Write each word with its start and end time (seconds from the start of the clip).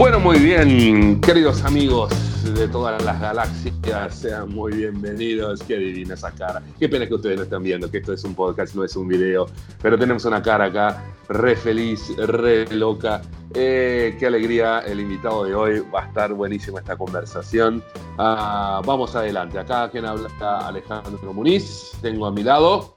Bueno, 0.00 0.18
muy 0.18 0.38
bien, 0.38 1.20
queridos 1.20 1.62
amigos 1.62 2.10
de 2.54 2.66
todas 2.68 3.04
las 3.04 3.20
galaxias, 3.20 4.14
sean 4.14 4.48
muy 4.48 4.72
bienvenidos. 4.72 5.62
Qué 5.62 5.76
divina 5.76 6.14
esa 6.14 6.30
cara. 6.30 6.62
Qué 6.78 6.88
pena 6.88 7.06
que 7.06 7.12
ustedes 7.12 7.36
no 7.36 7.42
están 7.42 7.62
viendo, 7.62 7.90
que 7.90 7.98
esto 7.98 8.14
es 8.14 8.24
un 8.24 8.34
podcast, 8.34 8.74
no 8.74 8.82
es 8.82 8.96
un 8.96 9.06
video, 9.06 9.46
pero 9.82 9.98
tenemos 9.98 10.24
una 10.24 10.40
cara 10.40 10.64
acá 10.64 11.04
re 11.28 11.54
feliz, 11.54 12.16
re 12.16 12.66
loca. 12.74 13.20
Eh, 13.52 14.16
qué 14.18 14.26
alegría 14.26 14.78
el 14.86 15.00
invitado 15.00 15.44
de 15.44 15.54
hoy, 15.54 15.82
va 15.94 16.04
a 16.04 16.06
estar 16.06 16.32
buenísima 16.32 16.80
esta 16.80 16.96
conversación. 16.96 17.84
Ah, 18.16 18.80
vamos 18.86 19.14
adelante, 19.14 19.58
acá 19.58 19.90
quien 19.90 20.06
habla 20.06 20.30
Alejandro 20.66 21.34
Muniz, 21.34 21.92
tengo 22.00 22.24
a 22.24 22.32
mi 22.32 22.42
lado. 22.42 22.96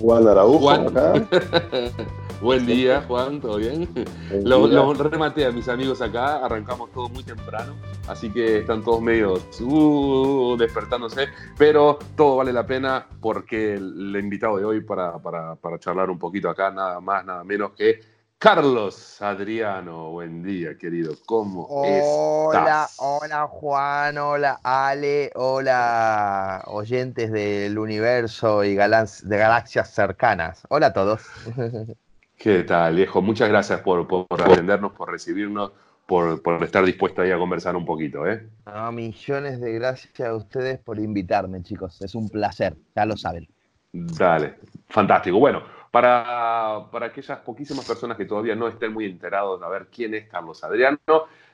Juan 0.00 0.26
Araujo 0.26 0.70
acá. 0.70 1.12
Buen 2.40 2.64
día, 2.64 3.04
Juan, 3.06 3.38
¿todo 3.38 3.58
bien? 3.58 3.86
Los 4.44 4.98
rematé 4.98 5.44
a 5.44 5.50
mis 5.50 5.68
amigos 5.68 6.00
acá, 6.00 6.44
arrancamos 6.44 6.90
todo 6.90 7.10
muy 7.10 7.22
temprano, 7.22 7.74
así 8.08 8.30
que 8.30 8.60
están 8.60 8.82
todos 8.82 9.02
medios 9.02 9.60
uh, 9.60 10.56
despertándose, 10.58 11.28
pero 11.58 11.98
todo 12.16 12.36
vale 12.36 12.50
la 12.52 12.64
pena 12.64 13.06
porque 13.20 13.74
el 13.74 14.16
invitado 14.18 14.56
de 14.56 14.64
hoy 14.64 14.80
para, 14.80 15.18
para, 15.18 15.54
para 15.56 15.78
charlar 15.78 16.08
un 16.08 16.18
poquito 16.18 16.48
acá, 16.48 16.70
nada 16.70 16.98
más, 17.00 17.26
nada 17.26 17.44
menos 17.44 17.72
que 17.72 18.00
Carlos 18.38 19.20
Adriano, 19.20 20.12
buen 20.12 20.42
día, 20.42 20.78
querido. 20.78 21.12
¿Cómo 21.26 21.66
hola, 21.68 22.58
estás? 22.58 22.96
Hola, 23.00 23.46
Juan. 23.48 24.16
Hola, 24.16 24.60
Ale. 24.62 25.30
Hola, 25.34 26.62
oyentes 26.68 27.30
del 27.32 27.78
universo 27.78 28.64
y 28.64 28.70
de 28.76 29.36
galaxias 29.36 29.90
cercanas. 29.90 30.62
Hola 30.70 30.86
a 30.86 30.92
todos. 30.94 31.20
¿Qué 32.40 32.62
tal, 32.62 32.96
viejo? 32.96 33.20
Muchas 33.20 33.50
gracias 33.50 33.82
por, 33.82 34.08
por 34.08 34.26
atendernos, 34.40 34.92
por 34.92 35.10
recibirnos, 35.10 35.72
por, 36.06 36.40
estar 36.62 36.82
dispuesto 36.86 37.20
ahí 37.20 37.30
a 37.30 37.36
conversar 37.36 37.76
un 37.76 37.84
poquito, 37.84 38.26
¿eh? 38.26 38.48
millones 38.94 39.60
de 39.60 39.72
gracias 39.74 40.26
a 40.26 40.34
ustedes 40.34 40.78
por 40.78 40.98
invitarme, 40.98 41.62
chicos. 41.62 42.00
Es 42.00 42.14
un 42.14 42.30
placer, 42.30 42.78
ya 42.96 43.04
lo 43.04 43.18
saben. 43.18 43.46
Dale, 43.92 44.54
fantástico. 44.88 45.38
Bueno, 45.38 45.62
para, 45.90 46.86
para 46.90 47.06
aquellas 47.08 47.40
poquísimas 47.40 47.84
personas 47.84 48.16
que 48.16 48.24
todavía 48.24 48.54
no 48.54 48.68
estén 48.68 48.94
muy 48.94 49.04
enterados 49.04 49.60
de 49.60 49.68
ver 49.68 49.88
quién 49.94 50.14
es 50.14 50.26
Carlos 50.26 50.64
Adriano, 50.64 50.98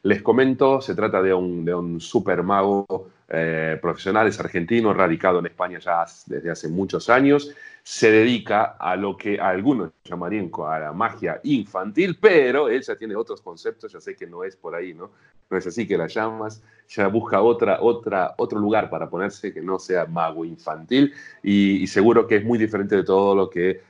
les 0.04 0.22
comento, 0.22 0.80
se 0.80 0.94
trata 0.94 1.20
de 1.20 1.34
un, 1.34 1.64
de 1.64 1.74
un 1.74 2.00
super 2.00 2.44
mago 2.44 3.08
eh, 3.28 3.76
profesional, 3.82 4.28
es 4.28 4.38
argentino, 4.38 4.94
radicado 4.94 5.40
en 5.40 5.46
España 5.46 5.80
ya 5.80 6.04
desde 6.26 6.48
hace 6.48 6.68
muchos 6.68 7.10
años 7.10 7.52
se 7.86 8.10
dedica 8.10 8.76
a 8.80 8.96
lo 8.96 9.16
que 9.16 9.38
algunos 9.38 9.92
llamarían 10.02 10.50
a 10.66 10.78
la 10.80 10.92
magia 10.92 11.38
infantil, 11.44 12.18
pero 12.20 12.68
él 12.68 12.82
ya 12.82 12.96
tiene 12.96 13.14
otros 13.14 13.40
conceptos, 13.40 13.92
ya 13.92 14.00
sé 14.00 14.16
que 14.16 14.26
no 14.26 14.42
es 14.42 14.56
por 14.56 14.74
ahí, 14.74 14.92
¿no? 14.92 15.12
No 15.48 15.56
es 15.56 15.68
así 15.68 15.86
que 15.86 15.96
la 15.96 16.08
llamas, 16.08 16.64
ya 16.88 17.06
busca 17.06 17.40
otra, 17.40 17.78
otra, 17.80 18.34
otro 18.38 18.58
lugar 18.58 18.90
para 18.90 19.08
ponerse 19.08 19.54
que 19.54 19.62
no 19.62 19.78
sea 19.78 20.04
mago 20.04 20.44
infantil 20.44 21.14
y, 21.44 21.86
seguro 21.86 22.26
que 22.26 22.38
es 22.38 22.44
muy 22.44 22.58
diferente 22.58 22.96
de 22.96 23.04
todo 23.04 23.36
lo 23.36 23.48
que 23.48 23.82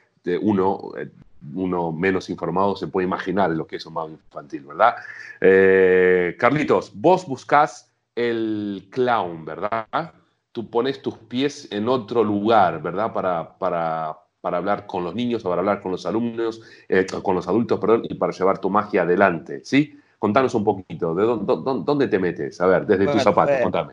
uno, 0.42 0.92
eh, 0.98 1.08
uno 1.55 1.91
menos 1.91 2.28
informado 2.28 2.77
se 2.77 2.88
puede 2.88 3.06
imaginar 3.06 3.48
lo 3.53 3.66
que 3.66 3.77
es 3.77 3.86
un 3.86 3.94
mago 3.94 4.10
infantil, 4.10 4.64
¿verdad? 4.64 4.97
Eh, 5.41 6.36
Carlitos, 6.38 6.92
vos 6.94 7.27
buscás 7.27 7.91
el 8.14 8.88
clown, 8.91 9.47
¿verdad? 9.47 10.12
Tú 10.56 10.70
pones 10.70 11.02
tus 11.02 11.18
pies 11.18 11.68
en 11.70 11.86
otro 11.86 12.24
lugar, 12.24 12.80
¿verdad? 12.80 13.12
Para, 13.12 13.58
para, 13.58 14.16
para 14.40 14.56
hablar 14.56 14.86
con 14.86 15.04
los 15.04 15.14
niños 15.14 15.44
o 15.44 15.50
para 15.50 15.60
hablar 15.60 15.82
con 15.82 15.92
los 15.92 16.06
alumnos, 16.06 16.62
eh, 16.88 17.04
con 17.22 17.34
los 17.34 17.46
adultos, 17.46 17.78
perdón, 17.78 18.04
y 18.08 18.14
para 18.14 18.32
llevar 18.32 18.58
tu 18.58 18.70
magia 18.70 19.02
adelante, 19.02 19.60
¿sí? 19.64 20.00
Contanos 20.18 20.54
un 20.54 20.64
poquito, 20.64 21.14
¿de 21.14 21.24
dónde, 21.24 21.82
dónde 21.84 22.08
te 22.08 22.18
metes? 22.18 22.58
A 22.62 22.66
ver, 22.68 22.86
desde 22.86 23.06
tus 23.06 23.22
zapatos, 23.22 23.54
contame. 23.62 23.92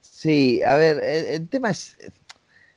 Sí, 0.00 0.62
a 0.62 0.76
ver, 0.76 1.02
el, 1.02 1.48
tema 1.48 1.70
es, 1.70 1.96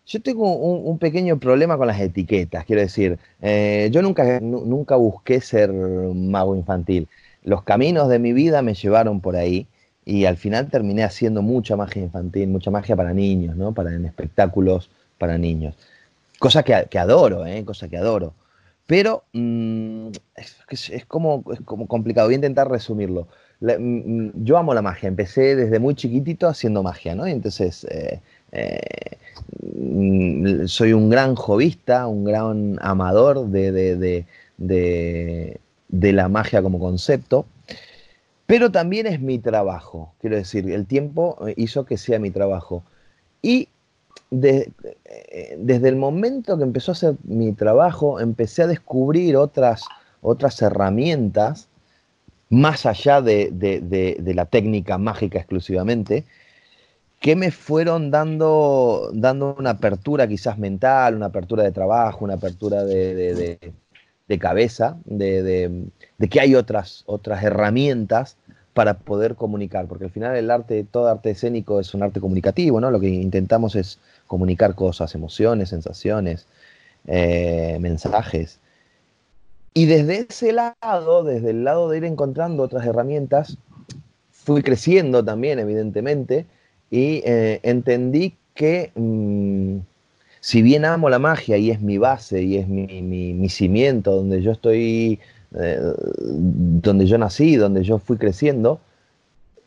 yo 0.07 0.19
tengo 0.19 0.55
un, 0.55 0.97
pequeño 0.97 1.37
problema 1.37 1.77
con 1.77 1.85
las 1.85 2.01
etiquetas, 2.01 2.65
quiero 2.65 2.81
decir, 2.81 3.19
eh, 3.39 3.87
yo 3.91 4.01
nunca, 4.01 4.39
nunca 4.39 4.95
busqué 4.95 5.41
ser 5.41 5.71
mago 5.71 6.55
infantil. 6.55 7.07
Los 7.43 7.61
caminos 7.61 8.09
de 8.09 8.17
mi 8.17 8.33
vida 8.33 8.63
me 8.63 8.73
llevaron 8.73 9.21
por 9.21 9.35
ahí 9.35 9.67
y 10.05 10.25
al 10.25 10.37
final 10.37 10.69
terminé 10.69 11.03
haciendo 11.03 11.41
mucha 11.41 11.75
magia 11.75 12.03
infantil, 12.03 12.47
mucha 12.49 12.69
magia 12.69 12.95
para 12.95 13.13
niños, 13.13 13.55
¿no? 13.57 13.73
Para 13.73 13.93
en 13.93 14.05
espectáculos 14.05 14.89
para 15.17 15.37
niños. 15.39 15.75
Cosa 16.37 16.63
que, 16.63 16.99
adoro, 16.99 17.45
¿eh? 17.45 17.65
Cosa 17.65 17.87
que 17.87 17.97
adoro. 17.97 18.33
Pero 18.85 19.23
mm, 19.33 20.09
es, 20.69 21.05
como, 21.07 21.43
es 21.51 21.59
como 21.61 21.87
complicado. 21.87 22.27
Voy 22.27 22.35
a 22.35 22.35
intentar 22.35 22.69
resumirlo. 22.69 23.27
Mm, 23.61 24.29
yo 24.43 24.57
amo 24.57 24.75
la 24.75 24.83
magia. 24.83 25.07
Empecé 25.07 25.55
desde 25.55 25.79
muy 25.79 25.95
chiquitito 25.95 26.47
haciendo 26.47 26.83
magia, 26.83 27.15
¿no? 27.15 27.25
Entonces 27.25 27.85
eh, 27.85 28.21
eh, 28.51 29.17
mm, 29.73 30.67
soy 30.67 30.93
un 30.93 31.09
gran 31.09 31.33
jovista, 31.33 32.05
un 32.05 32.25
gran 32.25 32.77
amador 32.79 33.47
de, 33.47 33.71
de, 33.71 35.59
de 35.87 36.13
la 36.13 36.29
magia 36.29 36.61
como 36.61 36.77
concepto. 36.77 37.47
Pero 38.45 38.71
también 38.71 39.07
es 39.07 39.19
mi 39.19 39.39
trabajo, 39.39 40.13
quiero 40.21 40.35
decir, 40.35 40.69
el 40.69 40.85
tiempo 40.85 41.37
eh, 41.47 41.53
hizo 41.57 41.85
que 41.85 41.97
sea 41.97 42.19
mi 42.19 42.29
trabajo. 42.31 42.83
Y 43.41 43.69
eh, 44.31 44.71
desde 45.57 45.89
el 45.89 45.95
momento 45.95 46.57
que 46.57 46.63
empezó 46.63 46.91
a 46.91 46.95
ser 46.95 47.15
mi 47.23 47.53
trabajo, 47.53 48.19
empecé 48.19 48.63
a 48.63 48.67
descubrir 48.67 49.35
otras, 49.37 49.83
otras 50.21 50.61
herramientas, 50.61 51.67
más 52.49 52.85
allá 52.85 53.21
de, 53.21 53.51
la 54.35 54.45
técnica 54.45 54.97
mágica 54.97 55.39
exclusivamente, 55.39 56.25
que 57.19 57.35
me 57.35 57.51
fueron 57.51 58.11
dando, 58.11 59.09
dando 59.13 59.55
una 59.57 59.71
apertura 59.71 60.27
quizás 60.27 60.57
mental, 60.57 61.15
una 61.15 61.27
apertura 61.27 61.63
de 61.63 61.71
trabajo, 61.71 62.23
una 62.25 62.35
apertura 62.35 62.83
de, 62.83 63.73
de 64.27 64.39
cabeza, 64.39 64.97
de, 65.05 65.89
que 66.29 66.39
hay 66.39 66.55
otras, 66.55 67.03
otras 67.05 67.43
herramientas 67.43 68.37
para 68.73 68.95
poder 68.95 69.35
comunicar, 69.35 69.87
porque 69.87 70.05
al 70.05 70.11
final 70.11 70.35
el 70.35 70.51
arte, 70.51 70.85
todo 70.89 71.07
arte 71.07 71.31
escénico 71.31 71.79
es 71.79 71.93
un 71.93 72.03
arte 72.03 72.19
comunicativo, 72.19 72.81
¿no? 72.81 72.91
Lo 72.91 72.99
que 72.99 73.07
intentamos 73.07 73.75
es 73.75 73.99
comunicar 74.27 74.75
cosas, 74.75 75.15
emociones, 75.15 75.69
sensaciones, 75.69 76.45
eh, 77.07 77.77
mensajes. 77.79 78.59
Y 79.73 79.85
desde 79.85 80.25
ese 80.29 80.51
lado, 80.51 81.23
desde 81.23 81.51
el 81.51 81.63
lado 81.63 81.89
de 81.89 81.97
ir 81.97 82.05
encontrando 82.05 82.63
otras 82.63 82.85
herramientas, 82.85 83.57
fui 84.31 84.61
creciendo 84.61 85.23
también, 85.23 85.59
evidentemente, 85.59 86.45
y 86.89 87.21
eh, 87.25 87.59
entendí 87.63 88.35
que 88.53 88.91
mm, 88.95 89.77
si 90.45 90.61
bien 90.61 90.85
amo 90.85 91.09
la 91.09 91.17
magia 91.17 91.57
y 91.57 91.71
es 91.71 91.81
mi 91.81 91.97
base 91.97 92.43
y 92.43 92.57
es 92.57 92.67
mi, 92.67 93.49
cimiento, 93.49 94.11
donde 94.11 94.43
yo 94.43 94.51
estoy, 94.51 95.19
eh, 95.55 95.79
donde 96.19 97.07
yo 97.07 97.17
nací, 97.17 97.55
donde 97.55 97.83
yo 97.83 97.97
fui 97.97 98.17
creciendo, 98.17 98.79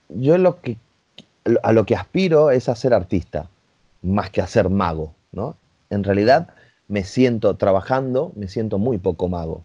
yo 0.08 0.36
a 0.36 1.72
lo 1.72 1.84
que 1.84 1.96
aspiro 1.96 2.52
es 2.52 2.68
a 2.68 2.76
ser 2.76 2.94
artista, 2.94 3.48
más 4.02 4.30
que 4.30 4.40
a 4.40 4.46
ser 4.46 4.70
mago, 4.70 5.14
¿no? 5.32 5.56
En 5.90 6.04
realidad 6.04 6.50
me 6.86 7.02
siento 7.02 7.56
trabajando, 7.56 8.30
me 8.36 8.46
siento 8.46 8.78
muy 8.78 8.98
poco 8.98 9.28
mago. 9.28 9.64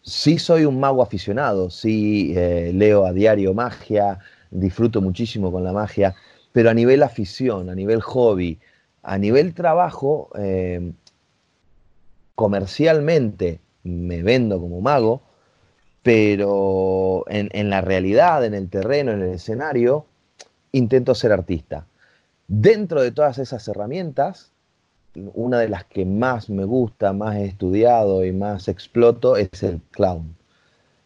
Sí 0.00 0.38
soy 0.38 0.64
un 0.64 0.80
mago 0.80 1.02
aficionado, 1.02 1.68
sí 1.68 2.32
eh, 2.34 2.72
leo 2.74 3.04
a 3.04 3.12
diario 3.12 3.52
magia, 3.52 4.20
disfruto 4.50 5.02
muchísimo 5.02 5.52
con 5.52 5.64
la 5.64 5.74
magia, 5.74 6.14
pero 6.52 6.70
a 6.70 6.74
nivel 6.74 7.02
afición, 7.02 7.68
a 7.68 7.74
nivel 7.74 8.00
hobby, 8.00 8.58
a 9.02 9.18
nivel 9.18 9.54
trabajo, 9.54 10.30
eh, 10.38 10.92
comercialmente 12.34 13.60
me 13.84 14.22
vendo 14.22 14.60
como 14.60 14.80
mago, 14.80 15.22
pero 16.02 17.24
en, 17.28 17.70
la 17.70 17.80
realidad, 17.82 18.44
en 18.44 18.54
el 18.54 18.68
terreno, 18.70 19.12
en 19.12 19.22
el 19.22 19.34
escenario, 19.34 20.06
intento 20.72 21.14
ser 21.14 21.32
artista. 21.32 21.86
Dentro 22.48 23.02
de 23.02 23.12
todas 23.12 23.38
esas 23.38 23.66
herramientas, 23.68 24.52
una 25.14 25.58
de 25.58 25.68
las 25.68 25.84
que 25.84 26.06
más 26.06 26.48
me 26.48 26.64
gusta, 26.64 27.12
más 27.12 27.36
he 27.36 27.44
estudiado 27.44 28.24
y 28.24 28.32
más 28.32 28.68
exploto 28.68 29.36
es 29.36 29.62
el 29.62 29.80
clown. 29.90 30.34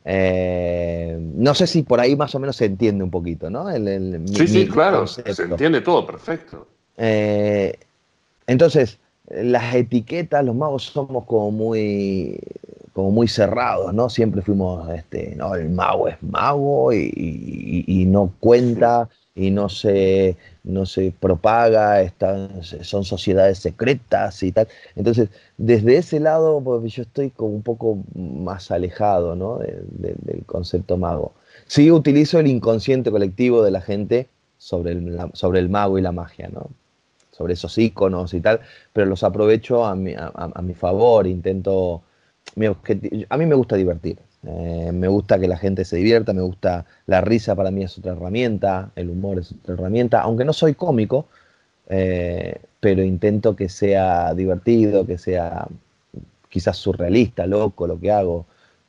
Eh, 0.05 1.19
no 1.35 1.55
sé 1.55 1.67
si 1.67 1.83
por 1.83 1.99
ahí 1.99 2.15
más 2.15 2.35
o 2.35 2.39
menos 2.39 2.57
se 2.57 2.67
entiende 2.67 3.03
un 3.03 3.11
poquito, 3.11 3.51
¿no? 3.51 3.71
sí, 3.73 4.47
sí, 4.47 4.69
claro, 4.69 5.07
se 5.07 5.23
entiende 5.43 5.81
todo, 5.81 6.07
perfecto. 6.07 6.69
Eh, 6.97 7.79
entonces, 8.47 8.99
las 9.29 9.75
etiquetas, 9.75 10.45
los 10.45 10.55
magos 10.55 10.85
somos 10.85 11.25
como 11.25 11.51
muy, 11.51 12.39
como 12.93 13.11
muy 13.11 13.29
cerrados, 13.29 13.93
¿no? 13.95 14.09
Siempre 14.11 14.43
fuimos, 14.43 14.89
este, 14.91 15.35
no, 15.37 15.55
el 15.55 15.71
mago 15.71 16.09
es 16.09 16.23
mago 16.23 16.93
y, 16.93 18.05
no 18.07 18.33
cuenta 18.39 19.09
y 19.35 19.51
no 19.51 19.69
se, 19.69 20.37
no 20.63 20.87
se 20.87 21.13
propaga, 21.19 22.13
son 22.83 23.05
sociedades 23.05 23.59
secretas 23.59 24.43
y 24.43 24.53
tal. 24.53 24.69
Entonces, 24.95 25.29
desde 25.57 25.97
ese 25.97 26.21
lado, 26.21 26.61
pues, 26.61 26.93
yo 26.93 27.03
estoy 27.03 27.31
como 27.31 27.55
un 27.55 27.63
poco 27.63 27.99
más 28.15 28.71
alejado 28.71 29.35
¿no? 29.35 29.59
del 29.59 30.45
concepto 30.47 30.97
mago. 30.97 31.33
Sí 31.67 31.91
utilizo 31.91 32.39
el 32.39 32.47
inconsciente 32.47 33.11
colectivo 33.11 33.63
de 33.63 33.71
la 33.71 33.81
gente 33.81 34.29
sobre 34.59 34.93
el, 34.93 35.19
sobre 35.33 35.61
el 35.61 35.69
mago 35.69 35.99
y 35.99 36.03
la 36.03 36.13
magia, 36.13 36.49
¿no? 36.53 36.71
Sobre 37.37 37.55
esos 37.55 37.77
iconos 37.79 38.33
y 38.35 38.41
tal, 38.41 38.61
pero 38.93 39.07
los 39.07 39.25
aprovecho 39.25 39.85
a 39.85 39.95
mi, 39.95 40.15
a, 40.17 40.63
mi 40.63 40.75
favor, 40.75 41.27
intento... 41.27 42.03
a 43.29 43.37
mí 43.37 43.47
me 43.47 43.55
gusta 43.55 43.77
divertir, 43.77 44.19
eh, 44.47 44.91
me 44.93 45.09
gusta 45.09 45.39
que 45.39 45.49
la 45.49 45.57
gente 45.57 45.85
se 45.85 45.97
divierta, 45.97 46.33
me 46.33 46.43
gusta 46.43 46.87
la 47.07 47.21
risa 47.21 47.57
para 47.57 47.71
mí 47.71 47.83
es 47.83 47.99
otra 47.99 48.13
herramienta, 48.13 48.91
el 48.95 49.11
humor 49.11 49.39
es 49.41 49.53
otra 49.53 49.75
herramienta, 49.75 50.21
aunque 50.21 50.45
no 50.45 50.53
soy 50.53 50.75
cómico, 50.75 51.27
eh, 51.89 52.61
pero 52.81 53.03
intento 53.03 53.57
que 53.57 53.69
sea 53.69 54.35
divertido, 54.35 55.07
que 55.07 55.19
sea 55.19 55.67
quizás 56.49 56.77
surrealista, 56.77 57.47
loco 57.47 57.87
lo 57.87 57.99
que 57.99 58.13
hago, 58.13 58.47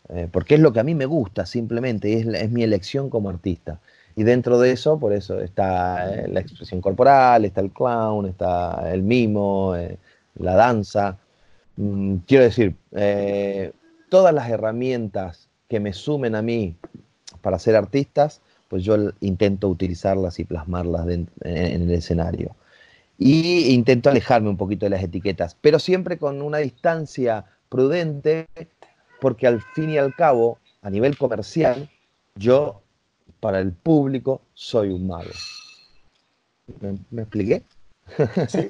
eh, 0.10 0.28
porque 0.32 0.56
es 0.56 0.62
lo 0.62 0.72
que 0.72 0.80
a 0.82 0.84
mí 0.84 0.94
me 0.94 1.08
gusta 1.08 1.46
simplemente, 1.48 2.14
es, 2.14 2.28
es 2.28 2.52
mi 2.52 2.64
elección 2.64 3.10
como 3.10 3.30
artista. 3.30 3.80
Y 4.16 4.24
dentro 4.24 4.60
de 4.60 4.72
eso, 4.72 4.98
por 4.98 5.14
eso 5.14 5.42
está 5.42 6.14
eh, 6.14 6.28
la 6.30 6.40
expresión 6.40 6.80
corporal, 6.80 7.44
está 7.44 7.62
el 7.62 7.72
clown, 7.72 8.26
está 8.26 8.92
el 8.94 9.04
mimo, 9.04 9.76
eh, 9.76 9.98
la 10.36 10.56
danza. 10.56 11.18
Mm, 11.76 12.18
quiero 12.26 12.46
decir, 12.46 12.76
eh, 12.94 13.74
todas 14.10 14.34
las 14.34 14.50
herramientas 14.50 15.50
que 15.68 15.82
me 15.82 15.92
sumen 15.92 16.36
a 16.36 16.42
mí 16.42 16.76
para 17.42 17.60
ser 17.60 17.76
artistas, 17.76 18.42
pues 18.70 18.84
yo 18.84 18.96
intento 19.20 19.68
utilizarlas 19.68 20.40
y 20.40 20.46
plasmarlas 20.46 21.08
en, 21.08 21.30
el 21.42 21.92
escenario. 21.92 22.56
Y 23.18 23.74
intento 23.74 24.10
alejarme 24.10 24.50
un 24.50 24.58
poquito 24.58 24.86
de 24.86 24.92
las 24.92 25.04
etiquetas, 25.04 25.58
pero 25.60 25.80
siempre 25.80 26.18
con 26.18 26.42
una 26.42 26.58
distancia 26.60 27.46
prudente, 27.70 28.48
porque 29.22 29.48
al 29.48 29.62
fin 29.62 29.90
y 29.90 29.98
al 29.98 30.16
cabo, 30.16 30.58
a 30.82 30.90
nivel 30.90 31.18
comercial, 31.18 31.90
yo 32.36 32.82
para 33.46 33.60
el 33.60 33.74
público 33.74 34.42
soy 34.56 34.90
un 34.90 35.06
mago. 35.06 35.30
¿Me, 37.12 37.22
expliqué? 37.22 37.62
Sí. 38.48 38.68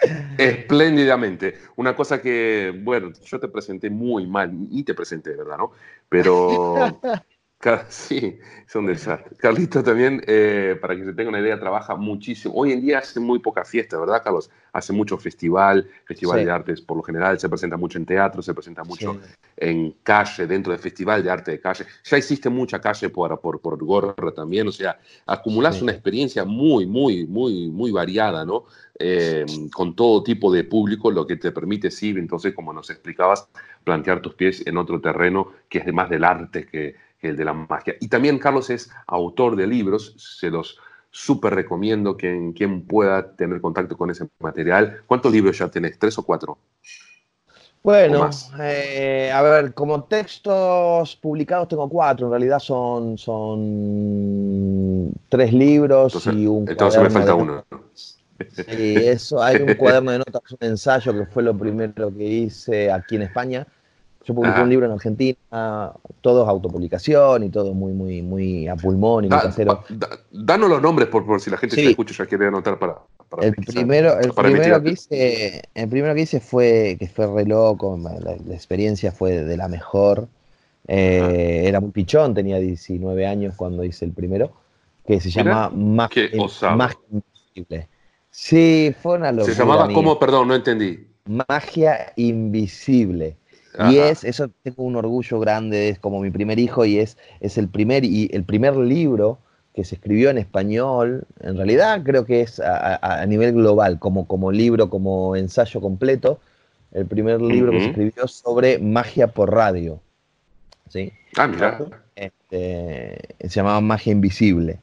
Espléndidamente. 0.36 1.58
Una 1.76 1.94
cosa 1.94 2.20
que, 2.20 2.76
bueno, 2.82 3.12
yo 3.24 3.38
te 3.38 3.46
presenté 3.46 3.88
muy 3.88 4.26
mal, 4.26 4.50
y 4.68 4.82
te 4.82 4.94
presenté, 4.94 5.36
¿verdad? 5.36 5.58
¿no? 5.58 5.70
Pero 6.08 7.00
Sí, 7.88 8.38
es 8.66 8.74
un 8.74 8.86
desastre. 8.86 9.36
Carlito 9.36 9.82
también, 9.82 10.22
eh, 10.26 10.76
para 10.80 10.96
que 10.96 11.04
se 11.04 11.12
tenga 11.12 11.30
una 11.30 11.40
idea, 11.40 11.58
trabaja 11.58 11.94
muchísimo. 11.94 12.54
Hoy 12.54 12.72
en 12.72 12.80
día 12.80 12.98
hace 12.98 13.20
muy 13.20 13.38
poca 13.38 13.64
fiesta, 13.64 13.98
¿verdad, 13.98 14.22
Carlos? 14.22 14.50
Hace 14.72 14.92
mucho 14.92 15.16
festival, 15.18 15.88
festival 16.04 16.44
de 16.44 16.50
artes 16.50 16.80
por 16.80 16.96
lo 16.96 17.02
general, 17.02 17.38
se 17.38 17.48
presenta 17.48 17.76
mucho 17.76 17.98
en 17.98 18.06
teatro, 18.06 18.42
se 18.42 18.54
presenta 18.54 18.82
mucho 18.84 19.20
en 19.56 19.94
calle, 20.02 20.46
dentro 20.46 20.72
del 20.72 20.80
festival 20.80 21.22
de 21.22 21.30
arte 21.30 21.50
de 21.52 21.60
calle. 21.60 21.84
Ya 22.04 22.16
existe 22.16 22.48
mucha 22.48 22.80
calle 22.80 23.10
por, 23.10 23.38
por, 23.40 23.60
por 23.60 23.82
Gorra 23.84 24.32
también, 24.34 24.66
o 24.68 24.72
sea, 24.72 24.98
acumulas 25.26 25.80
una 25.82 25.92
experiencia 25.92 26.44
muy, 26.44 26.86
muy, 26.86 27.26
muy, 27.26 27.68
muy 27.68 27.90
variada, 27.90 28.44
¿no? 28.44 28.64
Eh, 28.98 29.44
con 29.72 29.94
todo 29.94 30.22
tipo 30.22 30.52
de 30.52 30.64
público, 30.64 31.10
lo 31.10 31.26
que 31.26 31.36
te 31.36 31.52
permite, 31.52 31.90
sí, 31.90 32.10
entonces, 32.10 32.54
como 32.54 32.72
nos 32.72 32.88
explicabas, 32.90 33.48
plantear 33.84 34.20
tus 34.20 34.34
pies 34.34 34.66
en 34.66 34.78
otro 34.78 35.00
terreno 35.00 35.52
que 35.68 35.78
es 35.78 35.92
más 35.92 36.08
del 36.08 36.24
arte 36.24 36.66
que 36.66 36.94
el 37.22 37.36
de 37.36 37.44
la 37.44 37.52
magia. 37.52 37.94
Y 38.00 38.08
también 38.08 38.38
Carlos 38.38 38.68
es 38.70 38.90
autor 39.06 39.56
de 39.56 39.66
libros, 39.66 40.14
se 40.18 40.50
los 40.50 40.78
súper 41.10 41.54
recomiendo 41.54 42.16
que 42.16 42.52
quien 42.54 42.86
pueda 42.86 43.36
tener 43.36 43.60
contacto 43.60 43.96
con 43.96 44.10
ese 44.10 44.28
material. 44.40 45.02
¿Cuántos 45.06 45.32
libros 45.32 45.58
ya 45.58 45.68
tenés? 45.68 45.98
¿Tres 45.98 46.18
o 46.18 46.22
cuatro? 46.24 46.58
Bueno, 47.82 48.30
eh, 48.60 49.30
a 49.34 49.42
ver, 49.42 49.74
como 49.74 50.04
textos 50.04 51.16
publicados 51.16 51.66
tengo 51.68 51.88
cuatro, 51.88 52.26
en 52.26 52.30
realidad 52.30 52.60
son, 52.60 53.18
son 53.18 55.12
tres 55.28 55.52
libros 55.52 56.24
y 56.26 56.46
un 56.46 56.68
entonces 56.68 57.02
me 57.02 57.10
falta 57.10 57.34
uno. 57.34 57.64
Sí, 58.50 58.94
eso, 58.96 59.42
hay 59.42 59.56
un 59.56 59.74
cuaderno 59.74 60.12
de 60.12 60.18
notas, 60.18 60.42
un 60.52 60.58
ensayo 60.60 61.12
que 61.12 61.26
fue 61.26 61.42
lo 61.42 61.58
primero 61.58 62.14
que 62.16 62.24
hice 62.24 62.90
aquí 62.90 63.16
en 63.16 63.22
España, 63.22 63.66
yo 64.24 64.34
publiqué 64.34 64.60
un 64.60 64.68
libro 64.68 64.86
en 64.86 64.92
Argentina, 64.92 65.92
todo 66.20 66.42
es 66.42 66.48
autopublicación 66.48 67.44
y 67.44 67.50
todo 67.50 67.74
muy, 67.74 67.92
muy, 67.92 68.22
muy 68.22 68.68
a 68.68 68.76
pulmón 68.76 69.24
y 69.24 69.28
muy 69.28 69.38
casero. 69.38 69.84
danos 70.30 70.68
los 70.68 70.80
nombres 70.80 71.08
por, 71.08 71.40
si 71.40 71.50
la 71.50 71.56
gente 71.56 71.76
se 71.76 71.90
escucha 71.90 72.14
ya 72.14 72.26
quiere 72.26 72.46
anotar 72.46 72.78
para. 72.78 72.98
el, 73.40 73.54
primero, 73.54 74.18
el, 74.18 74.32
primero 74.32 74.82
que 74.82 74.90
hice, 74.90 75.62
el 75.74 75.88
primero 75.88 76.14
que 76.14 76.22
hice 76.22 76.40
fue, 76.40 76.96
que 76.98 77.08
fue 77.08 77.26
re 77.26 77.46
loco, 77.46 77.98
la, 77.98 78.32
experiencia 78.54 79.12
fue 79.12 79.42
de 79.42 79.56
la 79.56 79.68
mejor. 79.68 80.28
Eh, 80.88 81.62
era 81.66 81.80
muy 81.80 81.90
pichón, 81.90 82.34
tenía 82.34 82.58
19 82.58 83.26
años 83.26 83.54
cuando 83.56 83.84
hice 83.84 84.04
el 84.04 84.12
primero, 84.12 84.52
que 85.06 85.20
se 85.20 85.30
llama 85.30 85.70
Magia 85.70 86.28
Invisible. 86.34 87.88
Sí, 88.30 88.94
fue 89.00 89.16
una 89.16 89.30
locura. 89.30 89.54
¿Se 89.54 89.60
llamaba 89.60 89.92
cómo? 89.92 90.18
Perdón, 90.18 90.48
no 90.48 90.54
entendí. 90.54 91.06
Magia 91.26 92.12
Invisible. 92.16 93.36
Y 93.90 93.98
es, 93.98 94.24
eso 94.24 94.50
tengo 94.62 94.82
un 94.82 94.96
orgullo 94.96 95.40
grande, 95.40 95.88
es 95.88 95.98
como 95.98 96.20
mi 96.20 96.30
primer 96.30 96.58
hijo 96.58 96.84
y 96.84 96.98
es, 96.98 97.16
es 97.40 97.56
el, 97.56 97.68
primer, 97.68 98.04
y 98.04 98.28
el 98.32 98.44
primer 98.44 98.76
libro 98.76 99.38
que 99.74 99.84
se 99.84 99.94
escribió 99.94 100.28
en 100.28 100.36
español, 100.36 101.24
en 101.40 101.56
realidad 101.56 102.02
creo 102.04 102.26
que 102.26 102.42
es 102.42 102.60
a, 102.60 103.24
nivel 103.26 103.54
global, 103.54 103.98
como, 103.98 104.26
como 104.26 104.52
libro, 104.52 104.90
como 104.90 105.36
ensayo 105.36 105.80
completo, 105.80 106.40
el 106.92 107.06
primer 107.06 107.40
libro 107.40 107.72
que 107.72 107.80
se 107.80 107.86
escribió 107.86 108.28
sobre 108.28 108.78
magia 108.78 109.28
por 109.28 109.50
radio. 109.50 110.00
¿sí? 110.90 111.12
Ah, 111.36 111.46
mira. 111.46 111.78
Este, 112.14 113.18
se 113.40 113.48
llamaba 113.48 113.80
Magia 113.80 114.12
Invisible. 114.12 114.78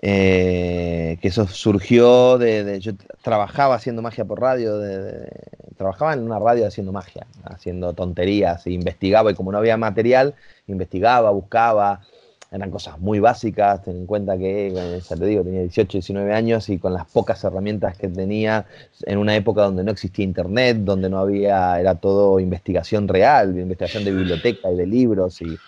Eh, 0.00 1.18
que 1.20 1.28
eso 1.28 1.48
surgió 1.48 2.38
de, 2.38 2.78
Yo 2.80 2.92
trabajaba 3.22 3.74
haciendo 3.74 4.00
magia 4.00 4.24
por 4.24 4.40
radio, 4.40 4.80
trabajaba 5.76 6.12
en 6.12 6.22
una 6.22 6.38
radio 6.38 6.66
haciendo 6.66 6.92
magia, 6.92 7.26
haciendo 7.44 7.92
tonterías, 7.94 8.66
e 8.66 8.72
investigaba, 8.72 9.32
y 9.32 9.34
como 9.34 9.50
no 9.50 9.58
había 9.58 9.76
material, 9.76 10.34
investigaba, 10.66 11.30
buscaba, 11.30 12.00
eran 12.50 12.70
cosas 12.70 12.98
muy 12.98 13.20
básicas, 13.20 13.82
ten 13.84 13.96
en 13.96 14.06
cuenta 14.06 14.38
que, 14.38 15.00
ya 15.08 15.16
te 15.16 15.26
digo, 15.26 15.44
tenía 15.44 15.60
18, 15.60 15.98
19 15.98 16.32
años 16.32 16.68
y 16.70 16.78
con 16.78 16.94
las 16.94 17.04
pocas 17.06 17.42
herramientas 17.44 17.96
que 17.98 18.08
tenía, 18.08 18.66
en 19.02 19.18
una 19.18 19.36
época 19.36 19.62
donde 19.62 19.84
no 19.84 19.90
existía 19.90 20.24
internet, 20.24 20.78
donde 20.80 21.10
no 21.10 21.18
había, 21.18 21.78
era 21.78 21.96
todo 21.96 22.40
investigación 22.40 23.06
real, 23.06 23.58
investigación 23.58 24.04
de 24.04 24.12
biblioteca 24.12 24.70
y 24.70 24.76
de 24.76 24.86
libros 24.86 25.42
y 25.42 25.58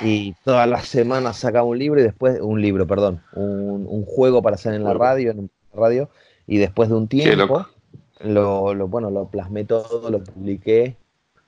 y 0.00 0.34
todas 0.44 0.68
las 0.68 0.86
semanas 0.88 1.38
sacaba 1.38 1.64
un 1.64 1.78
libro 1.78 2.00
y 2.00 2.04
después, 2.04 2.38
un 2.40 2.60
libro, 2.60 2.86
perdón, 2.86 3.22
un, 3.34 4.04
juego 4.04 4.42
para 4.42 4.54
hacer 4.54 4.74
en 4.74 4.84
la 4.84 4.94
radio, 4.94 5.30
en 5.30 5.50
radio, 5.74 6.08
y 6.46 6.58
después 6.58 6.88
de 6.88 6.94
un 6.94 7.08
tiempo, 7.08 7.66
lo, 8.20 8.88
bueno, 8.88 9.10
lo 9.10 9.28
plasmé 9.28 9.64
todo, 9.64 10.10
lo 10.10 10.22
publiqué 10.22 10.96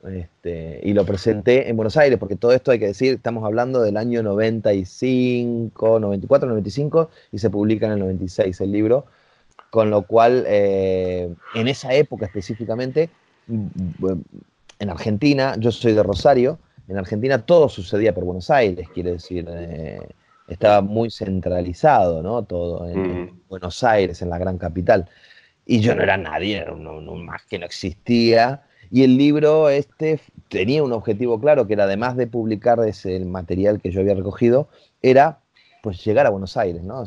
este, 0.06 0.80
y 0.82 0.92
lo 0.92 1.04
presenté 1.04 1.68
en 1.68 1.76
Buenos 1.76 1.96
Aires, 1.96 2.18
porque 2.18 2.36
todo 2.36 2.52
esto 2.52 2.70
hay 2.70 2.78
que 2.78 2.86
decir, 2.86 3.14
estamos 3.14 3.44
hablando 3.44 3.82
del 3.82 3.96
año 3.96 4.22
95, 4.22 6.00
94, 6.00 6.48
95, 6.48 7.10
y 7.32 7.38
se 7.38 7.50
publica 7.50 7.86
en 7.86 7.92
el 7.92 7.98
96 8.00 8.60
el 8.60 8.72
libro, 8.72 9.06
con 9.70 9.90
lo 9.90 10.02
cual, 10.02 10.44
eh, 10.46 11.32
en 11.54 11.68
esa 11.68 11.92
época 11.94 12.26
específicamente, 12.26 13.10
en 13.48 14.90
Argentina, 14.90 15.56
yo 15.58 15.72
soy 15.72 15.92
de 15.92 16.02
Rosario, 16.02 16.58
en 16.88 16.96
Argentina 16.96 17.38
todo 17.38 17.68
sucedía 17.68 18.14
por 18.14 18.24
Buenos 18.24 18.50
Aires, 18.50 18.88
quiere 18.88 19.12
decir, 19.12 19.46
eh, 19.48 20.00
estaba 20.48 20.80
muy 20.80 21.10
centralizado, 21.10 22.22
¿no? 22.22 22.42
Todo 22.44 22.88
en, 22.88 23.42
Buenos 23.48 23.84
Aires, 23.84 24.22
en 24.22 24.30
la 24.30 24.38
gran 24.38 24.56
capital. 24.56 25.08
Y 25.66 25.80
yo 25.80 25.94
no 25.94 26.02
era 26.02 26.16
nadie, 26.16 26.56
era 26.56 26.72
un, 26.72 27.26
más 27.26 27.44
que 27.44 27.58
no 27.58 27.66
existía. 27.66 28.62
Y 28.90 29.04
el 29.04 29.18
libro 29.18 29.68
este 29.68 30.18
tenía 30.48 30.82
un 30.82 30.92
objetivo 30.92 31.38
claro, 31.38 31.66
que 31.66 31.74
era 31.74 31.84
además 31.84 32.16
de 32.16 32.26
publicar 32.26 32.78
ese 32.86 33.20
material 33.20 33.80
que 33.82 33.90
yo 33.90 34.00
había 34.00 34.14
recogido, 34.14 34.68
era 35.02 35.40
pues 35.82 36.02
llegar 36.02 36.26
a 36.26 36.30
Buenos 36.30 36.56
Aires, 36.56 36.82
¿no? 36.82 37.04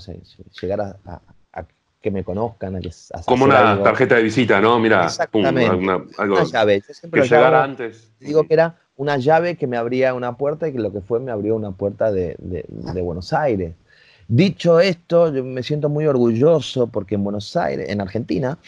llegar 0.62 0.82
a, 0.82 1.22
que 2.02 2.12
me 2.12 2.24
conozcan. 2.24 2.76
A 2.76 2.80
que, 2.80 2.90
Como 3.26 3.46
una 3.46 3.82
tarjeta 3.84 4.16
de 4.16 4.24
visita, 4.24 4.60
¿no? 4.60 4.80
Mira, 4.80 5.06
Exactamente. 5.06 5.76
una, 5.76 6.04
llave. 6.52 6.82
que 6.82 7.22
llegara 7.22 7.64
antes. 7.64 8.12
Digo 8.20 8.48
que 8.48 8.56
era 8.56 8.76
una 9.02 9.18
llave 9.18 9.56
que 9.56 9.66
me 9.66 9.78
abría 9.78 10.14
una 10.14 10.38
puerta 10.38 10.68
y 10.68 10.74
que 10.74 10.78
lo 10.78 10.92
que 10.92 11.02
fue 11.02 11.20
me 11.20 11.32
abrió 11.32 11.56
una 11.56 11.72
puerta 11.72 12.12
de, 12.12 12.36
Buenos 13.02 13.34
Aires. 13.34 13.74
Dicho 14.28 14.80
esto, 14.80 15.34
yo 15.34 15.44
me 15.44 15.64
siento 15.64 15.90
muy 15.90 16.06
orgulloso 16.06 16.86
porque 16.86 17.16
en 17.16 17.24
Buenos 17.24 17.56
Aires, 17.58 17.90
en 17.90 18.00
Argentina, 18.00 18.60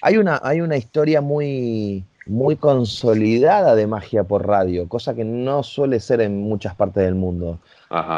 hay 0.00 0.16
una, 0.16 0.40
hay 0.42 0.62
una 0.62 0.78
historia 0.78 1.20
muy, 1.20 2.06
muy 2.24 2.56
consolidada 2.56 3.74
de 3.74 3.86
magia 3.86 4.24
por 4.24 4.46
radio, 4.46 4.88
cosa 4.88 5.14
que 5.14 5.24
no 5.24 5.62
suele 5.62 6.00
ser 6.00 6.22
en 6.22 6.40
muchas 6.40 6.74
partes 6.74 7.04
del 7.04 7.14
mundo. 7.14 7.60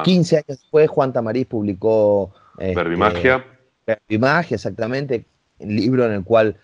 15 0.04 0.36
años 0.36 0.46
después, 0.46 0.88
Juan 0.88 1.12
Tamariz 1.12 1.48
publicó 1.48 2.32
Verbimagia. 2.56 3.44
Este, 3.80 3.98
Verbimagia, 4.08 4.54
exactamente. 4.54 5.24
Libro 5.58 6.06
en 6.06 6.12
el 6.12 6.22
cual 6.22 6.56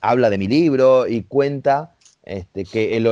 habla 0.00 0.30
de 0.30 0.38
mi 0.38 0.46
libro 0.46 1.08
y 1.08 1.24
cuenta 1.24 1.93
este, 2.24 2.64
que 2.64 2.96
el, 2.96 3.06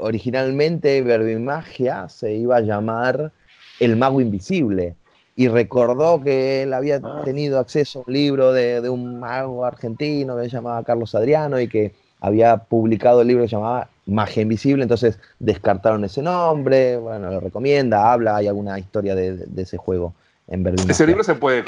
originalmente 0.00 1.02
Verbimagia 1.02 2.08
se 2.08 2.34
iba 2.34 2.56
a 2.56 2.60
llamar 2.60 3.32
El 3.78 3.96
Mago 3.96 4.20
Invisible 4.20 4.96
y 5.36 5.48
recordó 5.48 6.20
que 6.22 6.62
él 6.62 6.74
había 6.74 7.00
ah. 7.02 7.22
tenido 7.24 7.58
acceso 7.58 8.00
a 8.00 8.02
un 8.06 8.12
libro 8.12 8.52
de, 8.52 8.88
un 8.88 9.20
mago 9.20 9.64
argentino 9.64 10.36
que 10.36 10.44
se 10.44 10.50
llamaba 10.50 10.82
Carlos 10.84 11.14
Adriano 11.14 11.60
y 11.60 11.68
que 11.68 11.94
había 12.20 12.58
publicado 12.58 13.22
el 13.22 13.28
libro 13.28 13.44
que 13.44 13.48
se 13.48 13.56
llamaba 13.56 13.88
Magia 14.06 14.42
Invisible, 14.42 14.82
entonces 14.82 15.18
descartaron 15.38 16.04
ese 16.04 16.20
nombre, 16.20 16.98
bueno, 16.98 17.30
lo 17.30 17.40
recomienda, 17.40 18.12
habla, 18.12 18.36
hay 18.36 18.48
alguna 18.48 18.78
historia 18.78 19.14
de, 19.14 19.46
ese 19.56 19.78
juego 19.78 20.12
en 20.48 20.62
Berlín. 20.62 20.90
¿Ese 20.90 21.06
libro 21.06 21.22
se 21.24 21.34
puede, 21.34 21.64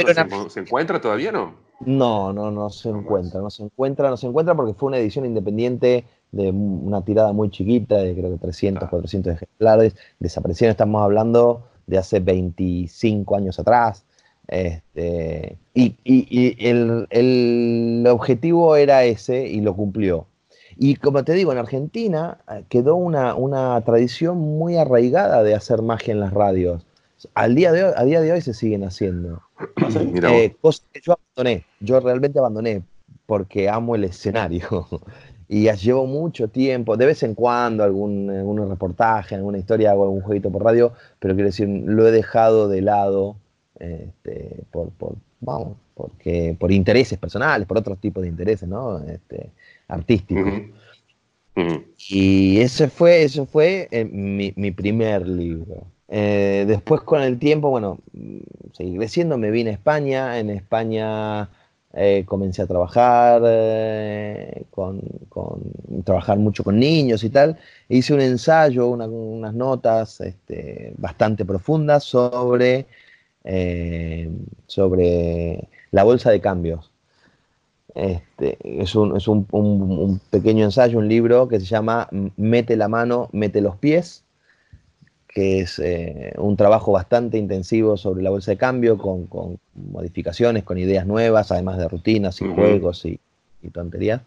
se, 0.50 0.60
encuentra 0.60 1.00
todavía 1.00 1.32
no? 1.32 1.54
No, 1.80 2.32
no, 2.32 2.50
no 2.50 2.68
se 2.68 2.90
encuentra, 2.90 3.40
no 3.40 3.50
se 3.50 3.62
encuentra, 3.62 4.10
no 4.10 4.16
se 4.16 4.26
encuentra 4.26 4.54
porque 4.54 4.74
fue 4.74 4.88
una 4.88 4.98
edición 4.98 5.24
independiente 5.24 6.04
de 6.32 6.50
una 6.50 7.04
tirada 7.04 7.32
muy 7.32 7.50
chiquita, 7.50 7.96
de 7.96 8.14
creo 8.14 8.32
que 8.32 8.38
300, 8.38 8.88
400 8.88 9.34
ejemplares, 9.34 9.94
desaparecieron, 10.18 10.72
estamos 10.72 11.02
hablando 11.02 11.64
de 11.86 11.98
hace 11.98 12.20
25 12.20 13.36
años 13.36 13.58
atrás. 13.58 14.04
Este, 14.48 15.56
y, 15.74 16.56
el, 16.68 18.06
objetivo 18.08 18.76
era 18.76 19.04
ese 19.04 19.46
y 19.46 19.60
lo 19.60 19.76
cumplió. 19.76 20.26
Y 20.76 20.96
como 20.96 21.22
te 21.22 21.34
digo, 21.34 21.52
en 21.52 21.58
Argentina 21.58 22.38
eh, 22.50 22.64
quedó 22.68 22.96
una, 22.96 23.34
una 23.34 23.80
tradición 23.82 24.38
muy 24.38 24.76
arraigada 24.76 25.42
de 25.42 25.54
hacer 25.54 25.82
magia 25.82 26.12
en 26.12 26.20
las 26.20 26.32
radios. 26.32 26.86
Al 27.34 27.54
día 27.54 27.72
de 27.72 27.84
hoy, 27.84 27.92
a 27.94 28.04
día 28.04 28.20
de 28.20 28.32
hoy 28.32 28.40
se 28.40 28.54
siguen 28.54 28.84
haciendo. 28.84 29.42
Eh, 30.24 30.56
cosas 30.60 30.84
que 30.92 31.00
yo 31.00 31.12
abandoné, 31.12 31.64
yo 31.80 32.00
realmente 32.00 32.38
abandoné 32.38 32.82
porque 33.26 33.68
amo 33.68 33.94
el 33.94 34.04
escenario. 34.04 34.86
Y 35.52 35.70
llevo 35.70 36.06
mucho 36.06 36.48
tiempo, 36.48 36.96
de 36.96 37.04
vez 37.04 37.22
en 37.22 37.34
cuando 37.34 37.84
algún, 37.84 38.30
algún 38.30 38.70
reportaje, 38.70 39.34
alguna 39.34 39.58
historia 39.58 39.94
o 39.94 40.02
algún 40.02 40.22
jueguito 40.22 40.50
por 40.50 40.64
radio, 40.64 40.94
pero 41.18 41.34
quiero 41.34 41.48
decir, 41.48 41.68
lo 41.68 42.08
he 42.08 42.10
dejado 42.10 42.68
de 42.68 42.80
lado 42.80 43.36
este, 43.78 44.62
por, 44.70 44.88
por, 44.92 45.16
vamos, 45.40 45.76
porque, 45.92 46.56
por 46.58 46.72
intereses 46.72 47.18
personales, 47.18 47.68
por 47.68 47.76
otros 47.76 47.98
tipos 47.98 48.22
de 48.22 48.30
intereses, 48.30 48.66
¿no? 48.66 49.00
Este, 49.04 49.50
artísticos. 49.88 50.54
Y 52.08 52.58
ese 52.58 52.88
fue, 52.88 53.22
ese 53.24 53.44
fue 53.44 53.88
eh, 53.90 54.06
mi, 54.06 54.54
mi, 54.56 54.70
primer 54.70 55.28
libro. 55.28 55.84
Eh, 56.08 56.64
después 56.66 57.02
con 57.02 57.20
el 57.20 57.38
tiempo, 57.38 57.68
bueno, 57.68 57.98
seguí 58.72 58.96
creciendo, 58.96 59.36
me 59.36 59.50
vine 59.50 59.68
a 59.68 59.74
España, 59.74 60.38
en 60.38 60.48
España 60.48 61.50
eh, 61.94 62.24
comencé 62.26 62.62
a 62.62 62.66
trabajar, 62.66 63.42
eh, 63.44 64.64
con, 64.70 65.02
trabajar 66.04 66.38
mucho 66.38 66.64
con 66.64 66.78
niños 66.78 67.22
y 67.22 67.30
tal. 67.30 67.58
hice 67.88 68.14
un 68.14 68.20
ensayo, 68.20 68.88
unas 68.88 69.54
notas 69.54 70.20
este, 70.20 70.94
bastante 70.96 71.44
profundas 71.44 72.04
sobre, 72.04 72.86
eh, 73.44 74.30
sobre 74.66 75.68
la 75.90 76.04
bolsa 76.04 76.30
de 76.30 76.40
cambios. 76.40 76.90
Este, 77.94 78.56
es, 78.62 78.94
un, 78.94 79.16
es 79.16 79.28
un, 79.28 80.20
pequeño 80.30 80.64
ensayo, 80.64 80.98
un 80.98 81.08
libro 81.08 81.46
que 81.48 81.60
se 81.60 81.66
llama 81.66 82.08
Mete 82.36 82.76
la 82.76 82.88
mano, 82.88 83.28
mete 83.32 83.60
los 83.60 83.76
pies, 83.76 84.24
que 85.32 85.60
es 85.60 85.78
eh, 85.78 86.32
un 86.36 86.56
trabajo 86.56 86.92
bastante 86.92 87.38
intensivo 87.38 87.96
sobre 87.96 88.22
la 88.22 88.30
bolsa 88.30 88.50
de 88.50 88.58
cambio, 88.58 88.98
con, 88.98 89.58
modificaciones, 89.74 90.62
con 90.62 90.78
ideas 90.78 91.06
nuevas, 91.06 91.50
además 91.50 91.78
de 91.78 91.88
rutinas 91.88 92.40
y 92.42 92.46
juegos 92.46 93.04
y, 93.06 93.18
tonterías. 93.72 94.20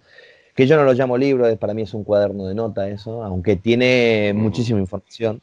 Que 0.56 0.66
yo 0.66 0.78
no 0.78 0.86
lo 0.86 0.94
llamo 0.94 1.18
libro, 1.18 1.54
para 1.58 1.74
mí 1.74 1.82
es 1.82 1.94
un 1.94 2.04
cuaderno 2.04 2.48
de 2.48 2.56
nota 2.56 2.88
eso, 2.90 3.24
aunque 3.24 3.56
tiene 3.58 4.34
muchísima 4.34 4.80
información. 4.80 5.42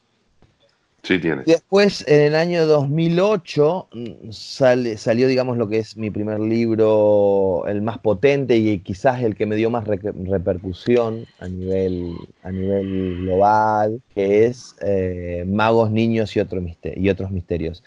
Después, 1.47 2.04
en 2.06 2.21
el 2.21 2.37
año 2.37 2.64
2008, 2.64 3.88
mm, 3.92 4.30
sale, 4.30 4.97
salió, 4.97 5.26
digamos, 5.26 5.59
lo 5.59 5.68
que 5.68 5.78
es 5.78 5.97
mi 5.97 6.11
primer 6.12 6.38
libro, 6.38 7.64
el 7.66 7.82
más 7.82 7.99
potente 7.99 8.56
y 8.56 8.78
quizás 8.78 9.21
el 9.21 9.35
que 9.35 9.44
me 9.44 9.56
dio 9.56 9.68
más 9.68 9.85
repercusión 9.85 11.26
a 11.40 11.49
nivel, 11.49 12.14
a 12.44 12.52
nivel 12.52 13.16
global, 13.23 14.00
que 14.14 14.47
es 14.47 14.76
eh, 14.80 15.44
Magos, 15.44 15.90
Niños 15.90 16.37
y, 16.37 16.40
otros 16.40 17.30
misterios. 17.32 17.82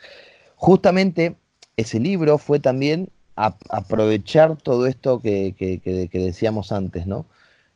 Justamente 0.58 1.36
ese 1.78 2.02
libro 2.02 2.38
fue 2.38 2.60
también 2.60 3.08
aprovechar 3.36 4.58
todo 4.58 4.88
esto 4.88 5.22
que, 5.22 6.10
decíamos 6.12 6.74
antes, 6.74 7.08
¿no? 7.08 7.26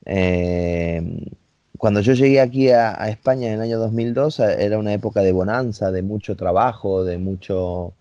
Eh, 0.05 1.01
cuando 1.79 2.01
yo 2.01 2.13
llegué 2.13 2.41
aquí 2.41 2.69
a, 2.71 2.91
España 3.07 3.47
en 3.47 3.53
el 3.53 3.61
año 3.61 3.79
2002 3.79 4.41
eh, 4.41 4.65
era 4.65 4.77
una 4.77 4.93
época 4.93 5.21
de 5.21 5.31
bonanza, 5.31 5.91
de 5.91 6.03
mucho 6.03 6.35
trabajo, 6.35 7.03
de 7.03 7.17
mucho... 7.17 7.93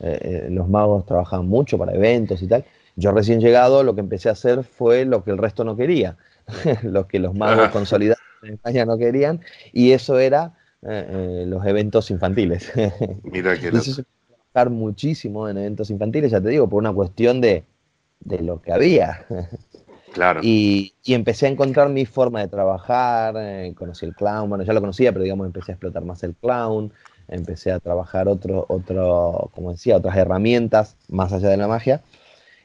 Eh, 0.00 0.18
eh, 0.22 0.48
los 0.50 0.68
magos 0.68 1.04
trabajaban 1.04 1.48
mucho 1.48 1.76
para 1.76 1.94
eventos 1.94 2.42
y 2.42 2.46
tal. 2.46 2.64
Yo 2.94 3.10
recién 3.10 3.40
llegado 3.40 3.82
lo 3.82 3.94
que 3.94 4.00
empecé 4.00 4.28
a 4.28 4.32
hacer 4.32 4.62
fue 4.62 5.04
lo 5.04 5.24
que 5.24 5.32
el 5.32 5.38
resto 5.38 5.64
no 5.64 5.76
quería, 5.76 6.16
lo 6.82 7.08
que 7.08 7.18
los 7.18 7.34
magos 7.34 7.70
consolidados 7.70 8.22
en 8.42 8.54
España 8.54 8.84
no 8.84 8.98
querían, 8.98 9.40
y 9.72 9.92
eso 9.92 10.18
era 10.18 10.54
los 10.82 11.64
eventos 11.66 12.10
infantiles. 12.10 12.70
Mira 13.22 13.58
que 13.58 13.70
trabajar 13.70 14.70
muchísimo 14.70 15.48
en 15.48 15.58
eventos 15.58 15.90
infantiles, 15.90 16.30
ya 16.30 16.40
te 16.40 16.50
digo, 16.50 16.68
por 16.68 16.80
una 16.80 16.92
cuestión 16.92 17.40
de, 17.40 17.64
de 18.20 18.40
lo 18.40 18.60
que 18.60 18.72
había. 18.72 19.26
Y, 20.42 20.94
empecé 21.06 21.46
a 21.46 21.50
encontrar 21.50 21.88
mi 21.88 22.06
forma 22.06 22.40
de 22.40 22.48
trabajar, 22.48 23.34
eh, 23.38 23.74
conocí 23.76 24.06
el 24.06 24.14
clown, 24.14 24.48
bueno, 24.48 24.64
ya 24.64 24.72
lo 24.72 24.80
conocía, 24.80 25.12
pero 25.12 25.22
digamos, 25.22 25.46
empecé 25.46 25.72
a 25.72 25.74
explotar 25.74 26.04
más 26.04 26.22
el 26.22 26.34
clown, 26.34 26.92
empecé 27.28 27.72
a 27.72 27.80
trabajar 27.80 28.28
otro, 28.28 28.64
otro, 28.68 29.50
como 29.54 29.72
decía, 29.72 29.96
otras 29.96 30.16
herramientas 30.16 30.96
más 31.08 31.32
allá 31.32 31.48
de 31.48 31.56
la 31.56 31.68
magia. 31.68 32.02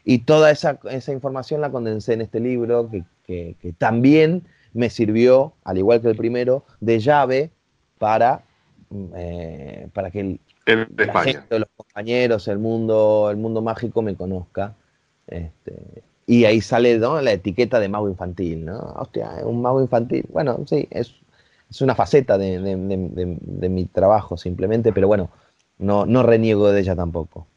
Y 0.04 0.20
toda 0.20 0.52
esa, 0.52 0.80
esa 0.90 1.12
información 1.12 1.62
la 1.62 1.72
condensé 1.72 2.14
en 2.14 2.22
este 2.22 2.40
libro 2.40 2.90
que, 2.90 3.56
que, 3.60 3.74
también 3.78 4.44
me 4.74 4.90
sirvió, 4.90 5.54
al 5.64 5.78
igual 5.78 6.02
que 6.02 6.10
el 6.10 6.16
primero, 6.16 6.64
de 6.80 7.00
llave 7.00 7.52
para, 7.98 8.44
eh, 9.16 9.88
para 9.94 10.12
que 10.12 10.20
el, 10.22 10.40
Gente, 10.66 11.60
los 11.60 11.70
compañeros, 11.76 12.48
el 12.48 12.60
mundo, 12.60 13.30
el 13.32 13.38
mundo 13.38 13.62
mágico 13.62 14.02
me 14.02 14.16
conozca. 14.16 14.76
Este, 15.26 16.04
y 16.30 16.46
ahí 16.46 16.62
sale 16.62 17.00
la 17.00 17.32
etiqueta 17.32 17.80
de 17.80 17.90
mago 17.90 18.08
infantil, 18.08 18.64
¿no? 18.64 18.78
Hostia, 18.98 19.32
un 19.46 19.64
mago 19.64 19.82
infantil. 19.82 20.24
Bueno, 20.32 20.60
sí, 20.68 20.88
es, 20.92 21.16
es 21.68 21.82
una 21.82 21.96
faceta 21.96 22.38
de, 22.38 22.60
de, 22.60 23.70
mi 23.70 23.86
trabajo 23.86 24.38
simplemente, 24.38 24.94
pero 24.94 25.08
bueno, 25.08 25.32
no, 25.80 26.06
no 26.06 26.22
reniego 26.22 26.72
de 26.72 26.82
ella 26.82 26.96
tampoco. 26.96 27.48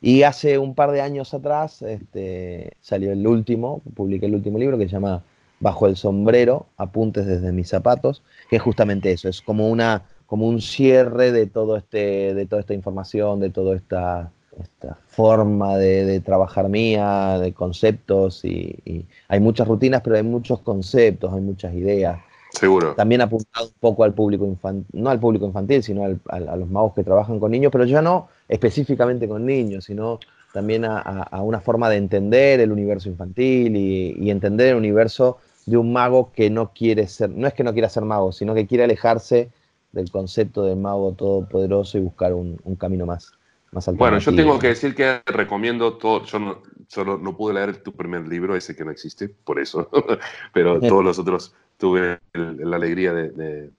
Y 0.00 0.24
hace 0.24 0.58
un 0.58 0.74
par 0.74 0.90
de 0.90 1.02
años 1.02 1.34
atrás 1.34 1.82
este, 1.82 2.72
salió 2.80 3.12
el 3.12 3.24
último, 3.24 3.80
publiqué 3.94 4.26
el 4.26 4.34
último 4.34 4.58
libro 4.58 4.76
que 4.76 4.86
se 4.86 4.92
llama 4.94 5.22
Bajo 5.60 5.86
el 5.86 5.94
sombrero, 5.94 6.66
apuntes 6.78 7.26
desde 7.26 7.52
mis 7.52 7.68
zapatos, 7.68 8.24
que 8.48 8.56
es 8.56 8.62
justamente 8.62 9.12
eso, 9.12 9.28
es 9.28 9.40
como 9.40 9.68
una 9.68 10.02
como 10.26 10.48
un 10.48 10.60
cierre 10.60 11.30
de 11.30 11.46
todo 11.46 11.76
este 11.76 12.34
de 12.34 12.46
toda 12.46 12.58
esta 12.58 12.74
información, 12.74 13.38
de 13.38 13.50
toda 13.50 13.76
esta 13.76 14.32
esta 14.62 14.98
forma 15.08 15.76
de, 15.76 16.20
trabajar 16.20 16.68
mía, 16.68 17.38
de 17.38 17.52
conceptos, 17.52 18.44
y, 18.44 19.06
hay 19.28 19.40
muchas 19.40 19.66
rutinas, 19.68 20.02
pero 20.02 20.16
hay 20.16 20.22
muchos 20.22 20.60
conceptos, 20.60 21.32
hay 21.32 21.40
muchas 21.40 21.74
ideas. 21.74 22.18
Seguro. 22.52 22.94
También 22.94 23.20
apuntado 23.20 23.66
un 23.66 23.72
poco 23.78 24.02
al 24.04 24.12
público 24.12 24.44
infantil, 24.44 25.00
no 25.00 25.10
al 25.10 25.20
público 25.20 25.46
infantil, 25.46 25.82
sino 25.82 26.04
a 26.04 26.56
los 26.56 26.68
magos 26.68 26.94
que 26.94 27.04
trabajan 27.04 27.38
con 27.38 27.52
niños, 27.52 27.70
pero 27.70 27.84
ya 27.84 28.02
no 28.02 28.28
específicamente 28.48 29.28
con 29.28 29.46
niños, 29.46 29.84
sino 29.84 30.18
también 30.52 30.84
a, 30.84 31.28
una 31.42 31.60
forma 31.60 31.88
de 31.88 31.96
entender 31.96 32.58
el 32.58 32.72
universo 32.72 33.08
infantil 33.08 33.76
y, 33.76 34.30
entender 34.30 34.68
el 34.68 34.76
universo 34.76 35.38
de 35.66 35.76
un 35.76 35.92
mago 35.92 36.32
que 36.32 36.50
no 36.50 36.72
quiere 36.72 37.06
ser, 37.06 37.30
no 37.30 37.46
es 37.46 37.54
que 37.54 37.62
no 37.62 37.72
quiera 37.72 37.88
ser 37.88 38.04
mago, 38.04 38.32
sino 38.32 38.54
que 38.54 38.66
quiere 38.66 38.84
alejarse 38.84 39.50
del 39.92 40.10
concepto 40.10 40.64
del 40.64 40.76
mago 40.76 41.12
todopoderoso 41.12 41.98
y 41.98 42.00
buscar 42.00 42.34
un 42.34 42.76
camino 42.76 43.06
más. 43.06 43.32
Bueno, 43.94 44.18
yo 44.18 44.34
tengo 44.34 44.58
que 44.58 44.68
decir 44.68 44.94
que 44.94 45.22
recomiendo 45.26 45.94
todo, 45.94 46.24
yo 46.24 46.38
no, 46.40 46.62
solo 46.88 47.18
no 47.18 47.36
pude 47.36 47.54
leer 47.54 47.76
tu 47.76 47.92
primer 47.92 48.26
libro, 48.26 48.56
ese 48.56 48.74
que 48.74 48.84
no 48.84 48.90
existe, 48.90 49.28
por 49.28 49.60
eso, 49.60 49.88
pero 50.52 50.80
todos 50.80 51.04
los 51.04 51.18
otros 51.20 51.54
tuve 51.76 52.18
la 52.34 52.76
alegría 52.76 53.12
de, 53.12 53.70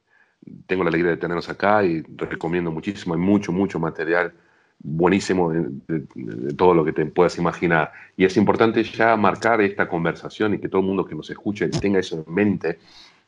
tengo 0.65 0.83
la 0.83 0.89
alegría 0.89 1.12
de 1.12 1.17
tenerlos 1.17 1.50
acá 1.50 1.83
y 1.83 2.01
recomiendo 2.15 2.71
muchísimo, 2.71 3.15
hay 3.15 3.19
mucho, 3.19 3.51
mucho 3.51 3.79
material 3.79 4.33
buenísimo 4.79 5.51
de, 5.51 6.53
todo 6.55 6.74
lo 6.74 6.86
que 6.86 6.93
te 6.93 7.05
puedas 7.05 7.38
imaginar. 7.38 7.91
Y 8.15 8.24
es 8.24 8.38
importante 8.38 8.83
ya 8.83 9.15
marcar 9.17 9.62
esta 9.62 9.89
conversación 9.89 10.53
y 10.53 10.60
que 10.60 10.69
todo 10.69 10.81
el 10.81 10.88
mundo 10.88 11.05
que 11.05 11.15
nos 11.15 11.29
escuche 11.29 11.67
tenga 11.67 12.00
eso 12.00 12.24
en 12.25 12.33
mente, 12.33 12.79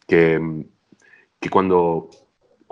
que, 0.08 0.66
que 1.40 1.50
cuando 1.50 2.10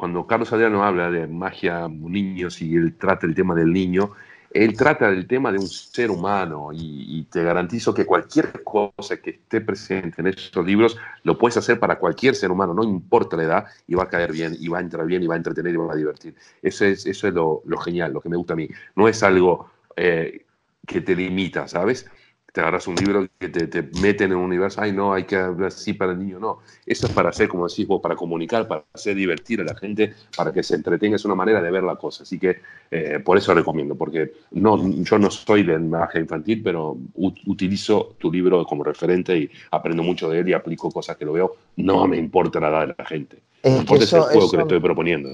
cuando 0.01 0.25
Carlos 0.25 0.51
Adriano 0.51 0.83
habla 0.83 1.11
de 1.11 1.27
magia 1.27 1.87
niños 1.87 2.59
y 2.63 2.75
él 2.75 2.95
trata 2.97 3.27
el 3.27 3.35
tema 3.35 3.53
del 3.53 3.71
niño, 3.71 4.13
él 4.49 4.75
trata 4.75 5.11
del 5.11 5.27
tema 5.27 5.51
de 5.51 5.59
un 5.59 5.67
ser 5.67 6.09
humano 6.09 6.69
y, 6.73 7.27
te 7.31 7.43
garantizo 7.43 7.93
que 7.93 8.03
cualquier 8.03 8.63
cosa 8.63 9.17
que 9.17 9.29
esté 9.29 9.61
presente 9.61 10.21
en 10.21 10.29
esos 10.29 10.65
libros 10.65 10.97
lo 11.21 11.37
puedes 11.37 11.57
hacer 11.57 11.79
para 11.79 11.99
cualquier 11.99 12.33
ser 12.33 12.49
humano, 12.49 12.73
no 12.73 12.83
importa 12.83 13.37
la 13.37 13.43
edad, 13.43 13.65
y 13.85 13.93
va 13.93 14.05
a 14.05 14.07
caer 14.07 14.31
bien, 14.31 14.57
y 14.59 14.69
va 14.69 14.79
a 14.79 14.81
entrar 14.81 15.05
bien, 15.05 15.21
y 15.21 15.27
va 15.27 15.35
a 15.35 15.37
entretener, 15.37 15.75
y 15.75 15.77
va 15.77 15.93
a 15.93 15.95
divertir. 15.95 16.33
Eso 16.63 16.83
es, 16.83 17.05
eso 17.05 17.27
es 17.27 17.33
lo, 17.35 17.61
genial, 17.77 18.11
lo 18.11 18.21
que 18.21 18.29
me 18.29 18.37
gusta 18.37 18.53
a 18.53 18.55
mí. 18.55 18.67
No 18.95 19.07
es 19.07 19.21
algo 19.21 19.69
eh, 19.95 20.45
que 20.87 21.01
te 21.01 21.15
limita, 21.15 21.67
¿sabes? 21.67 22.09
Te 22.51 22.59
agarras 22.59 22.85
un 22.87 22.95
libro 22.95 23.27
que 23.39 23.47
te, 23.47 23.67
te 23.67 23.83
mete 24.01 24.25
en 24.25 24.33
un 24.33 24.43
universo, 24.43 24.81
ay 24.81 24.91
no, 24.91 25.13
hay 25.13 25.23
que 25.23 25.37
hablar 25.37 25.67
así 25.67 25.93
para 25.93 26.11
el 26.11 26.19
niño, 26.19 26.39
no. 26.39 26.59
Eso 26.85 27.07
es 27.07 27.13
para 27.13 27.29
hacer, 27.29 27.47
como 27.47 27.67
decís 27.67 27.87
vos, 27.87 28.01
para 28.01 28.15
comunicar, 28.15 28.67
para 28.67 28.83
hacer 28.93 29.15
divertir 29.15 29.61
a 29.61 29.63
la 29.63 29.75
gente, 29.75 30.13
para 30.35 30.51
que 30.51 30.61
se 30.61 30.75
entretenga, 30.75 31.15
es 31.15 31.23
una 31.23 31.35
manera 31.35 31.61
de 31.61 31.71
ver 31.71 31.83
la 31.83 31.95
cosa. 31.95 32.23
Así 32.23 32.37
que 32.37 32.59
eh, 32.89 33.19
por 33.23 33.37
eso 33.37 33.53
recomiendo, 33.53 33.95
porque 33.95 34.33
no, 34.51 34.77
yo 35.01 35.17
no 35.17 35.31
soy 35.31 35.63
de 35.63 35.79
magia 35.79 36.19
infantil, 36.19 36.61
pero 36.61 36.97
utilizo 37.15 38.15
tu 38.19 38.31
libro 38.31 38.65
como 38.65 38.83
referente 38.83 39.37
y 39.37 39.49
aprendo 39.71 40.03
mucho 40.03 40.29
de 40.29 40.39
él 40.39 40.49
y 40.49 40.53
aplico 40.53 40.91
cosas 40.91 41.15
que 41.15 41.25
lo 41.25 41.33
veo. 41.33 41.55
No 41.77 42.05
me 42.05 42.17
importa 42.17 42.59
la 42.59 42.69
edad 42.69 42.87
de 42.87 42.95
la 42.97 43.05
gente. 43.05 43.37
Me 43.63 43.77
importa 43.77 44.03
el 44.03 44.23
juego 44.23 44.51
que 44.51 44.57
le 44.57 44.63
estoy 44.63 44.79
proponiendo. 44.81 45.29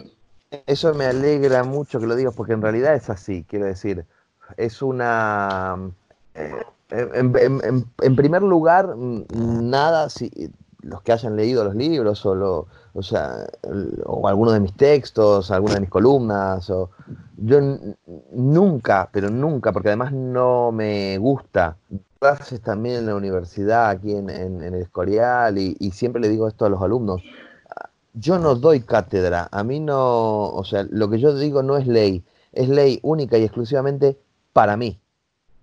Eso 0.68 0.94
me 0.94 1.06
alegra 1.06 1.64
mucho 1.64 2.00
que 2.00 2.06
lo 2.06 2.16
digas, 2.16 2.36
porque 2.36 2.54
en 2.54 2.62
realidad 2.62 2.96
es 2.96 3.10
así, 3.10 3.44
quiero 3.50 3.66
decir, 3.66 4.06
es 4.56 4.82
una... 4.82 5.78
Eh, 6.36 6.52
en, 6.90 8.16
primer 8.16 8.42
lugar, 8.42 8.96
nada, 8.98 10.10
si 10.10 10.32
los 10.82 11.02
que 11.02 11.12
hayan 11.12 11.36
leído 11.36 11.64
los 11.64 11.76
libros 11.76 12.26
o, 12.26 12.68
o, 12.94 13.04
sea, 13.04 13.48
o 14.06 14.28
algunos 14.28 14.54
de 14.54 14.60
mis 14.62 14.74
textos, 14.74 15.52
algunas 15.52 15.76
de 15.76 15.82
mis 15.82 15.90
columnas, 15.90 16.70
o, 16.70 16.92
yo 17.38 17.60
nunca, 18.32 19.10
pero 19.12 19.30
nunca, 19.30 19.72
porque 19.72 19.90
además 19.90 20.14
no 20.14 20.72
me 20.72 21.18
gusta, 21.18 21.78
clases 22.20 22.62
también 22.62 22.98
en 22.98 23.06
la 23.08 23.16
universidad, 23.16 23.90
aquí 23.90 24.14
en, 24.14 24.30
el 24.30 24.76
Escorial, 24.76 25.58
y, 25.58 25.76
y, 25.80 25.92
siempre 25.92 26.22
le 26.22 26.30
digo 26.30 26.48
esto 26.48 26.66
a 26.66 26.70
los 26.70 26.82
alumnos, 26.82 27.22
yo 28.14 28.40
no 28.40 28.56
doy 28.56 28.82
cátedra, 28.82 29.48
a 29.52 29.64
mí 29.64 29.80
no, 29.80 30.50
o 30.50 30.64
sea, 30.64 30.88
lo 30.90 31.10
que 31.10 31.20
yo 31.20 31.36
digo 31.36 31.62
no 31.64 31.78
es 31.78 31.86
ley, 31.86 32.24
es 32.54 32.70
ley 32.70 33.00
única 33.04 33.38
y 33.38 33.44
exclusivamente 33.44 34.18
para 34.54 34.78
mí 34.78 35.00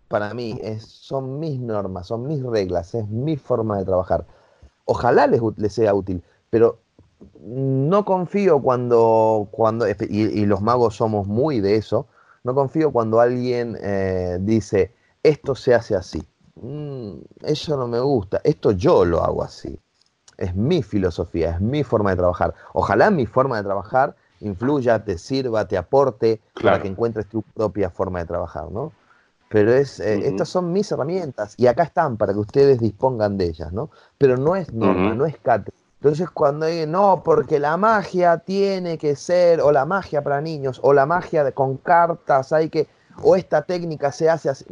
para 0.08 0.34
mí, 0.34 0.58
es, 0.62 0.84
son 0.84 1.38
mis 1.40 1.58
normas, 1.58 2.06
son 2.06 2.26
mis 2.26 2.42
reglas, 2.42 2.94
es 2.94 3.08
mi 3.08 3.36
forma 3.36 3.78
de 3.78 3.84
trabajar. 3.84 4.24
Ojalá 4.84 5.26
les, 5.26 5.40
sea 5.72 5.94
útil, 5.94 6.22
pero 6.50 6.78
no 7.40 8.04
confío 8.04 8.60
cuando, 8.60 9.48
cuando 9.50 9.86
y, 9.88 10.46
los 10.46 10.60
magos 10.60 10.96
somos 10.96 11.26
muy 11.26 11.60
de 11.60 11.76
eso, 11.76 12.06
no 12.42 12.54
confío 12.54 12.90
cuando 12.92 13.20
alguien 13.20 13.78
eh, 13.80 14.38
dice, 14.40 14.92
esto 15.22 15.54
se 15.54 15.74
hace 15.74 15.96
así. 15.96 16.22
Mm, 16.60 17.14
eso 17.42 17.76
no 17.76 17.88
me 17.88 18.00
gusta, 18.00 18.40
esto 18.44 18.72
yo 18.72 19.04
lo 19.04 19.24
hago 19.24 19.42
así. 19.42 19.78
Es 20.36 20.54
mi 20.54 20.82
filosofía, 20.82 21.50
es 21.50 21.60
mi 21.60 21.84
forma 21.84 22.10
de 22.10 22.16
trabajar. 22.16 22.54
Ojalá 22.72 23.10
mi 23.10 23.24
forma 23.24 23.56
de 23.56 23.62
trabajar 23.62 24.16
influya, 24.40 25.04
te 25.04 25.18
sirva, 25.18 25.66
te 25.66 25.76
aporte 25.76 26.40
para 26.62 26.80
que 26.80 26.88
encuentres 26.88 27.26
tu 27.28 27.42
propia 27.42 27.90
forma 27.90 28.18
de 28.20 28.26
trabajar, 28.26 28.70
¿no? 28.70 28.92
Pero 29.54 29.72
es, 29.72 30.00
eh, 30.00 30.26
estas 30.26 30.48
son 30.48 30.72
mis 30.72 30.90
herramientas 30.90 31.54
y 31.56 31.68
acá 31.68 31.84
están 31.84 32.16
para 32.16 32.32
que 32.32 32.40
ustedes 32.40 32.80
dispongan 32.80 33.38
de 33.38 33.44
ellas, 33.44 33.72
¿no? 33.72 33.88
Pero 34.18 34.36
no 34.36 34.56
es 34.56 34.72
norma, 34.72 35.14
no 35.14 35.26
es 35.26 35.36
cátedra. 35.38 35.78
Entonces 36.00 36.28
cuando 36.28 36.66
hay, 36.66 36.88
no, 36.88 37.22
porque 37.24 37.60
la 37.60 37.76
magia 37.76 38.38
tiene 38.38 38.98
que 38.98 39.14
ser, 39.14 39.60
o 39.60 39.70
la 39.70 39.84
magia 39.84 40.24
para 40.24 40.40
niños, 40.40 40.80
o 40.82 40.92
la 40.92 41.06
magia 41.06 41.44
de, 41.44 41.52
con 41.52 41.76
cartas, 41.76 42.52
hay 42.52 42.68
que, 42.68 42.88
o 43.22 43.36
esta 43.36 43.62
técnica 43.62 44.10
se 44.10 44.28
hace 44.28 44.48
así, 44.48 44.64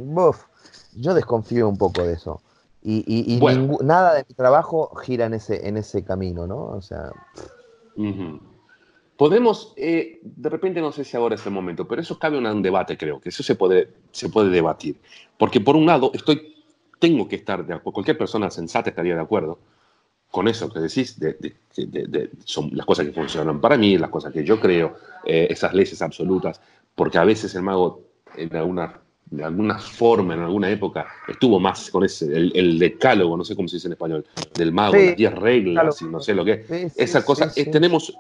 yo 0.96 1.14
desconfío 1.14 1.68
un 1.68 1.78
poco 1.78 2.02
de 2.02 2.14
eso. 2.14 2.40
Y, 2.82 3.04
y, 3.06 3.40
nada 3.84 4.14
de 4.14 4.24
mi 4.28 4.34
trabajo 4.34 4.96
gira 4.96 5.26
en 5.26 5.34
ese, 5.34 5.68
en 5.68 5.76
ese 5.76 6.02
camino, 6.02 6.48
¿no? 6.48 6.60
O 6.60 6.82
sea... 6.82 7.12
Podemos, 9.22 9.72
eh, 9.76 10.18
de 10.20 10.48
repente 10.48 10.80
no 10.80 10.90
sé 10.90 11.04
si 11.04 11.16
ahora 11.16 11.36
es 11.36 11.46
el 11.46 11.52
momento, 11.52 11.86
pero 11.86 12.02
eso 12.02 12.18
cabe 12.18 12.38
un 12.38 12.60
debate, 12.60 12.98
creo, 12.98 13.20
que 13.20 13.28
eso 13.28 13.44
se 13.44 13.54
puede, 13.54 13.88
se 14.10 14.28
puede 14.28 14.50
debatir. 14.50 14.96
Porque 15.38 15.60
por 15.60 15.76
un 15.76 15.86
lado, 15.86 16.10
estoy, 16.12 16.56
tengo 16.98 17.28
que 17.28 17.36
estar 17.36 17.64
de 17.64 17.72
acuerdo, 17.72 17.92
cualquier 17.92 18.18
persona 18.18 18.50
sensata 18.50 18.90
estaría 18.90 19.14
de 19.14 19.20
acuerdo 19.20 19.60
con 20.28 20.48
eso 20.48 20.68
que 20.72 20.80
decís, 20.80 21.20
de, 21.20 22.30
son 22.44 22.70
las 22.72 22.84
cosas 22.84 23.06
que 23.06 23.12
funcionan 23.12 23.60
para 23.60 23.76
mí, 23.76 23.96
las 23.96 24.10
cosas 24.10 24.32
que 24.32 24.42
yo 24.42 24.58
creo, 24.58 24.96
eh, 25.24 25.46
esas 25.50 25.72
leyes 25.72 26.02
absolutas, 26.02 26.60
porque 26.96 27.18
a 27.18 27.24
veces 27.24 27.54
el 27.54 27.62
mago 27.62 28.00
en 28.34 28.56
alguna, 28.56 29.02
de 29.26 29.44
alguna 29.44 29.78
forma, 29.78 30.34
en 30.34 30.40
alguna 30.40 30.68
época, 30.68 31.06
estuvo 31.28 31.60
más 31.60 31.92
con 31.92 32.02
ese, 32.02 32.26
el, 32.36 32.76
decálogo, 32.76 33.36
no 33.36 33.44
sé 33.44 33.54
cómo 33.54 33.68
se 33.68 33.76
dice 33.76 33.86
en 33.86 33.92
español, 33.92 34.26
del 34.52 34.72
mago, 34.72 34.96
las 34.96 35.14
10 35.14 35.34
reglas 35.36 36.02
y 36.02 36.06
no 36.06 36.18
sé 36.18 36.34
lo 36.34 36.44
que 36.44 36.64
es. 36.68 36.98
Esa 36.98 37.24
cosa, 37.24 37.52
tenemos 37.70 38.12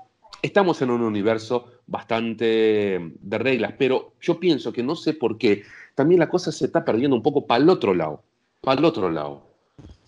estamos 0.42 0.82
en 0.82 0.90
un 0.90 1.02
universo 1.02 1.66
bastante 1.86 3.14
de 3.20 3.38
reglas, 3.38 3.74
pero 3.78 4.14
yo 4.20 4.38
pienso 4.38 4.72
que 4.72 4.82
no 4.82 4.96
sé 4.96 5.14
por 5.14 5.38
qué, 5.38 5.62
también 5.94 6.18
la 6.18 6.28
cosa 6.28 6.52
se 6.52 6.66
está 6.66 6.84
perdiendo 6.84 7.16
un 7.16 7.22
poco 7.22 7.46
para 7.46 7.62
el 7.62 7.70
otro 7.70 7.94
lado, 7.94 8.22
para 8.60 8.78
el 8.78 8.84
otro 8.84 9.10
lado. 9.10 9.46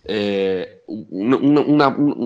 Eh, 0.06 0.82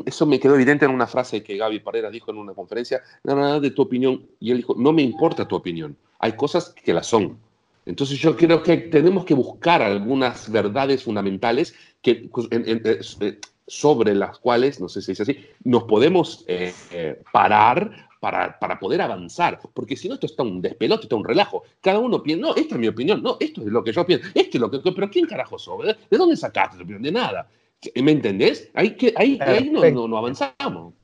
eso 0.07 0.27
me 0.27 0.41
quedó 0.41 0.57
evidente 0.57 0.85
en 0.85 0.91
una 0.91 1.07
frase 1.07 1.45
que 1.45 1.57
Gaby 1.57 1.81
Parera 1.81 2.11
dijo 2.11 2.31
en 2.31 2.39
una 2.39 2.55
conferencia, 2.55 3.03
nada, 3.23 3.41
nada 3.41 3.61
de 3.61 3.71
tu 3.71 3.83
opinión, 3.83 4.27
y 4.41 4.51
él 4.51 4.59
dijo, 4.59 4.75
no 4.77 4.93
me 4.93 5.03
importa 5.03 5.47
tu 5.47 5.55
opinión, 5.55 5.97
hay 6.19 6.33
cosas 6.33 6.71
que 6.71 6.93
las 6.93 7.07
son. 7.07 7.39
Entonces 7.87 8.19
yo 8.19 8.37
creo 8.37 8.63
que 8.63 8.77
tenemos 8.77 9.25
que 9.25 9.33
buscar 9.33 9.81
algunas 9.81 10.51
verdades 10.51 11.05
fundamentales 11.05 11.75
que, 12.03 12.29
pues, 12.31 12.47
eh, 12.51 13.39
sobre 13.69 14.15
las 14.15 14.39
cuales, 14.39 14.81
no 14.81 14.89
sé 14.89 15.03
si 15.03 15.13
es 15.13 15.21
así, 15.21 15.39
nos 15.63 15.85
podemos 15.85 16.45
eh, 16.49 16.73
eh, 16.91 17.23
parar 17.33 18.09
para, 18.19 18.59
para, 18.59 18.81
poder 18.81 19.01
avanzar, 19.01 19.61
porque 19.75 19.97
si 19.97 20.09
no 20.09 20.15
esto 20.15 20.27
está 20.27 20.43
un 20.43 20.61
despelote, 20.61 21.05
está 21.05 21.15
un 21.15 21.25
relajo. 21.25 21.63
Cada 21.81 21.99
uno 21.99 22.23
piensa, 22.23 22.49
no, 22.49 22.55
esta 22.57 22.75
es 22.75 22.81
mi 22.81 22.89
opinión, 22.89 23.23
no, 23.23 23.37
esto 23.39 23.61
es 23.61 23.69
lo 23.69 23.85
que 23.85 23.93
yo 23.93 24.05
pienso, 24.05 24.27
esto 24.35 24.57
es 24.57 24.61
lo 24.61 24.71
que... 24.71 24.81
Pero 24.81 25.11
¿quién 25.11 25.27
carajo 25.27 25.59
sobre? 25.59 25.97
¿De 26.11 26.19
dónde 26.19 26.37
sacaste 26.37 26.77
tu 26.79 26.83
opinión? 26.83 27.03
De 27.03 27.13
nada. 27.13 27.49
¿Me 27.95 28.11
entendés? 28.11 28.71
Ahí, 28.75 28.97
que, 28.97 29.15
ahí, 29.17 29.39
ahí 29.41 29.71
no, 29.71 30.09
no, 30.09 30.17
avanzamos. 30.17 30.95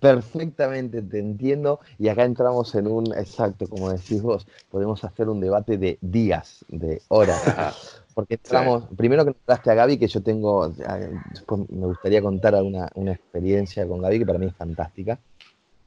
Perfectamente, 0.00 1.02
te 1.02 1.18
entiendo. 1.18 1.80
Y 1.98 2.08
acá 2.08 2.24
entramos 2.24 2.74
en 2.74 2.86
un, 2.86 3.06
exacto, 3.16 3.68
como 3.68 3.90
decís 3.90 4.22
vos, 4.22 4.46
podemos 4.70 5.04
hacer 5.04 5.28
un 5.28 5.40
debate 5.40 5.78
de 5.78 5.98
días, 6.00 6.64
de 6.68 7.00
horas. 7.08 8.02
Porque 8.20 8.34
entramos, 8.34 8.84
primero 8.96 9.24
que 9.24 9.30
entraste 9.30 9.70
a 9.70 9.74
Gaby, 9.74 9.98
que 9.98 10.08
yo 10.08 10.22
tengo, 10.22 10.68
después 10.68 11.70
me 11.70 11.86
gustaría 11.86 12.20
contar 12.20 12.54
una, 12.62 12.88
una 12.94 13.12
experiencia 13.12 13.86
con 13.86 14.02
Gaby 14.02 14.18
que 14.18 14.26
para 14.26 14.38
mí 14.38 14.46
es 14.46 14.54
fantástica. 14.54 15.18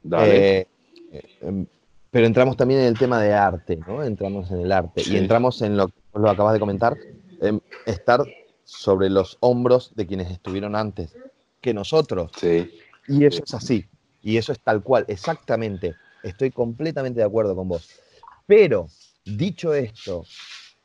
Dale. 0.01 0.59
Eh, 0.59 0.67
em, 1.41 1.65
pero 2.09 2.25
entramos 2.27 2.57
también 2.57 2.81
en 2.81 2.87
el 2.87 2.97
tema 2.97 3.21
de 3.21 3.33
arte, 3.33 3.79
¿no? 3.87 4.03
Entramos 4.03 4.51
en 4.51 4.61
el 4.61 4.71
arte 4.71 5.01
y 5.05 5.17
entramos 5.17 5.61
en 5.61 5.77
lo 5.77 5.87
que 5.87 5.93
lo 6.13 6.29
acabas 6.29 6.53
de 6.53 6.59
comentar, 6.59 6.95
estar 7.85 8.23
sobre 8.63 9.09
los 9.09 9.37
hombros 9.39 9.93
de 9.95 10.05
quienes 10.05 10.31
estuvieron 10.31 10.75
antes 10.75 11.15
que 11.59 11.73
nosotros. 11.73 12.31
Sí. 12.37 12.71
Y 13.07 13.25
eso 13.25 13.43
es 13.45 13.53
así, 13.53 13.85
y 14.21 14.37
eso 14.37 14.51
es 14.51 14.59
tal 14.59 14.83
cual, 14.83 15.05
exactamente. 15.07 15.95
Estoy 16.23 16.51
completamente 16.51 17.19
de 17.19 17.25
acuerdo 17.25 17.55
con 17.55 17.67
vos. 17.67 17.89
Pero, 18.45 18.87
dicho 19.25 19.73
esto, 19.73 20.23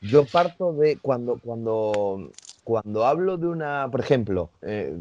yo 0.01 0.25
parto 0.25 0.73
de 0.73 0.99
cuando, 0.99 1.39
cuando, 1.39 2.31
cuando 2.65 3.07
hablo 3.07 3.37
de 3.37 3.47
una, 3.47 3.89
por 3.91 4.01
ejemplo, 4.01 4.51
eh, 4.63 4.97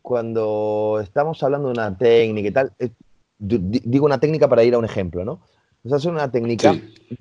cuando 0.00 1.00
estamos 1.02 1.42
hablando 1.42 1.68
de 1.68 1.72
una 1.72 1.96
técnica 1.96 2.48
y 2.48 2.52
tal, 2.52 2.72
eh, 2.78 2.90
digo 3.38 4.06
una 4.06 4.20
técnica 4.20 4.48
para 4.48 4.64
ir 4.64 4.74
a 4.74 4.78
un 4.78 4.84
ejemplo, 4.84 5.24
¿no? 5.24 5.40
Sea, 5.84 5.96
es 5.96 6.04
una 6.04 6.30
técnica, 6.30 6.74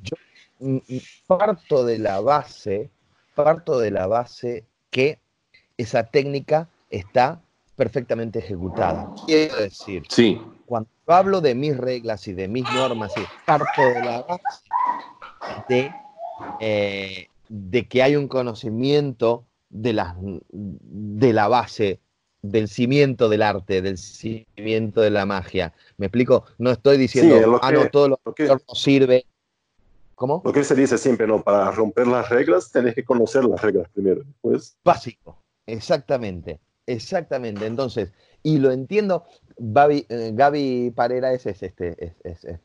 yo 0.03 0.15
parto 1.25 1.83
de 1.83 1.97
la 1.97 2.21
base, 2.21 2.91
parto 3.33 3.79
de 3.79 3.89
la 3.89 4.05
base 4.05 4.65
que 4.91 5.17
esa 5.77 6.03
técnica 6.03 6.69
está 6.91 7.41
perfectamente 7.75 8.37
ejecutada. 8.37 9.09
Quiero 9.25 9.55
decir, 9.55 10.03
sí. 10.09 10.39
cuando 10.67 10.89
hablo 11.07 11.41
de 11.41 11.55
mis 11.55 11.75
reglas 11.75 12.27
y 12.27 12.33
de 12.33 12.47
mis 12.47 12.63
normas, 12.73 13.11
parto 13.45 13.81
de 13.81 14.01
la 14.01 14.21
base 14.21 14.69
de 15.67 15.91
eh, 16.60 17.27
de 17.49 17.88
que 17.88 18.04
hay 18.04 18.15
un 18.15 18.27
conocimiento 18.27 19.45
de 19.69 19.93
la, 19.93 20.15
de 20.19 21.34
la 21.34 21.47
base, 21.47 21.99
del 22.41 22.67
cimiento 22.67 23.30
del 23.30 23.41
arte, 23.41 23.82
del 23.82 23.97
cimiento 23.97 25.01
de 25.01 25.10
la 25.10 25.25
magia. 25.25 25.73
¿Me 25.97 26.08
explico? 26.08 26.45
No 26.58 26.71
estoy 26.71 26.97
diciendo, 26.97 27.60
ah, 27.62 27.71
no, 27.71 27.89
todo 27.89 28.10
lo, 28.10 28.34
que 28.36 28.47
no 28.47 28.60
sirve. 28.73 29.25
¿Cómo? 30.15 30.41
Lo 30.45 30.54
que 30.54 30.63
se 30.63 30.75
dice 30.75 30.97
siempre, 30.97 31.25
¿no? 31.25 31.41
Para 31.41 31.71
romper 31.71 32.08
las 32.08 32.30
reglas 32.30 32.71
tenés 32.71 32.95
que 32.95 33.04
conocer 33.04 33.43
las 33.45 33.62
reglas 33.62 33.89
primero. 33.89 34.23
Después... 34.23 34.77
Básico, 34.84 35.41
exactamente, 35.65 36.60
exactamente. 36.86 37.65
Entonces, 37.65 38.12
y 38.43 38.58
lo 38.58 38.71
entiendo, 38.71 39.25
Gaby, 39.58 40.06
eh, 40.10 40.91
Parera 40.95 41.34
es, 41.34 41.45
este, 41.45 42.13
es, 42.23 42.45
es, 42.45 42.60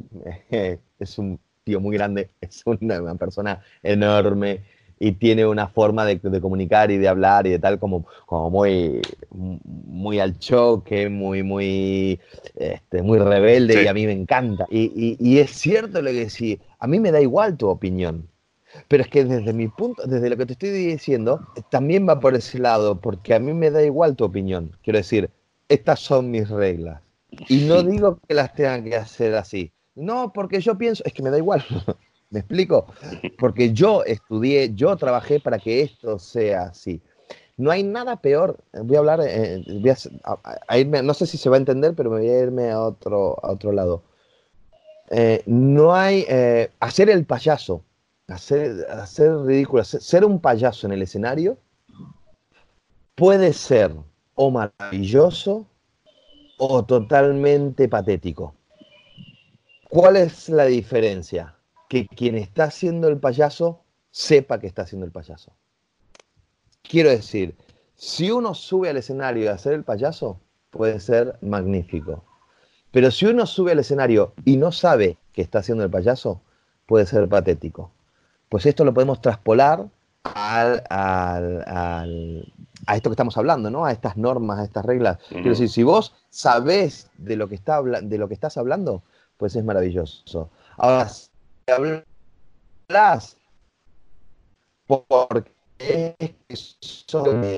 es, 0.98 1.18
un 1.18 1.38
tío 1.66 1.80
muy 1.80 1.96
grande, 1.96 2.30
es 2.40 2.62
una, 2.64 3.14
persona 3.16 3.60
enorme 3.82 4.60
y 4.98 5.12
tiene 5.12 5.44
una 5.44 5.66
forma 5.66 6.06
de, 6.06 6.18
comunicar 6.40 6.90
y 6.90 6.96
de 6.96 7.08
hablar 7.08 7.46
y 7.46 7.50
de 7.50 7.58
tal 7.58 7.78
como, 7.78 8.06
como 8.24 8.48
muy, 8.48 9.02
muy 9.30 10.20
al 10.20 10.38
choque, 10.38 11.10
muy, 11.10 11.42
muy, 11.42 12.18
este, 12.54 13.02
muy 13.02 13.18
rebelde 13.18 13.82
y 13.82 13.88
a 13.88 13.92
mí 13.92 14.06
me 14.06 14.12
encanta. 14.12 14.64
Y, 14.70 15.16
y, 15.20 15.38
es 15.38 15.50
cierto 15.50 16.00
lo 16.00 16.10
que 16.10 16.30
sí, 16.30 16.58
a 16.78 16.86
mí 16.86 16.98
me 16.98 17.12
da 17.12 17.20
igual 17.20 17.58
tu 17.58 17.68
opinión, 17.68 18.26
pero 18.88 19.02
es 19.02 19.10
que 19.10 19.24
desde 19.24 19.52
mi 19.52 19.68
punto, 19.68 20.06
desde 20.06 20.30
lo 20.30 20.36
que 20.38 20.46
te 20.46 20.52
estoy 20.54 20.70
diciendo, 20.70 21.46
también 21.68 22.08
va 22.08 22.20
por 22.20 22.34
ese 22.34 22.58
lado, 22.58 22.98
porque 22.98 23.34
a 23.34 23.38
mí 23.38 23.52
me 23.52 23.70
da 23.70 23.82
igual 23.82 24.16
tu 24.16 24.24
opinión. 24.24 24.72
Quiero 24.82 24.98
decir, 24.98 25.28
estas 25.68 26.00
son 26.00 26.30
mis 26.30 26.48
reglas. 26.48 27.02
Y 27.48 27.66
no 27.66 27.82
digo 27.82 28.18
que 28.26 28.32
las 28.32 28.54
tengan 28.54 28.84
que 28.84 28.96
hacer 28.96 29.34
así. 29.34 29.72
No, 29.96 30.32
porque 30.32 30.60
yo 30.60 30.78
pienso, 30.78 31.02
es 31.04 31.12
que 31.12 31.22
me 31.22 31.30
da 31.30 31.38
igual. 31.38 31.64
¿Me 32.30 32.40
explico? 32.40 32.86
Porque 33.38 33.72
yo 33.72 34.04
estudié, 34.04 34.72
yo 34.74 34.96
trabajé 34.96 35.40
para 35.40 35.58
que 35.58 35.82
esto 35.82 36.18
sea 36.18 36.64
así. 36.64 37.00
No 37.56 37.70
hay 37.70 37.82
nada 37.82 38.16
peor. 38.20 38.58
Voy 38.72 38.96
a 38.96 38.98
hablar, 39.00 39.20
eh, 39.26 39.64
a, 40.68 40.78
irme, 40.78 41.02
no 41.02 41.14
sé 41.14 41.26
si 41.26 41.38
se 41.38 41.48
va 41.48 41.56
a 41.56 41.58
entender, 41.58 41.94
pero 41.94 42.10
me 42.10 42.18
voy 42.18 42.28
a 42.28 42.40
irme 42.40 42.70
a 42.70 42.80
otro, 42.80 43.42
a 43.42 43.50
otro 43.50 43.72
lado. 43.72 44.02
Eh, 45.10 45.42
no 45.46 45.94
hay 45.94 46.24
eh, 46.28 46.70
hacer 46.80 47.10
el 47.10 47.24
payaso 47.24 47.82
hacer, 48.28 48.86
hacer 48.90 49.36
ridículo, 49.38 49.84
ser 49.84 50.24
un 50.24 50.40
payaso 50.40 50.86
en 50.86 50.92
el 50.92 51.02
escenario 51.02 51.58
puede 53.14 53.52
ser 53.52 53.94
o 54.34 54.50
maravilloso 54.50 55.66
o 56.58 56.84
totalmente 56.84 57.88
patético. 57.88 58.54
¿Cuál 59.88 60.16
es 60.16 60.48
la 60.48 60.64
diferencia? 60.64 61.56
Que 61.88 62.06
quien 62.06 62.36
está 62.36 62.64
haciendo 62.64 63.08
el 63.08 63.18
payaso 63.18 63.82
sepa 64.10 64.58
que 64.58 64.66
está 64.66 64.82
haciendo 64.82 65.06
el 65.06 65.12
payaso. 65.12 65.52
Quiero 66.82 67.10
decir, 67.10 67.56
si 67.94 68.30
uno 68.30 68.54
sube 68.54 68.90
al 68.90 68.96
escenario 68.96 69.50
a 69.50 69.54
hacer 69.54 69.72
el 69.72 69.84
payaso, 69.84 70.40
puede 70.70 71.00
ser 71.00 71.38
magnífico. 71.40 72.24
Pero 72.90 73.10
si 73.10 73.26
uno 73.26 73.46
sube 73.46 73.72
al 73.72 73.78
escenario 73.78 74.34
y 74.44 74.56
no 74.56 74.72
sabe 74.72 75.18
que 75.32 75.42
está 75.42 75.60
haciendo 75.60 75.84
el 75.84 75.90
payaso, 75.90 76.40
puede 76.86 77.06
ser 77.06 77.28
patético 77.28 77.92
pues 78.48 78.66
esto 78.66 78.84
lo 78.84 78.94
podemos 78.94 79.20
traspolar 79.20 79.86
al, 80.22 80.82
a 80.88 82.04
esto 82.94 83.10
que 83.10 83.14
estamos 83.14 83.36
hablando, 83.36 83.70
¿no? 83.70 83.84
A 83.84 83.92
estas 83.92 84.16
normas, 84.16 84.60
a 84.60 84.64
estas 84.64 84.84
reglas. 84.84 85.18
Quiero 85.28 85.50
decir, 85.50 85.68
si 85.68 85.82
vos 85.82 86.14
sabés 86.30 87.10
de 87.16 87.36
lo 87.36 87.48
que, 87.48 87.54
está, 87.54 87.82
de 87.82 88.18
lo 88.18 88.28
que 88.28 88.34
estás 88.34 88.56
hablando, 88.56 89.02
pues 89.36 89.56
es 89.56 89.64
maravilloso. 89.64 90.50
Ahora, 90.76 91.08
si 91.08 91.28
hablas 91.68 93.36
porque 94.86 95.50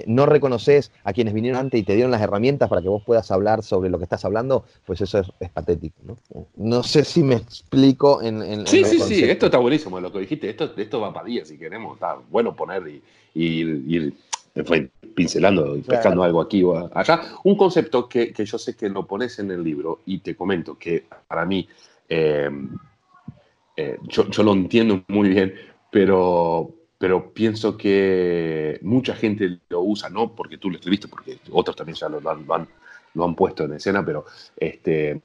no 0.06 0.26
reconoces 0.26 0.90
a 1.04 1.12
quienes 1.12 1.34
vinieron 1.34 1.60
antes 1.60 1.80
y 1.80 1.84
te 1.84 1.94
dieron 1.94 2.10
las 2.10 2.20
herramientas 2.20 2.68
para 2.68 2.82
que 2.82 2.88
vos 2.88 3.02
puedas 3.04 3.30
hablar 3.30 3.62
sobre 3.62 3.90
lo 3.90 3.98
que 3.98 4.04
estás 4.04 4.24
hablando, 4.24 4.64
pues 4.86 5.00
eso 5.00 5.20
es, 5.40 5.50
patético. 5.50 6.00
¿no? 6.04 6.46
no 6.56 6.82
sé 6.82 7.04
si 7.04 7.22
me 7.22 7.36
explico 7.36 8.22
en... 8.22 8.66
sí, 8.66 8.84
sí, 8.84 8.98
sí, 9.00 9.24
esto 9.24 9.46
está 9.46 9.58
buenísimo 9.58 10.00
lo 10.00 10.12
que 10.12 10.20
dijiste, 10.20 10.50
esto, 10.50 10.72
esto 10.76 11.00
va 11.00 11.12
para 11.12 11.26
días 11.26 11.48
si 11.48 11.58
queremos, 11.58 11.94
está 11.94 12.16
bueno 12.30 12.56
poner 12.56 12.82
y, 13.34 14.12
ir 14.58 14.90
pincelando 15.14 15.76
y 15.76 15.82
pescando 15.82 16.22
algo 16.22 16.40
aquí 16.40 16.62
o 16.62 16.90
allá. 16.94 17.20
Un 17.44 17.56
concepto 17.56 18.08
que, 18.08 18.32
que, 18.32 18.44
yo 18.44 18.58
sé 18.58 18.76
que 18.76 18.88
lo 18.88 19.06
pones 19.06 19.38
en 19.38 19.50
el 19.50 19.62
libro 19.62 20.00
y 20.06 20.18
te 20.18 20.34
comento 20.34 20.78
que 20.78 21.04
para 21.26 21.44
mí, 21.44 21.68
eh, 22.08 22.50
eh, 23.76 23.98
yo, 24.02 24.28
yo 24.28 24.42
lo 24.42 24.52
entiendo 24.52 25.02
muy 25.08 25.28
bien, 25.28 25.54
pero 25.90 26.74
pero 26.98 27.32
pienso 27.32 27.76
que 27.76 28.78
mucha 28.82 29.14
gente 29.14 29.60
lo 29.68 29.82
usa, 29.82 30.10
no 30.10 30.34
porque 30.34 30.58
tú 30.58 30.68
lo 30.68 30.76
escribiste, 30.76 31.06
porque 31.06 31.38
otros 31.52 31.76
también 31.76 31.96
ya 31.96 32.08
lo, 32.08 32.18
han, 32.28 32.44
lo 33.14 33.24
han, 33.24 33.34
puesto 33.36 33.64
en 33.64 33.74
escena, 33.74 34.04
pero 34.04 34.26
este, 34.56 35.22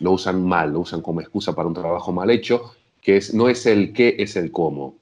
lo 0.00 0.12
usan 0.12 0.46
mal, 0.46 0.72
lo 0.72 0.80
usan 0.80 1.00
como 1.00 1.22
excusa 1.22 1.54
para 1.54 1.66
un 1.66 1.74
trabajo 1.74 2.12
mal 2.12 2.30
hecho, 2.30 2.74
que 3.00 3.16
es, 3.16 3.32
no 3.32 3.48
es 3.48 3.64
el 3.64 3.94
qué, 3.94 4.16
es 4.18 4.36
el 4.36 4.52
cómo. 4.52 4.96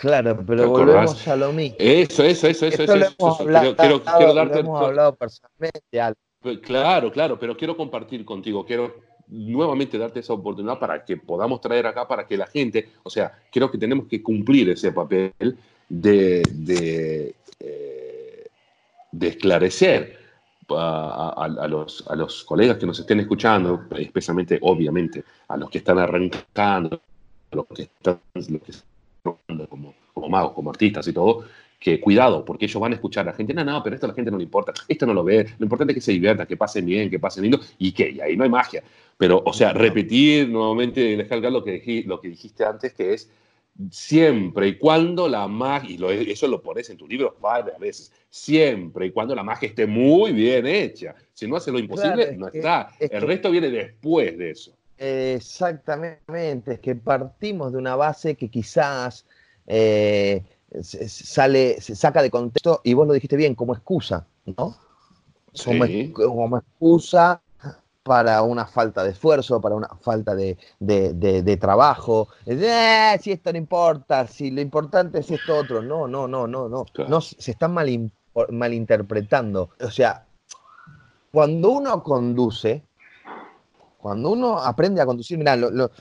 Claro, 0.00 0.44
pero 0.46 0.68
volvemos 0.70 1.26
a 1.28 1.36
lo 1.36 1.52
mismo. 1.52 1.76
Eso, 1.78 2.24
eso, 2.24 2.48
eso, 2.48 2.66
eso. 2.66 2.82
eso, 2.82 2.94
hemos 2.94 3.40
hablado, 3.40 3.76
quiero, 3.76 4.02
quiero, 4.02 4.34
darte. 4.34 4.60
hemos 4.60 4.80
hablado 4.80 5.14
personalmente. 5.14 5.80
Claro, 6.62 7.10
claro, 7.10 7.38
pero 7.38 7.56
quiero 7.56 7.76
compartir 7.76 8.24
contigo, 8.24 8.66
quiero 8.66 8.96
nuevamente 9.28 9.96
darte 9.96 10.20
esa 10.20 10.34
oportunidad 10.34 10.78
para 10.78 11.04
que 11.04 11.16
podamos 11.16 11.60
traer 11.60 11.86
acá, 11.86 12.06
para 12.06 12.26
que 12.26 12.36
la 12.36 12.46
gente, 12.46 12.90
o 13.02 13.10
sea, 13.10 13.32
creo 13.50 13.70
que 13.70 13.78
tenemos 13.78 14.06
que 14.06 14.22
cumplir 14.22 14.68
ese 14.70 14.92
papel 14.92 15.32
de, 15.88 16.42
de, 16.50 17.34
eh, 17.60 18.44
esclarecer 19.20 20.18
a, 20.70 21.66
los, 21.68 22.06
a 22.08 22.16
los 22.16 22.44
colegas 22.44 22.78
que 22.78 22.86
nos 22.86 22.98
estén 22.98 23.20
escuchando, 23.20 23.84
especialmente, 23.96 24.58
obviamente, 24.62 25.24
a 25.48 25.56
los 25.56 25.70
que 25.70 25.78
están 25.78 25.98
arrancando, 25.98 27.00
a 27.50 27.56
los 27.56 27.66
que 27.66 27.82
están, 27.82 28.20
como, 29.24 29.94
como 30.12 30.28
magos, 30.28 30.52
como 30.52 30.70
artistas 30.70 31.06
y 31.08 31.12
todo, 31.12 31.44
que 31.78 32.00
cuidado, 32.00 32.44
porque 32.44 32.66
ellos 32.66 32.80
van 32.80 32.92
a 32.92 32.94
escuchar 32.94 33.26
a 33.26 33.32
la 33.32 33.36
gente, 33.36 33.52
no, 33.54 33.64
no, 33.64 33.82
pero 33.82 33.94
esto 33.94 34.06
a 34.06 34.08
la 34.08 34.14
gente 34.14 34.30
no 34.30 34.38
le 34.38 34.44
importa, 34.44 34.72
esto 34.88 35.06
no 35.06 35.14
lo 35.14 35.24
ve, 35.24 35.46
lo 35.58 35.64
importante 35.64 35.92
es 35.92 35.96
que 35.96 36.00
se 36.00 36.12
diviertan, 36.12 36.46
que 36.46 36.56
pasen 36.56 36.86
bien, 36.86 37.10
que 37.10 37.18
pasen 37.18 37.42
lindo, 37.42 37.60
y 37.78 37.92
que 37.92 38.10
y 38.10 38.20
ahí 38.20 38.36
no 38.36 38.44
hay 38.44 38.50
magia. 38.50 38.82
Pero, 39.16 39.42
o 39.44 39.52
sea, 39.52 39.72
repetir 39.72 40.48
nuevamente, 40.48 41.16
descargar 41.16 41.52
lo 41.52 41.62
que, 41.62 42.04
lo 42.06 42.20
que 42.20 42.28
dijiste 42.28 42.64
antes, 42.64 42.92
que 42.94 43.14
es 43.14 43.30
siempre 43.90 44.68
y 44.68 44.78
cuando 44.78 45.28
la 45.28 45.48
magia, 45.48 45.96
y 46.14 46.30
eso 46.30 46.46
lo 46.46 46.62
pones 46.62 46.88
en 46.90 46.96
tu 46.96 47.08
libro 47.08 47.36
varias 47.40 47.78
veces, 47.78 48.12
siempre 48.30 49.06
y 49.06 49.10
cuando 49.10 49.34
la 49.34 49.42
magia 49.42 49.68
esté 49.68 49.86
muy 49.86 50.32
bien 50.32 50.66
hecha. 50.66 51.14
Si 51.32 51.46
no 51.46 51.56
hace 51.56 51.72
lo 51.72 51.78
imposible, 51.78 52.36
no 52.36 52.48
está. 52.48 52.90
El 52.98 53.22
resto 53.22 53.50
viene 53.50 53.70
después 53.70 54.38
de 54.38 54.50
eso. 54.50 54.72
Exactamente, 54.98 56.74
es 56.74 56.80
que 56.80 56.94
partimos 56.94 57.72
de 57.72 57.78
una 57.78 57.96
base 57.96 58.36
que 58.36 58.48
quizás 58.48 59.24
eh, 59.66 60.44
sale, 60.82 61.80
se 61.80 61.96
saca 61.96 62.22
de 62.22 62.30
contexto, 62.30 62.80
y 62.84 62.94
vos 62.94 63.06
lo 63.06 63.12
dijiste 63.12 63.36
bien, 63.36 63.54
como 63.54 63.74
excusa, 63.74 64.26
¿no? 64.46 64.76
Como, 65.64 65.84
como, 66.12 66.58
excusa 66.58 67.40
para 68.02 68.42
una 68.42 68.66
falta 68.66 69.02
de 69.02 69.10
esfuerzo, 69.10 69.60
para 69.60 69.74
una 69.74 69.88
falta 70.00 70.34
de, 70.34 70.58
de, 70.78 71.56
trabajo. 71.56 72.28
Eh, 72.44 73.16
si 73.20 73.32
esto 73.32 73.50
no 73.52 73.58
importa, 73.58 74.26
si 74.26 74.50
lo 74.50 74.60
importante 74.60 75.20
es 75.20 75.30
esto 75.30 75.56
otro. 75.56 75.80
No, 75.80 76.06
no, 76.06 76.28
no, 76.28 76.46
no, 76.46 76.68
no. 76.68 76.84
no 77.08 77.20
se 77.20 77.50
están 77.50 77.72
mal, 77.72 78.10
malinterpretando. 78.50 79.70
O 79.80 79.90
sea, 79.90 80.26
cuando 81.32 81.70
uno 81.70 82.02
conduce, 82.02 82.84
cuando 84.04 84.32
uno 84.32 84.58
aprende 84.58 85.00
a 85.00 85.06
conducir, 85.06 85.38
mira, 85.38 85.56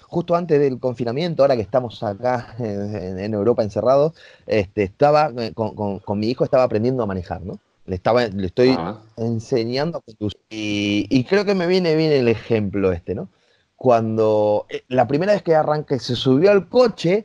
justo 0.10 0.36
antes 0.36 0.60
del 0.60 0.78
confinamiento, 0.78 1.42
ahora 1.42 1.56
que 1.56 1.62
estamos 1.62 2.04
acá 2.04 2.54
en, 2.60 3.34
Europa 3.34 3.64
encerrados, 3.64 4.12
este, 4.46 4.84
estaba 4.84 5.32
eh, 5.38 5.54
con, 5.54 6.20
mi 6.20 6.28
hijo, 6.28 6.44
estaba 6.44 6.64
aprendiendo 6.64 7.02
a 7.02 7.06
manejar, 7.06 7.44
¿no? 7.44 7.62
Le, 7.86 7.96
estaba, 7.96 8.28
le 8.28 8.48
estoy 8.48 8.78
enseñando 9.16 10.00
a 10.00 10.02
conducir. 10.02 10.38
Y, 10.50 11.24
creo 11.30 11.46
que 11.46 11.56
me 11.56 11.66
viene 11.66 11.96
bien 11.96 12.12
el 12.12 12.28
ejemplo 12.28 12.92
este, 12.92 13.16
¿no? 13.16 13.30
Cuando 13.78 14.66
eh, 14.68 14.84
la 14.90 15.08
primera 15.08 15.32
vez 15.32 15.42
que 15.42 15.56
arranqué, 15.56 15.98
se 15.98 16.18
subió 16.18 16.52
al 16.52 16.68
coche, 16.68 17.24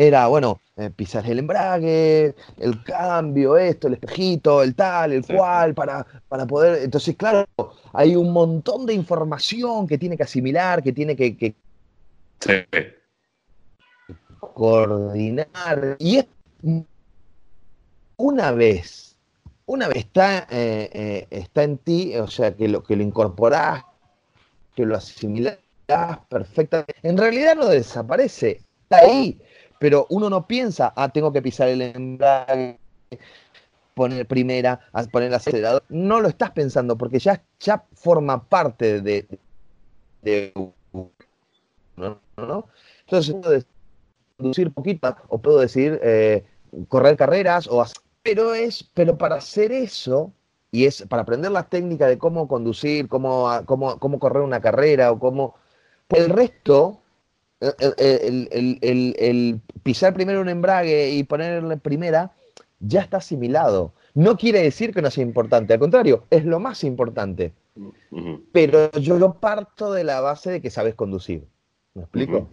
era, 0.00 0.28
bueno, 0.28 0.60
eh, 0.76 0.90
pisar 0.90 1.28
el 1.28 1.40
embrague, 1.40 2.36
el 2.58 2.84
cambio, 2.84 3.58
esto, 3.58 3.88
el 3.88 3.94
espejito, 3.94 4.62
el 4.62 4.76
tal, 4.76 5.12
el 5.12 5.26
cual, 5.26 5.74
para, 5.74 6.06
para 6.28 6.46
poder... 6.46 6.84
Entonces, 6.84 7.16
claro, 7.16 7.48
hay 7.92 8.14
un 8.14 8.32
montón 8.32 8.86
de 8.86 8.94
información 8.94 9.88
que 9.88 9.98
tiene 9.98 10.16
que 10.16 10.22
asimilar, 10.22 10.84
que 10.84 10.92
tiene 10.92 11.16
que, 11.16 11.56
coordinar. 14.38 15.96
Y 15.98 16.24
una 18.18 18.52
vez, 18.52 19.16
una 19.66 19.88
vez 19.88 19.96
está, 19.96 20.46
eh, 20.48 20.90
eh, 20.92 21.26
está 21.28 21.64
en 21.64 21.76
ti, 21.76 22.16
o 22.18 22.28
sea, 22.28 22.54
que 22.54 22.68
lo, 22.68 22.84
que 22.84 22.94
lo 22.94 23.02
incorporás, 23.02 23.82
que 24.76 24.86
lo 24.86 24.94
asimilás 24.94 25.58
perfectamente, 26.28 26.94
en 27.02 27.16
realidad 27.16 27.56
no 27.56 27.66
desaparece, 27.66 28.62
está 28.84 28.98
ahí 28.98 29.42
pero 29.78 30.06
uno 30.10 30.28
no 30.30 30.46
piensa, 30.46 30.92
ah, 30.96 31.08
tengo 31.10 31.32
que 31.32 31.42
pisar 31.42 31.68
el 31.68 31.82
embrague, 31.82 32.78
poner 33.94 34.26
primera, 34.26 34.80
poner 35.10 35.28
el 35.28 35.34
acelerador. 35.34 35.82
No 35.88 36.20
lo 36.20 36.28
estás 36.28 36.50
pensando 36.52 36.96
porque 36.96 37.18
ya, 37.18 37.42
ya 37.60 37.84
forma 37.94 38.44
parte 38.44 39.00
de, 39.00 39.26
de. 40.22 40.52
Entonces, 41.96 43.34
puedo 43.34 43.64
conducir 44.36 44.72
poquito 44.72 45.16
o 45.28 45.38
puedo 45.38 45.58
decir 45.58 45.98
eh, 46.02 46.44
correr 46.88 47.16
carreras 47.16 47.66
o 47.68 47.84
pero 48.22 48.54
es 48.54 48.84
pero 48.94 49.18
para 49.18 49.36
hacer 49.36 49.72
eso 49.72 50.32
y 50.70 50.84
es 50.84 51.02
para 51.08 51.22
aprender 51.22 51.50
las 51.50 51.68
técnicas 51.70 52.08
de 52.08 52.18
cómo 52.18 52.46
conducir, 52.46 53.08
cómo, 53.08 53.48
cómo, 53.64 53.98
cómo 53.98 54.18
correr 54.18 54.42
una 54.42 54.60
carrera 54.60 55.10
o 55.10 55.18
cómo 55.18 55.54
el 56.10 56.28
resto 56.28 57.00
el, 57.60 59.60
pisar 59.82 60.14
primero 60.14 60.40
un 60.40 60.48
embrague 60.48 61.10
y 61.10 61.24
ponerle 61.24 61.76
primera 61.76 62.32
ya 62.80 63.00
está 63.00 63.18
asimilado. 63.18 63.92
No 64.14 64.36
quiere 64.36 64.62
decir 64.62 64.92
que 64.92 65.02
no 65.02 65.10
sea 65.10 65.22
importante, 65.22 65.74
al 65.74 65.78
contrario, 65.78 66.24
es 66.30 66.44
lo 66.44 66.60
más 66.60 66.84
importante. 66.84 67.52
Pero 68.52 68.90
yo 68.92 69.18
lo 69.18 69.34
parto 69.34 69.92
de 69.92 70.04
la 70.04 70.20
base 70.20 70.50
de 70.50 70.60
que 70.60 70.70
sabes 70.70 70.94
conducir. 70.94 71.44
¿Me 71.94 72.02
explico? 72.02 72.48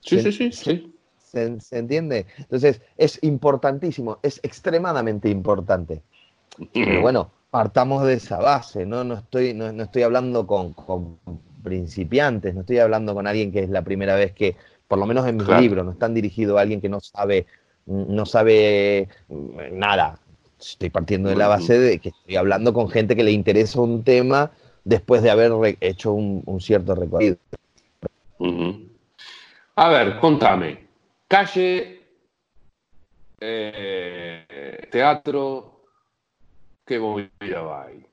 Sí, 0.00 0.20
sí, 0.20 0.32
sí, 0.32 0.52
sí. 0.52 0.92
¿Se, 1.18 1.78
entiende? 1.78 2.26
Entonces, 2.38 2.80
es 2.96 3.22
importantísimo, 3.22 4.18
es 4.22 4.40
extremadamente 4.42 5.28
importante. 5.28 6.02
Pero 6.72 7.02
bueno, 7.02 7.30
partamos 7.50 8.04
de 8.04 8.14
esa 8.14 8.38
base, 8.38 8.86
¿no? 8.86 9.04
No 9.04 9.14
estoy, 9.14 9.52
no, 9.52 9.82
estoy 9.82 10.02
hablando 10.02 10.46
con, 10.46 10.74
principiantes, 11.66 12.54
no 12.54 12.60
estoy 12.60 12.78
hablando 12.78 13.12
con 13.12 13.26
alguien 13.26 13.50
que 13.50 13.58
es 13.58 13.68
la 13.68 13.82
primera 13.82 14.14
vez 14.14 14.30
que, 14.30 14.54
por 14.86 15.00
lo 15.00 15.06
menos 15.06 15.26
en 15.26 15.36
mis 15.36 15.48
libros, 15.48 15.84
no 15.84 15.90
están 15.90 16.14
dirigidos 16.14 16.56
a 16.56 16.60
alguien 16.60 16.80
que 16.80 16.88
no 16.88 17.00
sabe, 17.00 17.44
no 17.86 18.24
sabe 18.24 19.08
mm, 19.26 19.76
nada. 19.76 20.20
Estoy 20.60 20.90
partiendo 20.90 21.28
de 21.28 21.34
la 21.34 21.48
base 21.48 21.76
de 21.76 21.98
que 21.98 22.10
estoy 22.10 22.36
hablando 22.36 22.72
con 22.72 22.88
gente 22.88 23.16
que 23.16 23.24
le 23.24 23.32
interesa 23.32 23.80
un 23.80 24.04
tema 24.04 24.52
después 24.84 25.24
de 25.24 25.30
haber 25.30 25.76
hecho 25.80 26.12
un, 26.12 26.60
cierto 26.60 26.94
recorrido. 26.94 27.36
A 29.74 29.88
ver, 29.88 30.20
contame. 30.20 30.86
Calle, 31.26 32.00
eh, 33.40 34.88
teatro, 34.92 35.80
¿qué 36.86 37.00
movida 37.00 37.82
hay? 37.82 38.06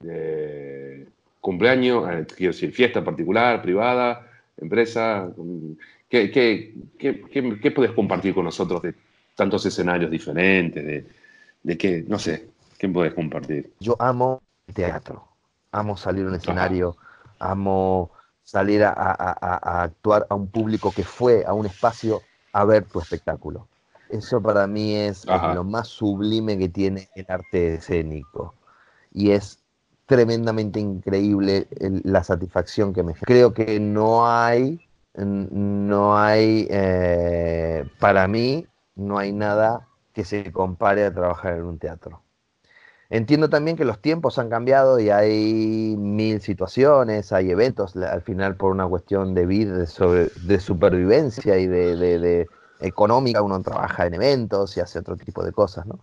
¿Cumpleaños? 1.44 2.10
Eh, 2.10 2.26
quiero 2.38 2.54
decir, 2.54 2.72
fiesta 2.72 3.04
particular, 3.04 3.62
privada, 3.62 4.26
empresa. 4.56 5.30
¿Qué, 6.08 6.32
qué, 6.32 6.74
qué, 6.98 7.72
puedes 7.72 7.92
compartir 7.92 8.34
con 8.34 8.46
nosotros 8.46 8.82
de 8.82 8.96
tantos 9.36 9.66
escenarios 9.66 10.10
diferentes? 10.10 10.86
De, 10.86 11.06
de 11.62 11.78
qué, 11.78 12.06
no 12.08 12.18
sé, 12.18 12.48
¿qué 12.80 12.88
puedes 12.88 13.14
compartir? 13.14 13.74
Yo 13.82 13.98
amo 14.00 14.42
el 14.68 14.74
teatro, 14.74 15.28
amo 15.74 15.98
salir 15.98 16.24
a 16.24 16.30
un 16.30 16.36
escenario, 16.36 16.96
amo 17.40 18.12
salir 18.42 18.86
a, 18.86 19.82
actuar 19.84 20.26
a 20.30 20.36
un 20.36 20.48
público 20.48 20.94
que 20.96 21.04
fue 21.04 21.44
a 21.46 21.52
un 21.52 21.66
espacio 21.66 22.22
a 22.54 22.64
ver 22.64 22.86
tu 22.86 23.02
espectáculo. 23.02 23.68
Eso 24.08 24.42
para 24.42 24.66
mí 24.66 24.96
es, 24.96 25.26
lo 25.26 25.66
más 25.66 25.90
sublime 25.90 26.58
que 26.58 26.70
tiene 26.70 27.10
el 27.16 27.26
arte 27.28 27.74
escénico. 27.74 28.56
Y 29.12 29.32
es 29.32 29.63
tremendamente 30.14 30.80
increíble 30.80 31.68
la 32.04 32.24
satisfacción 32.24 32.94
que 32.94 33.02
me 33.02 33.16
Creo 33.16 33.52
que 33.52 33.80
no 33.80 34.28
hay, 34.28 34.80
no 35.16 36.16
hay, 36.16 36.68
eh, 36.70 37.84
para 38.00 38.28
mí, 38.28 38.68
no 38.96 39.18
hay 39.18 39.32
nada 39.32 39.88
que 40.14 40.24
se 40.24 40.52
compare 40.52 41.04
a 41.04 41.12
trabajar 41.12 41.56
en 41.56 41.64
un 41.64 41.80
teatro. 41.80 42.22
Entiendo 43.10 43.50
también 43.50 43.76
que 43.76 43.86
los 43.86 44.00
tiempos 44.00 44.38
han 44.38 44.50
cambiado 44.50 45.00
y 45.00 45.10
hay 45.10 45.96
mil 45.98 46.42
situaciones, 46.42 47.32
hay 47.32 47.50
eventos, 47.50 47.96
al 47.96 48.22
final 48.22 48.56
por 48.56 48.72
una 48.72 48.86
cuestión 48.86 49.34
de 49.34 49.48
vida, 49.48 49.76
de, 49.80 50.60
supervivencia 50.60 51.58
y 51.58 51.66
de, 51.66 52.48
económica, 52.82 53.42
uno 53.42 53.64
trabaja 53.64 54.06
en 54.06 54.14
eventos 54.14 54.78
y 54.78 54.80
hace 54.80 55.00
otro 55.00 55.18
tipo 55.18 55.44
de 55.44 55.52
cosas, 55.52 55.88
¿no? 55.88 56.00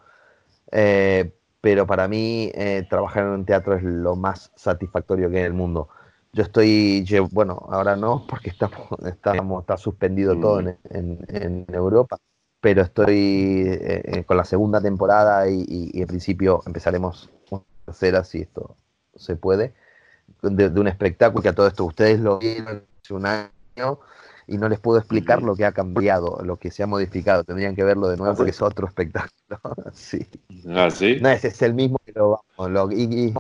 Eh, 0.73 1.33
pero 1.61 1.87
para 1.87 2.09
mí 2.09 2.51
eh, 2.55 2.87
trabajar 2.89 3.25
en 3.25 3.31
un 3.31 3.45
teatro 3.45 3.75
es 3.75 3.83
lo 3.83 4.17
más 4.17 4.51
satisfactorio 4.57 5.31
que 5.31 5.37
hay 5.37 5.43
en 5.43 5.47
el 5.47 5.53
mundo. 5.53 5.89
Yo 6.33 6.45
estoy, 6.45 7.05
bueno, 7.33 7.67
ahora 7.71 7.97
no, 7.97 8.27
porque 8.29 8.51
estamos, 8.51 8.89
estamos 9.07 9.63
está 9.63 9.77
suspendido 9.77 10.39
todo 10.39 10.63
mm. 10.63 10.69
en, 10.91 11.19
en 11.29 11.67
Europa, 11.69 12.19
pero 12.61 12.83
estoy 12.83 13.65
eh, 13.67 14.03
eh, 14.05 14.25
con 14.25 14.37
la 14.37 14.45
segunda 14.45 14.81
temporada 14.81 15.49
y, 15.49 15.91
en 15.95 16.07
principio 16.07 16.63
empezaremos 16.67 17.31
una 17.51 17.63
tercera 17.85 18.25
si 18.25 18.43
esto 18.43 18.77
se 19.15 19.37
puede, 19.37 19.75
de, 20.43 20.69
un 20.69 20.89
espectáculo 20.89 21.43
que 21.43 21.49
a 21.49 21.55
todo 21.55 21.67
esto 21.67 21.85
ustedes 21.85 22.21
lo 22.21 22.39
vieron 22.39 22.85
hace 23.03 23.15
un 23.15 23.27
año 23.27 23.99
y 24.47 24.59
no 24.59 24.69
les 24.69 24.81
puedo 24.81 24.99
explicar 24.99 25.43
lo 25.43 25.55
que 25.57 25.65
ha 25.65 25.73
cambiado, 25.73 26.41
lo 26.45 26.57
que 26.57 26.71
se 26.71 26.83
ha 26.83 26.87
modificado. 26.87 27.45
Tendrían 27.45 27.75
que 27.75 27.85
verlo 27.85 28.09
de 28.09 28.17
nuevo 28.17 28.35
porque 28.35 28.51
es 28.51 28.63
otro 28.63 28.87
espectáculo. 28.87 29.61
sí. 29.93 30.27
¿Ah, 30.69 30.91
sí? 30.91 31.19
No, 31.21 31.31
ese 31.31 31.49
es 31.49 31.63
el 31.63 31.75
mismo 31.75 31.99
que 32.05 32.13
lo 32.13 32.43
vamos. 32.59 32.93
y, 32.93 33.35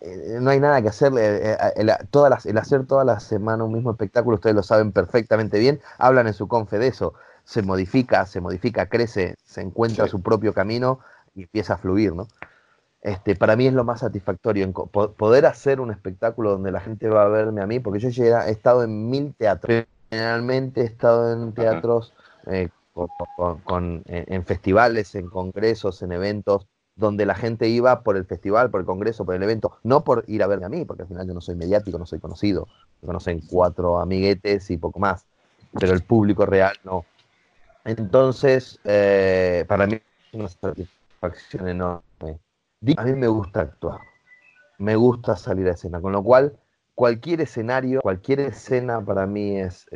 eh, 0.00 0.38
no 0.40 0.50
hay 0.50 0.60
nada 0.60 0.82
que 0.82 0.88
hacer. 0.88 1.12
el, 1.16 1.92
todas 2.10 2.30
las, 2.30 2.46
el 2.46 2.58
hacer 2.58 2.86
toda 2.86 3.04
la 3.04 3.20
semana 3.20 3.64
un 3.64 3.72
mismo 3.72 3.90
espectáculo, 3.90 4.36
ustedes 4.36 4.56
lo 4.56 4.62
saben 4.62 4.92
perfectamente 4.92 5.58
bien. 5.58 5.80
Hablan 5.98 6.26
en 6.26 6.34
su 6.34 6.48
confe 6.48 6.78
de 6.78 6.88
eso 6.88 7.14
se 7.44 7.62
modifica, 7.62 8.26
se 8.26 8.40
modifica, 8.40 8.86
crece, 8.86 9.36
se 9.44 9.60
encuentra 9.60 10.08
su 10.08 10.22
propio 10.22 10.52
camino 10.52 11.00
y 11.34 11.42
empieza 11.42 11.74
a 11.74 11.78
fluir, 11.78 12.14
¿no? 12.14 12.28
Este, 13.00 13.34
para 13.34 13.56
mí 13.56 13.66
es 13.66 13.74
lo 13.74 13.82
más 13.82 14.00
satisfactorio, 14.00 14.70
poder 14.72 15.46
hacer 15.46 15.80
un 15.80 15.90
espectáculo 15.90 16.52
donde 16.52 16.70
la 16.70 16.80
gente 16.80 17.08
va 17.08 17.24
a 17.24 17.28
verme 17.28 17.60
a 17.60 17.66
mí, 17.66 17.80
porque 17.80 17.98
yo 17.98 18.24
he 18.24 18.50
estado 18.50 18.84
en 18.84 19.10
mil 19.10 19.34
teatros, 19.34 19.86
generalmente 20.12 20.82
he 20.82 20.84
estado 20.84 21.32
en 21.32 21.54
teatros, 21.54 22.12
eh, 22.46 22.68
con, 23.64 24.02
en, 24.04 24.44
festivales, 24.44 25.14
en 25.14 25.30
congresos, 25.30 26.02
en 26.02 26.12
eventos, 26.12 26.66
donde 26.96 27.24
la 27.24 27.34
gente 27.34 27.66
iba 27.68 28.02
por 28.02 28.18
el 28.18 28.26
festival, 28.26 28.70
por 28.70 28.80
el 28.80 28.86
congreso, 28.86 29.24
por 29.24 29.34
el 29.34 29.42
evento, 29.42 29.78
no 29.82 30.04
por 30.04 30.24
ir 30.28 30.42
a 30.42 30.46
verme 30.48 30.66
a 30.66 30.68
mí, 30.68 30.84
porque 30.84 31.04
al 31.04 31.08
final 31.08 31.26
yo 31.26 31.32
no 31.32 31.40
soy 31.40 31.56
mediático, 31.56 31.98
no 31.98 32.04
soy 32.04 32.18
conocido, 32.18 32.68
me 33.00 33.06
conocen 33.06 33.40
cuatro 33.48 34.00
amiguetes 34.00 34.70
y 34.70 34.76
poco 34.76 35.00
más, 35.00 35.24
pero 35.80 35.94
el 35.94 36.02
público 36.02 36.44
real 36.44 36.76
no. 36.84 37.06
Entonces, 37.86 38.78
eh, 38.84 39.64
para 39.66 39.86
mí 39.86 39.94
es 39.94 40.02
una 40.34 40.48
satisfacción 40.48 41.68
enorme. 41.68 42.38
A 42.98 43.04
mí 43.04 43.14
me 43.14 43.28
gusta 43.28 43.62
actuar, 43.62 44.00
me 44.76 44.94
gusta 44.94 45.38
salir 45.38 45.68
a 45.68 45.72
escena, 45.72 46.02
con 46.02 46.12
lo 46.12 46.22
cual 46.22 46.58
cualquier 46.94 47.40
escenario, 47.40 48.00
cualquier 48.00 48.40
escena 48.40 49.04
para 49.04 49.26
mí 49.26 49.58
es, 49.58 49.86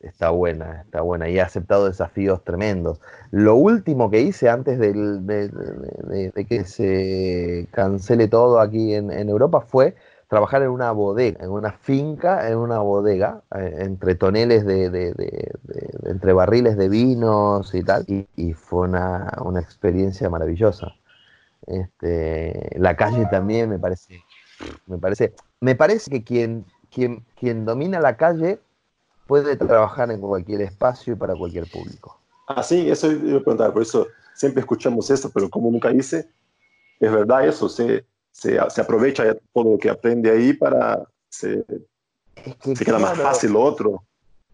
está 0.00 0.30
buena, 0.30 0.82
está 0.82 1.02
buena 1.02 1.28
y 1.28 1.38
he 1.38 1.40
aceptado 1.40 1.86
desafíos 1.86 2.42
tremendos. 2.44 3.00
Lo 3.30 3.56
último 3.56 4.10
que 4.10 4.20
hice 4.20 4.48
antes 4.48 4.78
de, 4.78 6.46
que 6.48 6.64
se 6.64 7.68
cancele 7.70 8.28
todo 8.28 8.60
aquí 8.60 8.94
en 8.94 9.28
Europa 9.28 9.60
fue 9.60 9.94
trabajar 10.28 10.62
en 10.62 10.68
una 10.68 10.92
bodega, 10.92 11.42
en 11.42 11.50
una 11.50 11.72
finca, 11.72 12.48
en 12.48 12.58
una 12.58 12.78
bodega, 12.80 13.42
eh, 13.56 13.76
entre 13.80 14.14
toneles 14.14 14.64
de, 14.66 14.84
entre 16.04 16.32
barriles 16.34 16.76
de 16.76 16.88
vinos 16.88 17.74
y 17.74 17.82
tal, 17.82 18.04
y, 18.06 18.52
fue 18.52 18.88
una, 18.88 19.32
experiencia 19.60 20.28
maravillosa. 20.28 20.94
Este, 21.66 22.76
la 22.78 22.94
calle 22.94 23.26
también 23.30 23.70
me 23.70 23.78
parece, 23.78 24.22
me 24.86 24.98
parece, 24.98 25.34
me 25.60 25.74
parece 25.74 26.10
que 26.10 26.24
quien, 26.24 26.64
quien, 26.90 27.24
quien 27.38 27.64
domina 27.64 28.00
la 28.00 28.16
calle 28.16 28.60
puede 29.26 29.56
trabajar 29.56 30.10
en 30.10 30.20
cualquier 30.20 30.62
espacio 30.62 31.12
y 31.12 31.16
para 31.16 31.34
cualquier 31.34 31.70
público. 31.70 32.18
Ah, 32.46 32.62
sí, 32.62 32.90
eso 32.90 33.10
iba 33.12 33.38
a 33.38 33.42
preguntar, 33.42 33.72
por 33.72 33.82
eso 33.82 34.06
siempre 34.34 34.60
escuchamos 34.60 35.10
eso, 35.10 35.30
pero 35.30 35.50
como 35.50 35.70
nunca 35.70 35.90
hice, 35.90 36.28
es 36.98 37.12
verdad 37.12 37.46
eso, 37.46 37.68
se, 37.68 38.04
se, 38.32 38.58
aprovecha 38.58 39.36
todo 39.52 39.72
lo 39.72 39.78
que 39.78 39.90
aprende 39.90 40.30
ahí 40.30 40.52
para 40.54 41.02
se, 41.28 41.64
se 42.62 42.84
queda 42.84 42.98
más 42.98 43.18
fácil 43.18 43.52
lo 43.52 43.62
otro. 43.62 44.02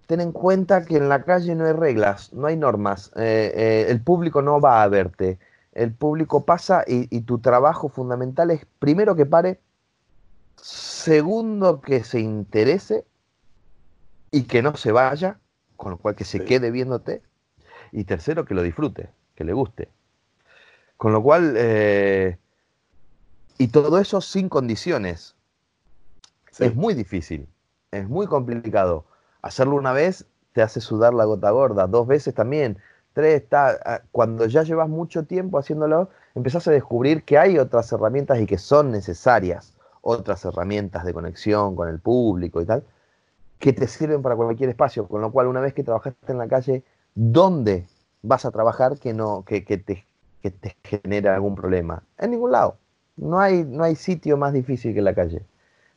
Ten 0.06 0.20
en 0.20 0.32
cuenta 0.32 0.84
que 0.84 0.96
en 0.96 1.08
la 1.08 1.22
calle 1.22 1.54
no 1.54 1.66
hay 1.66 1.72
reglas, 1.72 2.32
no 2.32 2.46
hay 2.46 2.56
normas. 2.56 3.10
Eh, 3.16 3.52
eh, 3.54 3.86
el 3.88 4.02
público 4.02 4.42
no 4.42 4.60
va 4.60 4.82
a 4.82 4.88
verte. 4.88 5.38
El 5.72 5.92
público 5.92 6.44
pasa 6.44 6.84
y, 6.86 7.20
tu 7.22 7.38
trabajo 7.38 7.88
fundamental 7.88 8.50
es, 8.50 8.66
primero, 8.78 9.16
que 9.16 9.26
pare, 9.26 9.60
segundo, 10.56 11.80
que 11.80 12.04
se 12.04 12.20
interese 12.20 13.04
y 14.30 14.44
que 14.44 14.62
no 14.62 14.76
se 14.76 14.92
vaya, 14.92 15.38
con 15.76 15.92
lo 15.92 15.98
cual 15.98 16.14
que 16.14 16.24
se 16.24 16.44
quede 16.44 16.70
viéndote, 16.70 17.22
y 17.92 18.04
tercero, 18.04 18.44
que 18.44 18.54
lo 18.54 18.62
disfrute, 18.62 19.10
que 19.34 19.44
le 19.44 19.52
guste. 19.52 19.88
Con 20.96 21.12
lo 21.12 21.22
cual, 21.22 21.54
eh, 21.56 22.38
y 23.58 23.68
todo 23.68 23.98
eso 23.98 24.20
sin 24.20 24.48
condiciones. 24.48 25.34
Es 26.58 26.74
muy 26.74 26.94
difícil, 26.94 27.48
es 27.90 28.08
muy 28.08 28.26
complicado. 28.26 29.04
Hacerlo 29.42 29.74
una 29.76 29.92
vez 29.92 30.26
te 30.52 30.62
hace 30.62 30.80
sudar 30.80 31.12
la 31.14 31.24
gota 31.24 31.50
gorda, 31.50 31.86
dos 31.86 32.06
veces 32.06 32.34
también, 32.34 32.78
tres, 33.12 33.42
está, 33.42 34.02
cuando 34.12 34.46
ya 34.46 34.62
llevas 34.62 34.88
mucho 34.88 35.24
tiempo 35.24 35.58
haciéndolo, 35.58 36.10
empezás 36.34 36.66
a 36.68 36.70
descubrir 36.70 37.24
que 37.24 37.38
hay 37.38 37.58
otras 37.58 37.90
herramientas 37.92 38.40
y 38.40 38.46
que 38.46 38.58
son 38.58 38.90
necesarias, 38.90 39.73
otras 40.04 40.44
herramientas 40.44 41.04
de 41.04 41.14
conexión 41.14 41.74
con 41.74 41.88
el 41.88 41.98
público 41.98 42.60
y 42.60 42.66
tal, 42.66 42.84
que 43.58 43.72
te 43.72 43.88
sirven 43.88 44.22
para 44.22 44.36
cualquier 44.36 44.68
espacio, 44.68 45.08
con 45.08 45.22
lo 45.22 45.32
cual 45.32 45.46
una 45.46 45.60
vez 45.60 45.72
que 45.72 45.82
trabajaste 45.82 46.30
en 46.30 46.38
la 46.38 46.46
calle, 46.46 46.84
¿dónde 47.14 47.86
vas 48.22 48.44
a 48.44 48.50
trabajar 48.50 48.98
que, 48.98 49.14
no, 49.14 49.44
que, 49.44 49.62
te, 49.62 50.04
que 50.42 50.50
te 50.50 50.76
genera 50.84 51.34
algún 51.34 51.54
problema? 51.54 52.02
En 52.18 52.32
ningún 52.32 52.52
lado. 52.52 52.76
No 53.16 53.40
hay, 53.40 53.64
no 53.64 53.84
hay 53.84 53.96
sitio 53.96 54.36
más 54.36 54.52
difícil 54.52 54.92
que 54.92 55.00
la 55.00 55.14
calle. 55.14 55.42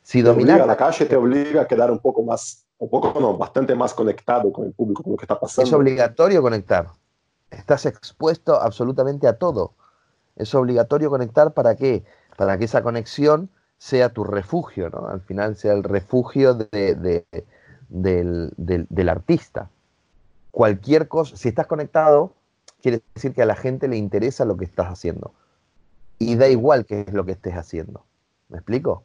Si 0.02 0.22
dominas 0.22 0.66
la 0.66 0.76
calle 0.76 1.04
te 1.04 1.16
obliga 1.16 1.62
a 1.62 1.66
quedar 1.66 1.90
un 1.90 1.98
poco 1.98 2.22
más 2.22 2.64
un 2.78 2.88
poco 2.88 3.20
no, 3.20 3.36
bastante 3.36 3.74
más 3.74 3.92
conectado 3.92 4.52
con 4.52 4.66
el 4.66 4.72
público, 4.72 5.02
con 5.02 5.12
lo 5.12 5.18
que 5.18 5.24
está 5.24 5.38
pasando. 5.38 5.66
Es 5.68 5.72
obligatorio 5.72 6.40
conectar. 6.40 6.86
Estás 7.50 7.86
expuesto 7.86 8.54
absolutamente 8.60 9.26
a 9.26 9.36
todo. 9.36 9.72
Es 10.36 10.54
obligatorio 10.54 11.10
conectar 11.10 11.52
para 11.52 11.74
qué? 11.74 12.04
Para 12.36 12.56
que 12.56 12.66
esa 12.66 12.82
conexión 12.82 13.50
sea 13.78 14.08
tu 14.10 14.24
refugio, 14.24 14.90
¿no? 14.90 15.06
Al 15.08 15.20
final 15.20 15.56
sea 15.56 15.72
el 15.72 15.84
refugio 15.84 16.54
de, 16.54 17.24
del, 17.88 18.52
del, 18.56 19.08
artista. 19.08 19.70
Cualquier 20.50 21.08
cosa, 21.08 21.36
si 21.36 21.48
estás 21.48 21.66
conectado, 21.66 22.32
quiere 22.82 23.02
decir 23.14 23.32
que 23.32 23.42
a 23.42 23.46
la 23.46 23.54
gente 23.54 23.86
le 23.88 23.96
interesa 23.96 24.44
lo 24.44 24.56
que 24.56 24.64
estás 24.64 24.88
haciendo. 24.88 25.32
Y 26.18 26.34
da 26.34 26.48
igual 26.48 26.84
qué 26.84 27.02
es 27.02 27.12
lo 27.12 27.24
que 27.24 27.32
estés 27.32 27.54
haciendo. 27.54 28.04
¿Me 28.48 28.58
explico? 28.58 29.04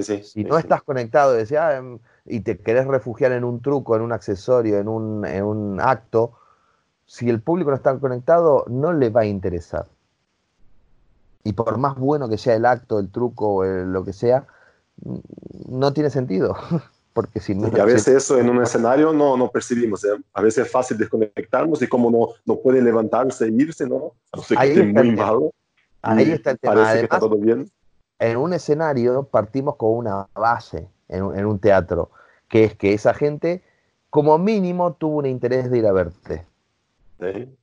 si 0.00 0.44
no 0.44 0.56
estás 0.56 0.82
conectado 0.82 1.36
ah, 1.58 1.74
em, 1.74 1.98
y 2.24 2.40
te 2.40 2.56
querés 2.56 2.86
refugiar 2.86 3.32
en 3.32 3.44
un 3.44 3.60
truco, 3.60 3.94
en 3.94 4.00
un 4.00 4.12
accesorio, 4.12 4.78
en 4.78 4.88
un, 4.88 5.26
en 5.26 5.44
un 5.44 5.80
acto, 5.80 6.32
si 7.04 7.28
el 7.28 7.42
público 7.42 7.70
no 7.70 7.76
está 7.76 7.98
conectado, 7.98 8.64
no 8.68 8.94
le 8.94 9.10
va 9.10 9.20
a 9.20 9.26
interesar. 9.26 9.86
Y 11.44 11.52
por 11.52 11.76
más 11.78 11.96
bueno 11.96 12.28
que 12.28 12.38
sea 12.38 12.54
el 12.54 12.66
acto, 12.66 12.98
el 12.98 13.10
truco, 13.10 13.56
o 13.56 13.64
lo 13.64 14.04
que 14.04 14.12
sea, 14.12 14.46
no 15.68 15.92
tiene 15.92 16.10
sentido. 16.10 16.56
Porque 17.12 17.40
si 17.40 17.54
no, 17.54 17.68
y 17.68 17.78
a 17.78 17.84
veces 17.84 18.08
eso 18.08 18.38
en 18.38 18.48
un 18.48 18.62
escenario 18.62 19.12
no, 19.12 19.36
no 19.36 19.50
percibimos. 19.50 20.02
¿eh? 20.04 20.16
A 20.32 20.40
veces 20.40 20.64
es 20.64 20.72
fácil 20.72 20.96
desconectarnos 20.96 21.82
y 21.82 21.86
como 21.86 22.10
no, 22.10 22.28
no 22.46 22.58
puede 22.58 22.80
levantarse 22.80 23.44
e 23.44 23.50
irse, 23.50 23.86
¿no? 23.86 24.12
no 24.34 24.42
sé 24.42 24.54
Ahí 24.56 24.72
que 24.72 24.82
muy 24.82 25.10
malo. 25.14 25.52
Ahí 26.00 26.30
está 26.30 26.52
el 26.52 26.58
tema. 26.58 26.74
Parece 26.74 26.98
que 27.00 27.04
está 27.04 27.18
todo 27.18 27.36
bien 27.36 27.70
en 28.22 28.36
un 28.36 28.52
escenario 28.52 29.24
partimos 29.24 29.76
con 29.76 29.96
una 29.96 30.28
base 30.34 30.88
en, 31.08 31.44
un 31.44 31.58
teatro, 31.58 32.10
que 32.48 32.64
es 32.64 32.76
que 32.76 32.94
esa 32.94 33.14
gente, 33.14 33.62
como 34.10 34.38
mínimo, 34.38 34.94
tuvo 34.94 35.18
un 35.18 35.26
interés 35.26 35.70
de 35.70 35.78
ir 35.78 35.86
a 35.86 35.92
verte. 35.92 36.46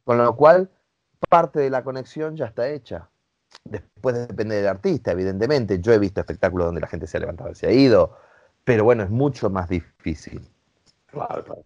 Con 0.03 0.17
lo 0.17 0.35
cual, 0.35 0.69
parte 1.29 1.59
de 1.59 1.69
la 1.69 1.83
conexión 1.83 2.35
ya 2.35 2.45
está 2.45 2.67
hecha. 2.69 3.09
Después 3.63 4.27
depende 4.27 4.55
del 4.55 4.67
artista, 4.67 5.11
evidentemente. 5.11 5.79
Yo 5.79 5.93
he 5.93 5.99
visto 5.99 6.19
espectáculos 6.19 6.67
donde 6.67 6.81
la 6.81 6.87
gente 6.87 7.07
se 7.07 7.17
ha 7.17 7.19
levantado 7.19 7.51
y 7.51 7.55
se 7.55 7.67
ha 7.67 7.71
ido, 7.71 8.17
pero 8.63 8.83
bueno, 8.83 9.03
es 9.03 9.09
mucho 9.09 9.49
más 9.49 9.69
difícil. 9.69 10.41
Claro, 11.07 11.63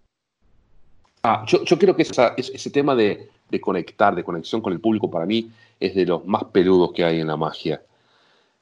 Ah, 1.26 1.46
yo, 1.48 1.64
creo 1.80 1.96
que 1.96 2.04
ese 2.04 2.70
tema 2.70 2.96
de, 2.96 3.30
de, 3.50 3.62
conectar, 3.62 4.14
de 4.14 4.26
conexión 4.26 4.62
con 4.62 4.74
el 4.74 4.82
público, 4.82 5.10
para 5.10 5.26
mí 5.26 5.50
es 5.80 5.96
de 5.96 6.06
los 6.06 6.26
más 6.26 6.44
peludos 6.46 6.92
que 6.92 7.06
hay 7.06 7.22
en 7.22 7.28
la 7.28 7.38
magia. 7.38 7.82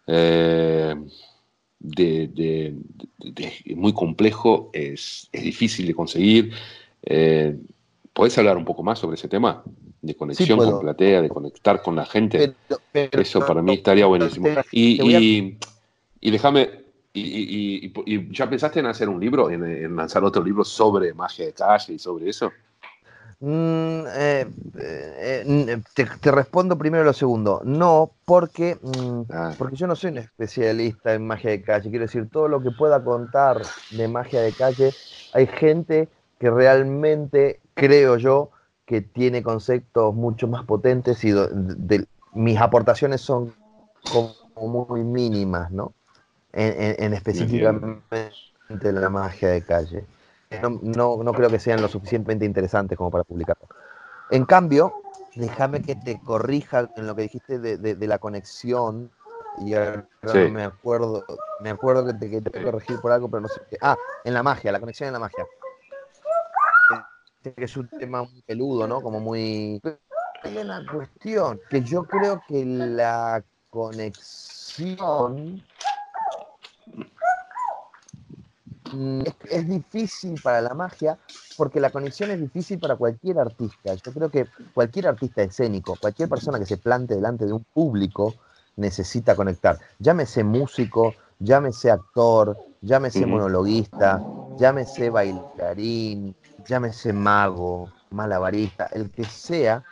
Eh, 0.06 0.96
de, 1.80 2.76
muy 3.76 3.94
complejo, 3.94 4.70
es, 4.74 5.28
difícil 5.34 5.88
de 5.88 5.96
conseguir. 5.96 6.54
Eh, 7.04 7.58
¿Podés 8.14 8.38
hablar 8.38 8.58
un 8.58 8.66
poco 8.66 8.84
más 8.84 9.00
sobre 9.00 9.16
ese 9.16 9.28
tema? 9.28 9.64
De 10.02 10.16
conexión 10.16 10.58
con 10.58 10.80
platea, 10.80 11.22
de 11.22 11.30
conectar 11.30 11.82
con 11.82 11.96
la 11.96 12.06
gente. 12.06 12.56
Eso 12.94 13.40
para 13.46 13.62
mí 13.62 13.76
estaría 13.76 14.06
buenísimo. 14.06 14.48
Y, 14.72 15.58
déjame, 16.22 16.70
y, 17.14 18.32
ya 18.32 18.50
pensaste 18.50 18.80
en 18.80 18.88
hacer 18.88 19.10
un 19.10 19.20
libro, 19.20 19.50
en 19.50 19.96
lanzar 19.96 20.24
otro 20.24 20.44
libro 20.44 20.64
sobre 20.64 21.14
magia 21.14 21.46
de 21.46 21.54
calle 21.54 21.94
y 21.94 22.00
sobre 22.00 22.30
eso? 22.30 22.52
Mm, 23.44 24.06
eh, 24.08 24.46
eh, 24.78 25.82
te, 25.96 26.32
respondo 26.32 26.78
primero 26.78 27.04
lo 27.04 27.12
segundo. 27.12 27.62
No, 27.64 28.12
porque, 28.24 28.78
mm, 28.80 29.22
ah. 29.32 29.56
porque 29.58 29.76
yo 29.76 29.88
no 29.88 29.96
soy 29.96 30.12
un 30.12 30.20
especialista 30.20 31.16
en 31.16 31.26
magia 31.26 31.50
de 31.50 31.64
calle. 31.64 31.90
Quiero 31.90 32.06
decir, 32.06 32.30
todo 32.32 32.48
lo 32.48 32.62
que 32.62 32.70
pueda 32.70 33.04
contar 33.04 33.64
de 33.90 34.08
magia 34.08 34.42
de 34.42 34.52
calle, 34.52 34.94
hay 35.34 35.48
gente 35.48 36.08
que 36.42 36.50
realmente, 36.50 37.62
creo 37.76 38.18
yo, 38.18 38.50
que 38.86 39.02
tiene 39.02 39.44
conceptos 39.44 40.14
mucho 40.14 40.48
más 40.48 40.66
potentes 40.66 41.24
y 41.24 41.34
mis 42.34 42.60
aportaciones 42.60 43.22
son 43.22 43.54
como 44.04 44.36
muy 44.90 45.04
mínimas, 45.04 45.72
¿no? 45.72 45.94
En, 46.52 46.96
en 46.98 47.14
específicamente 47.14 48.02
la 48.82 49.10
magia 49.10 49.50
de 49.50 49.62
calle 49.62 50.04
no, 50.82 51.20
no, 51.24 51.34
creo 51.34 51.50
que 51.50 51.60
sean 51.60 51.82
lo 51.82 51.88
suficientemente 51.88 52.46
interesantes 52.46 52.98
como 52.98 53.10
para 53.10 53.24
publicarlo. 53.24 53.68
En 54.32 54.46
cambio, 54.46 54.94
déjame 55.36 55.82
que 55.82 55.96
te 55.96 56.20
corrija 56.20 56.90
en 56.96 57.08
lo 57.08 57.16
que 57.16 57.24
dijiste 57.24 57.60
de, 57.60 57.78
de, 57.78 58.08
la 58.08 58.18
conexión. 58.18 59.12
Y 59.60 59.74
ahora 59.74 60.06
me 60.52 60.64
acuerdo, 60.64 61.26
me 61.62 61.70
acuerdo 61.70 62.06
que 62.06 62.14
te, 62.14 62.30
que 62.30 62.42
te 62.42 62.64
corregir 62.64 63.00
por 63.00 63.12
algo, 63.12 63.30
pero 63.30 63.42
no 63.42 63.48
sé 63.48 63.62
qué. 63.70 63.78
Ah, 63.82 63.98
en 64.24 64.34
la 64.34 64.44
magia, 64.44 64.72
la 64.72 64.80
conexión 64.80 65.08
en 65.08 65.14
la 65.14 65.20
magia. 65.20 65.46
Que 67.44 67.54
es 67.58 67.76
un 67.78 67.88
tema 67.88 68.24
muy 68.24 68.42
peludo, 68.44 68.88
¿no? 68.88 69.02
Como 69.02 69.20
muy. 69.20 69.82
Hay 70.44 70.58
una 70.58 70.86
cuestión 70.86 71.60
que 71.70 71.82
yo 71.82 72.04
creo 72.04 72.42
que 72.48 72.66
la 72.66 73.44
conexión 73.70 75.64
Mm, 78.94 79.22
es, 79.50 79.68
difícil 79.70 80.40
para 80.42 80.62
la 80.62 80.74
magia 80.74 81.18
porque 81.58 81.80
la 81.80 81.92
conexión 81.92 82.32
es 82.32 82.42
difícil 82.42 82.80
para 82.80 82.96
cualquier 82.96 83.40
artista. 83.40 83.94
Yo 83.94 84.12
creo 84.12 84.30
que 84.30 84.48
cualquier 84.74 85.08
artista 85.08 85.42
escénico, 85.42 85.96
cualquier 86.00 86.28
persona 86.28 86.60
que 86.60 86.66
se 86.66 86.78
plante 86.78 87.16
delante 87.16 87.46
de 87.46 87.54
un 87.54 87.64
público 87.64 88.34
necesita 88.76 89.36
conectar. 89.36 89.80
Llámese 90.00 90.44
músico, 90.44 91.14
llámese 91.40 91.92
actor, 91.92 92.58
llámese 92.82 93.26
monologuista, 93.26 94.22
llámese 94.58 95.10
bailarín, 95.10 96.36
llámese 96.66 97.14
mago, 97.14 97.90
malabarista, 98.12 98.88
el 98.94 99.10
que 99.12 99.24
sea, 99.24 99.84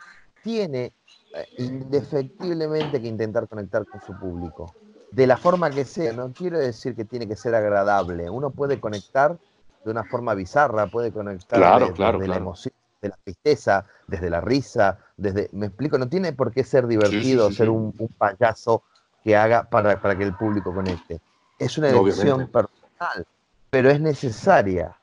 tiene 0.42 0.92
eh, 1.32 1.46
indefectiblemente 1.58 3.00
que 3.00 3.08
intentar 3.08 3.48
conectar 3.48 3.86
con 3.86 4.00
su 4.00 4.18
público 4.18 4.74
de 5.10 5.26
la 5.26 5.36
forma 5.36 5.70
que 5.70 5.84
sea, 5.84 6.12
no 6.12 6.32
quiero 6.32 6.58
decir 6.58 6.94
que 6.94 7.04
tiene 7.04 7.26
que 7.26 7.36
ser 7.36 7.54
agradable. 7.54 8.30
Uno 8.30 8.50
puede 8.50 8.80
conectar 8.80 9.36
de 9.84 9.90
una 9.90 10.04
forma 10.04 10.34
bizarra, 10.34 10.86
puede 10.86 11.10
conectar 11.10 11.58
desde, 11.80 12.28
la 12.28 12.36
emoción, 12.36 12.72
de 13.00 13.08
la 13.08 13.18
tristeza, 13.24 13.86
desde 14.06 14.30
la 14.30 14.40
risa, 14.40 14.98
desde, 15.16 15.48
me 15.52 15.66
explico, 15.66 15.98
no 15.98 16.08
tiene 16.08 16.32
por 16.32 16.52
qué 16.52 16.64
ser 16.64 16.86
divertido 16.86 17.50
ser 17.50 17.70
un, 17.70 17.92
payaso 18.16 18.84
que 19.24 19.36
haga 19.36 19.64
para, 19.64 20.00
para, 20.00 20.16
que 20.16 20.24
el 20.24 20.36
público 20.36 20.72
conecte. 20.72 21.20
Es 21.58 21.76
una 21.76 21.88
elección 21.88 22.48
personal, 22.48 23.26
pero 23.70 23.90
es 23.90 24.00
necesaria. 24.00 24.96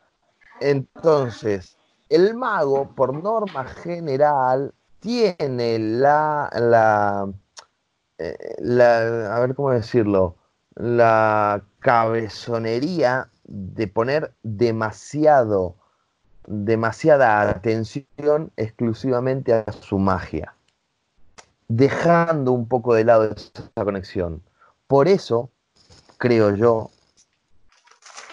Entonces, 0.60 1.78
el 2.10 2.36
mago, 2.36 2.94
por 2.96 3.14
norma 3.14 3.66
general, 3.66 4.74
tiene 5.00 5.80
la, 5.80 6.50
la 6.54 7.30
eh, 8.20 8.56
la, 8.60 9.36
a 9.36 9.40
ver 9.40 9.54
cómo 9.54 9.72
decirlo, 9.72 10.36
la 10.76 11.64
cabezonería 11.80 13.30
de 13.44 13.88
poner 13.88 14.34
demasiado, 14.42 15.76
demasiada 16.48 17.42
atención 17.42 18.52
exclusivamente 18.56 19.54
a 19.54 19.72
su 19.72 20.00
magia, 20.00 20.56
dejando 21.68 22.54
un 22.54 22.68
poco 22.68 22.96
de 22.96 23.04
lado 23.04 23.32
esa 23.36 23.86
conexión. 23.86 24.42
Por 24.88 25.08
eso, 25.08 25.52
creo 26.18 26.56
yo, 26.56 26.90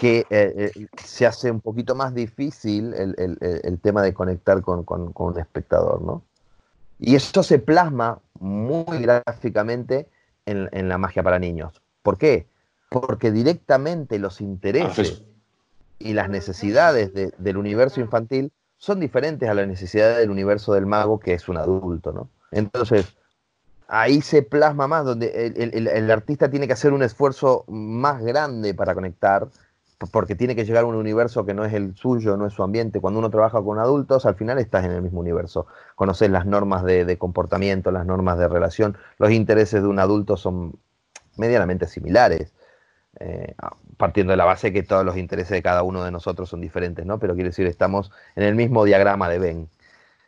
que 0.04 0.26
eh, 0.28 0.70
eh, 0.76 0.86
se 1.02 1.24
hace 1.24 1.50
un 1.50 1.62
poquito 1.62 1.94
más 1.94 2.12
difícil 2.12 2.92
el, 2.92 3.78
tema 3.80 4.02
de 4.02 4.12
conectar 4.12 4.60
con, 4.60 4.84
con, 4.84 5.14
con 5.14 5.32
un 5.32 5.40
espectador, 5.40 6.02
¿no? 6.02 6.22
Y 6.98 7.14
esto 7.14 7.42
se 7.42 7.58
plasma 7.58 8.18
muy 8.38 8.98
gráficamente 8.98 10.06
en, 10.44 10.88
la 10.90 10.98
magia 10.98 11.22
para 11.22 11.38
niños. 11.38 11.80
¿Por 12.02 12.18
qué? 12.18 12.46
Porque 12.90 13.32
directamente 13.32 14.18
los 14.18 14.42
intereses 14.42 15.22
y 15.98 16.12
las 16.12 16.28
necesidades 16.28 17.14
del 17.14 17.56
universo 17.56 18.02
infantil 18.02 18.52
son 18.76 19.00
diferentes 19.00 19.48
a 19.48 19.54
las 19.54 19.66
necesidades 19.66 20.18
del 20.18 20.30
universo 20.30 20.74
del 20.74 20.84
mago, 20.84 21.18
que 21.18 21.32
es 21.32 21.48
un 21.48 21.56
adulto, 21.56 22.12
¿no? 22.12 22.28
Entonces, 22.50 23.16
ahí 23.88 24.20
se 24.20 24.42
plasma 24.42 24.86
más, 24.86 25.06
donde 25.06 25.54
el 25.56 26.10
artista 26.10 26.50
tiene 26.50 26.66
que 26.66 26.74
hacer 26.74 26.92
un 26.92 27.02
esfuerzo 27.02 27.64
más 27.68 28.22
grande 28.22 28.74
para 28.74 28.94
conectar 28.94 29.48
porque 30.10 30.34
tiene 30.34 30.56
que 30.56 30.64
llegar 30.64 30.84
a 30.84 30.86
un 30.86 30.94
universo 30.94 31.44
que 31.46 31.54
no 31.54 31.64
es 31.64 31.72
el 31.72 31.94
suyo, 31.96 32.36
no 32.36 32.46
es 32.46 32.52
su 32.52 32.62
ambiente. 32.62 33.00
Cuando 33.00 33.20
uno 33.20 33.30
trabaja 33.30 33.62
con 33.62 33.78
adultos, 33.78 34.26
al 34.26 34.34
final 34.34 34.58
estás 34.58 34.84
en 34.84 34.92
el 34.92 35.02
mismo 35.02 35.20
universo. 35.20 35.66
Conoces 35.94 36.30
las 36.30 36.46
normas 36.46 36.84
de, 36.84 37.16
comportamiento, 37.18 37.90
las 37.90 38.06
normas 38.06 38.38
de 38.38 38.48
relación. 38.48 38.96
Los 39.18 39.30
intereses 39.30 39.82
de 39.82 39.88
un 39.88 39.98
adulto 39.98 40.36
son 40.36 40.78
medianamente 41.36 41.86
similares, 41.86 42.52
eh, 43.20 43.54
partiendo 43.96 44.32
de 44.32 44.36
la 44.36 44.44
base 44.44 44.72
que 44.72 44.82
todos 44.82 45.04
los 45.04 45.16
intereses 45.16 45.50
de 45.50 45.62
cada 45.62 45.82
uno 45.82 46.04
de 46.04 46.10
nosotros 46.10 46.48
son 46.48 46.60
diferentes, 46.60 47.06
¿no? 47.06 47.18
Pero 47.18 47.34
quiere 47.34 47.50
decir, 47.50 47.66
estamos 47.66 48.10
en 48.36 48.44
el 48.44 48.54
mismo 48.54 48.84
diagrama 48.84 49.28
de 49.28 49.38
Venn. 49.38 49.68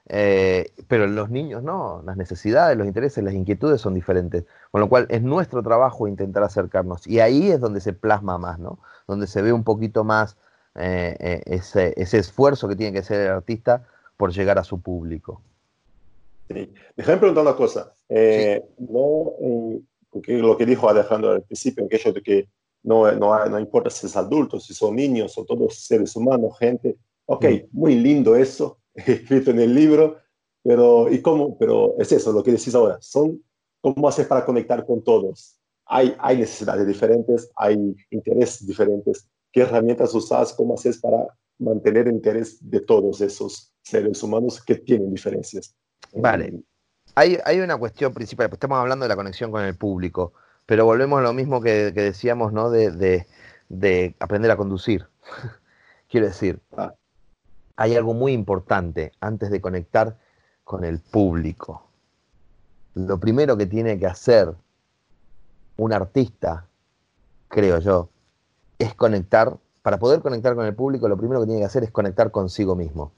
Eh, 0.09 0.73
pero 0.87 1.09
los 1.09 1.31
niños 1.31 1.65
no, 1.65 2.01
las 2.05 2.17
necesidades, 2.17 2.79
los 2.79 2.87
intereses, 2.87 3.25
las 3.25 3.35
inquietudes 3.35 3.81
son 3.81 3.95
diferentes. 3.95 4.45
Con 4.71 4.81
lo 4.81 4.89
cual 4.89 5.07
es 5.11 5.23
nuestro 5.23 5.63
trabajo 5.63 6.07
intentar 6.07 6.43
acercarnos. 6.45 7.07
Y 7.07 7.21
ahí 7.21 7.51
es 7.51 7.61
donde 7.61 7.81
se 7.81 7.93
plasma 7.93 8.39
más, 8.39 8.59
¿no? 8.59 8.79
Donde 9.07 9.27
se 9.27 9.43
ve 9.43 9.53
un 9.53 9.65
poquito 9.65 10.05
más 10.05 10.37
eh, 10.75 11.17
eh, 11.19 11.43
ese, 11.47 11.95
ese, 11.97 12.19
esfuerzo 12.19 12.69
que 12.69 12.77
tiene 12.77 12.93
que 12.93 12.99
hacer 12.99 13.21
el 13.23 13.33
artista 13.33 13.87
por 14.17 14.33
llegar 14.33 14.59
a 14.59 14.65
su 14.65 14.81
público. 14.81 15.41
Sí. 16.49 16.73
Déjame 16.97 17.19
preguntar 17.19 17.43
una 17.43 17.57
cosa. 17.57 17.93
Eh, 18.09 18.63
no, 18.79 19.33
porque 20.11 20.35
lo 20.39 20.57
que 20.57 20.67
dijo 20.67 20.89
Alejandro 20.89 21.33
al 21.33 21.43
principio, 21.43 21.89
que 21.89 22.13
de 22.13 22.23
que 22.23 22.49
no, 22.83 23.11
no, 23.13 23.47
no, 23.47 23.59
importa 23.59 23.91
si 23.91 24.07
es 24.07 24.17
adulto, 24.17 24.61
si 24.61 24.73
son 24.75 24.95
niños 24.97 25.37
o 25.39 25.45
todos 25.45 25.77
seres 25.77 26.15
humanos, 26.15 26.59
gente. 26.59 26.97
Ok, 27.27 27.45
mm. 27.45 27.67
muy 27.73 27.97
lindo 27.97 28.37
eso, 28.37 28.79
escrito 28.95 29.51
en 29.51 29.61
el 29.61 29.75
libro, 29.75 30.19
pero, 30.63 31.11
¿y 31.11 31.21
cómo? 31.21 31.57
Pero 31.59 31.95
es 31.99 32.13
eso, 32.13 32.33
lo 32.33 32.43
que 32.43 32.53
decís 32.53 32.75
ahora. 32.75 32.99
Son, 33.01 33.43
¿Cómo 33.81 34.09
haces 34.09 34.27
para 34.27 34.45
conectar 34.45 34.85
con 34.85 35.03
todos? 35.03 35.56
Hay, 35.87 36.17
hay 36.19 36.39
necesidades 36.39 36.87
diferentes, 36.87 37.51
hay 37.57 37.97
intereses 38.11 38.67
diferentes. 38.67 39.29
¿Qué 39.53 39.63
herramientas 39.63 40.15
usas? 40.15 40.53
¿Cómo 40.53 40.75
haces 40.75 40.99
para 40.99 41.27
mantener 41.59 42.09
el 42.09 42.15
interés 42.15 42.59
de 42.61 42.81
todos 42.81 43.21
esos 43.21 43.73
seres 43.83 44.23
humanos 44.23 44.63
que 44.63 44.75
tienen 44.77 45.11
diferencias? 45.11 45.75
Vale. 46.13 46.61
Hay, 47.15 47.39
hay 47.45 47.61
una 47.61 47.77
cuestión 47.77 48.13
principal, 48.13 48.49
pues 48.49 48.57
estamos 48.57 48.79
hablando 48.79 49.05
de 49.05 49.09
la 49.09 49.17
conexión 49.17 49.51
con 49.51 49.65
el 49.65 49.77
público, 49.77 50.35
pero 50.67 50.85
volvemos 50.85 51.21
a 51.21 51.23
lo 51.23 51.33
mismo 51.33 51.63
que, 51.63 51.93
decíamos, 51.93 52.53
¿no? 52.53 52.71
De, 52.71 53.27
aprender 54.19 54.51
a 54.51 54.57
conducir. 54.57 55.07
Quiero 56.11 56.27
decir, 56.27 56.61
ah. 56.77 56.95
hay 57.77 57.97
algo 57.97 58.13
muy 58.15 58.33
importante 58.33 59.13
antes 59.21 59.51
de 59.51 59.61
conectar 59.61 60.19
con 60.65 60.85
el 60.85 60.99
público. 60.99 61.89
Lo 62.95 63.19
primero 63.19 63.57
que 63.57 63.67
tiene 63.67 63.99
que 63.99 64.07
hacer 64.07 64.55
un 65.77 65.93
artista, 65.93 66.67
creo 67.49 67.79
yo, 67.79 68.09
es 68.79 68.95
conectar, 68.95 69.57
para 69.83 69.99
poder 69.99 70.21
conectar 70.21 70.55
con 70.55 70.67
el 70.67 70.75
público, 70.75 71.09
lo 71.09 71.17
primero 71.17 71.41
que 71.41 71.47
tiene 71.47 71.61
que 71.61 71.67
hacer 71.67 71.85
es 71.85 71.91
conectar 71.91 72.31
consigo 72.31 72.75
mismo. 72.75 73.13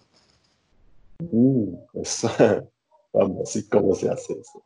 Mm, 1.18 1.74
vamos, 3.12 3.56
¿y 3.56 3.68
cómo 3.68 3.94
se 3.94 4.11
hace 4.11 4.34
eso? 4.34 4.62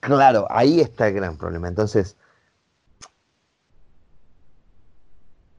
Claro, 0.00 0.46
ahí 0.50 0.80
está 0.80 1.08
el 1.08 1.14
gran 1.14 1.36
problema. 1.36 1.68
Entonces, 1.68 2.16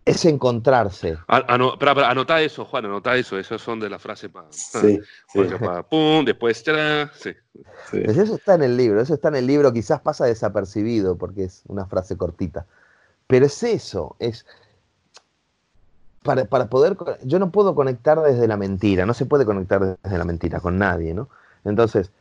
es 0.05 0.25
encontrarse. 0.25 1.17
anota 1.27 2.41
eso, 2.41 2.65
Juan, 2.65 2.85
anota 2.85 3.15
eso. 3.15 3.37
Esos 3.37 3.61
son 3.61 3.79
de 3.79 3.89
la 3.89 3.99
frase 3.99 4.29
para. 4.29 4.47
Sí, 4.51 4.99
pum, 5.89 6.25
después. 6.25 6.63
sí. 7.15 7.31
Pues 7.91 8.17
eso 8.17 8.35
está 8.35 8.55
en 8.55 8.63
el 8.63 8.77
libro, 8.77 9.01
eso 9.01 9.13
está 9.13 9.29
en 9.29 9.35
el 9.35 9.47
libro. 9.47 9.71
Quizás 9.71 10.01
pasa 10.01 10.25
desapercibido 10.25 11.17
porque 11.17 11.45
es 11.45 11.63
una 11.67 11.85
frase 11.85 12.17
cortita. 12.17 12.65
Pero 13.27 13.45
es 13.45 13.63
eso, 13.63 14.15
es 14.19 14.45
para, 16.23 16.45
poder, 16.45 16.97
yo 17.23 17.37
no 17.37 17.51
puedo 17.51 17.75
conectar 17.75 18.21
desde 18.21 18.47
la 18.47 18.57
mentira, 18.57 19.05
no 19.05 19.13
se 19.13 19.25
puede 19.25 19.45
conectar 19.45 19.97
desde 20.01 20.17
la 20.17 20.23
mentira 20.23 20.59
con 20.59 20.77
nadie, 20.77 21.13
¿no? 21.13 21.29
Entonces, 21.65 22.11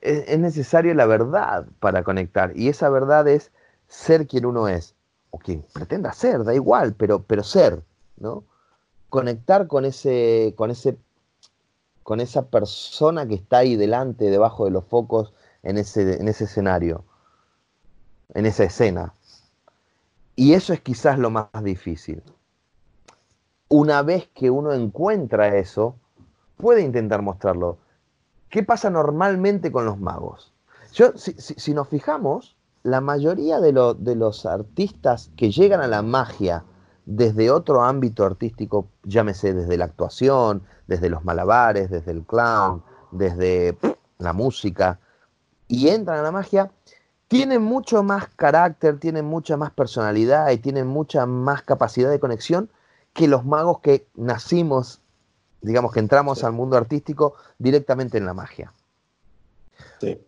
es, 0.00 0.38
necesario 0.38 0.94
la 0.94 1.06
verdad 1.06 1.66
para 1.80 2.02
conectar, 2.02 2.52
y 2.56 2.68
esa 2.68 2.88
verdad 2.88 3.28
es 3.28 3.52
ser 3.88 4.26
quien 4.26 4.46
uno 4.46 4.68
es, 4.68 4.94
o 5.30 5.38
quien 5.38 5.62
pretenda 5.72 6.12
ser, 6.12 6.44
da 6.44 6.54
igual, 6.54 6.94
pero, 6.94 7.22
pero 7.22 7.42
ser, 7.42 7.82
¿no? 8.18 8.44
Conectar 9.08 9.66
con 9.66 9.84
ese, 9.84 10.54
con 10.56 10.70
ese, 10.70 10.98
con 12.02 12.20
esa 12.20 12.46
persona 12.46 13.26
que 13.26 13.34
está 13.34 13.58
ahí 13.58 13.76
delante, 13.76 14.30
debajo 14.30 14.64
de 14.64 14.70
los 14.70 14.84
focos, 14.84 15.32
en 15.62 15.78
ese, 15.78 16.20
en 16.20 16.28
ese 16.28 16.44
escenario, 16.44 17.04
en 18.34 18.46
esa 18.46 18.64
escena, 18.64 19.14
y 20.36 20.52
eso 20.52 20.74
es 20.74 20.80
quizás 20.80 21.18
lo 21.18 21.30
más 21.30 21.48
difícil. 21.62 22.22
Una 23.68 24.02
vez 24.02 24.28
que 24.34 24.50
uno 24.50 24.72
encuentra 24.74 25.56
eso, 25.56 25.96
puede 26.58 26.82
intentar 26.82 27.22
mostrarlo. 27.22 27.78
¿Qué 28.50 28.62
pasa 28.62 28.90
normalmente 28.90 29.72
con 29.72 29.86
los 29.86 29.98
magos? 29.98 30.52
Yo, 30.92 31.12
si, 31.16 31.74
nos 31.74 31.88
fijamos, 31.88 32.55
la 32.86 33.00
mayoría 33.00 33.60
de, 33.60 33.72
de, 33.98 34.14
los 34.14 34.46
artistas 34.46 35.30
que 35.36 35.50
llegan 35.50 35.80
a 35.80 35.88
la 35.88 36.02
magia 36.02 36.64
desde 37.04 37.50
otro 37.50 37.82
ámbito 37.82 38.24
artístico, 38.24 38.86
llámese 39.02 39.52
desde 39.54 39.76
la 39.76 39.86
actuación, 39.86 40.62
desde 40.86 41.10
los 41.10 41.24
malabares, 41.24 41.90
desde 41.90 42.12
el 42.12 42.22
clown, 42.22 42.84
desde 43.10 43.76
la 44.18 44.32
música, 44.32 45.00
y 45.66 45.88
entran 45.88 46.20
a 46.20 46.22
la 46.22 46.30
magia, 46.30 46.70
tienen 47.26 47.60
mucho 47.60 48.04
más 48.04 48.28
carácter, 48.36 49.00
tienen 49.00 49.24
mucha 49.24 49.56
más 49.56 49.72
personalidad 49.72 50.50
y 50.50 50.58
tienen 50.58 50.86
mucha 50.86 51.26
más 51.26 51.62
capacidad 51.62 52.08
de 52.08 52.20
conexión 52.20 52.70
que 53.12 53.26
los 53.26 53.44
magos 53.44 53.80
que 53.80 54.06
nacimos, 54.14 55.00
digamos 55.60 55.92
que 55.92 55.98
entramos 55.98 56.44
al 56.44 56.52
mundo 56.52 56.76
artístico 56.76 57.34
directamente 57.58 58.16
en 58.16 58.26
la 58.26 58.34
magia. 58.34 58.72
Sí. 60.00 60.20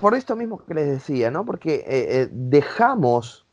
Por 0.00 0.14
esto 0.14 0.36
mismo 0.36 0.58
que 0.58 0.74
les 0.74 0.88
decía, 0.88 1.30
¿no? 1.30 1.44
Porque 1.44 1.74
eh, 1.74 1.84
eh, 1.88 2.28
dejamos, 2.30 3.46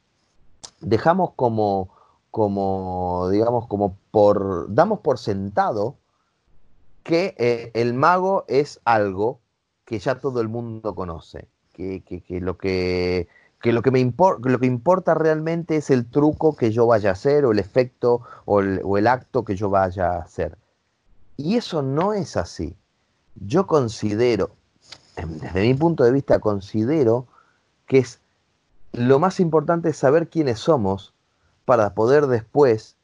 dejamos 0.80 1.32
como, 1.36 1.90
como, 2.32 3.30
digamos, 3.32 3.68
como 3.68 3.98
por, 4.12 4.74
damos 4.74 5.00
por 5.00 5.18
sentado 5.18 5.96
que 7.04 7.36
eh, 7.38 7.72
el 7.74 7.94
mago 7.94 8.46
es 8.48 8.80
algo 8.86 9.40
que 9.86 10.00
ya 10.00 10.20
todo 10.20 10.42
el 10.42 10.50
mundo 10.50 10.94
conoce 10.96 11.48
que, 11.78 12.40
lo 12.42 12.58
que 12.58 13.28
lo 13.64 13.82
que 13.82 13.92
me 13.92 14.02
lo 14.04 14.60
que 14.60 14.66
importa 14.66 15.14
realmente 15.14 15.78
es 15.78 15.90
el 15.90 16.10
truco 16.10 16.56
que 16.56 16.72
yo 16.72 16.88
vaya 16.88 17.10
a 17.10 17.14
hacer 17.14 17.46
o 17.46 17.52
el 17.52 17.60
efecto 17.60 18.22
o 18.46 18.60
el, 18.62 19.08
acto 19.08 19.44
que 19.44 19.56
yo 19.56 19.70
vaya 19.70 20.14
a 20.14 20.22
hacer. 20.22 20.58
Y 21.36 21.56
eso 21.56 21.82
no 21.82 22.14
es 22.14 22.38
así. 22.38 22.76
Yo 23.36 23.68
considero, 23.68 24.52
desde 25.26 25.62
mi 25.62 25.74
punto 25.74 26.04
de 26.04 26.12
vista, 26.12 26.40
considero 26.40 27.28
que 27.86 28.00
es 28.00 28.20
lo 28.94 29.20
más 29.20 29.40
importante 29.40 29.90
es 29.90 29.98
saber 29.98 30.30
quiénes 30.30 30.60
somos 30.60 31.14
para 31.66 31.94
poder 31.94 32.28
después 32.28 32.96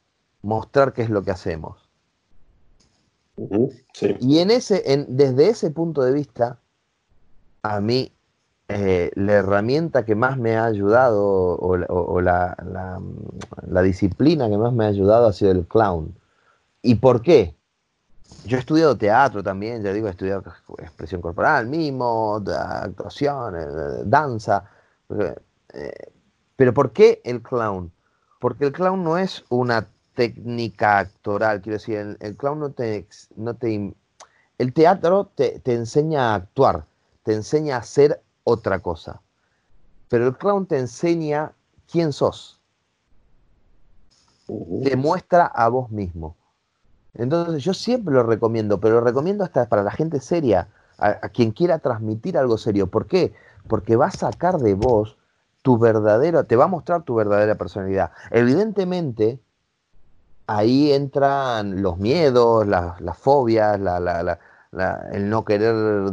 mostrar 0.42 0.92
qué 0.92 1.02
es 1.02 1.10
lo 1.10 1.22
que 1.22 1.30
hacemos. 1.30 1.88
Y 4.20 4.38
en 4.38 4.50
ese, 4.50 4.92
en, 4.92 5.16
desde 5.16 5.48
ese 5.48 5.70
punto 5.70 6.02
de 6.02 6.12
vista, 6.12 6.58
a 7.62 7.80
mí 7.80 8.12
eh, 8.68 9.10
la 9.14 9.34
herramienta 9.34 10.04
que 10.04 10.14
más 10.14 10.38
me 10.38 10.56
ha 10.56 10.64
ayudado 10.64 11.58
o, 11.58 12.20
la, 12.20 12.56
disciplina 13.82 14.48
que 14.48 14.56
más 14.56 14.72
me 14.72 14.84
ha 14.84 14.88
ayudado 14.88 15.26
ha 15.26 15.32
sido 15.32 15.52
el 15.52 15.66
clown. 15.66 16.14
¿Y 16.82 16.96
por 16.96 17.22
qué? 17.22 17.54
Yo 18.44 18.58
he 18.58 18.60
estudiado 18.60 18.96
teatro 18.96 19.42
también, 19.42 19.82
ya 19.82 19.92
digo, 19.92 20.06
he 20.06 20.10
estudiado 20.10 20.42
expresión 20.78 21.22
corporal, 21.22 21.66
mimo, 21.66 22.42
actuación, 22.46 23.56
eh, 23.56 24.02
danza. 24.04 24.64
Eh, 25.72 26.12
pero 26.56 26.74
¿por 26.74 26.92
qué 26.92 27.22
el 27.24 27.42
clown? 27.42 27.90
Porque 28.38 28.66
el 28.66 28.72
clown 28.72 29.02
no 29.02 29.16
es 29.16 29.44
una 29.48 29.86
técnica 30.14 30.98
actoral, 30.98 31.62
quiero 31.62 31.78
decir, 31.78 32.16
el, 32.20 32.36
clown 32.36 32.60
no 32.60 32.70
te, 32.70 33.06
no 33.36 33.54
te... 33.54 33.94
El 34.58 34.72
teatro 34.72 35.30
te, 35.34 35.58
te 35.60 35.74
enseña 35.74 36.32
a 36.32 36.34
actuar, 36.36 36.84
te 37.22 37.34
enseña 37.34 37.78
a 37.78 37.82
ser 37.82 38.22
otra 38.44 38.78
cosa. 38.78 39.20
Pero 40.08 40.26
el 40.26 40.36
clown 40.36 40.66
te 40.66 40.78
enseña 40.78 41.52
quién 41.90 42.12
sos. 42.12 42.60
Te 44.84 44.96
muestra 44.96 45.46
a 45.46 45.68
vos 45.68 45.90
mismo. 45.90 46.36
Entonces 47.14 47.62
yo 47.62 47.74
siempre 47.74 48.14
lo 48.14 48.22
recomiendo, 48.22 48.80
pero 48.80 48.96
lo 48.96 49.00
recomiendo 49.00 49.44
hasta 49.44 49.68
para 49.68 49.82
la 49.82 49.90
gente 49.90 50.20
seria, 50.20 50.68
a, 50.98 51.28
quien 51.28 51.52
quiera 51.52 51.78
transmitir 51.78 52.36
algo 52.38 52.58
serio. 52.58 52.88
¿Por 52.88 53.06
qué? 53.06 53.32
Porque 53.68 53.96
va 53.96 54.06
a 54.06 54.10
sacar 54.10 54.58
de 54.58 54.74
vos 54.74 55.16
tu 55.62 55.78
verdadero, 55.78 56.44
te 56.44 56.56
va 56.56 56.64
a 56.64 56.68
mostrar 56.68 57.02
tu 57.02 57.14
verdadera 57.14 57.54
personalidad. 57.54 58.10
Evidentemente, 58.30 59.40
ahí 60.46 60.92
entran 60.92 61.82
los 61.82 61.98
miedos, 61.98 62.66
las, 62.66 63.18
fobias, 63.18 63.80
el 65.12 65.30
no 65.30 65.44
querer 65.44 66.12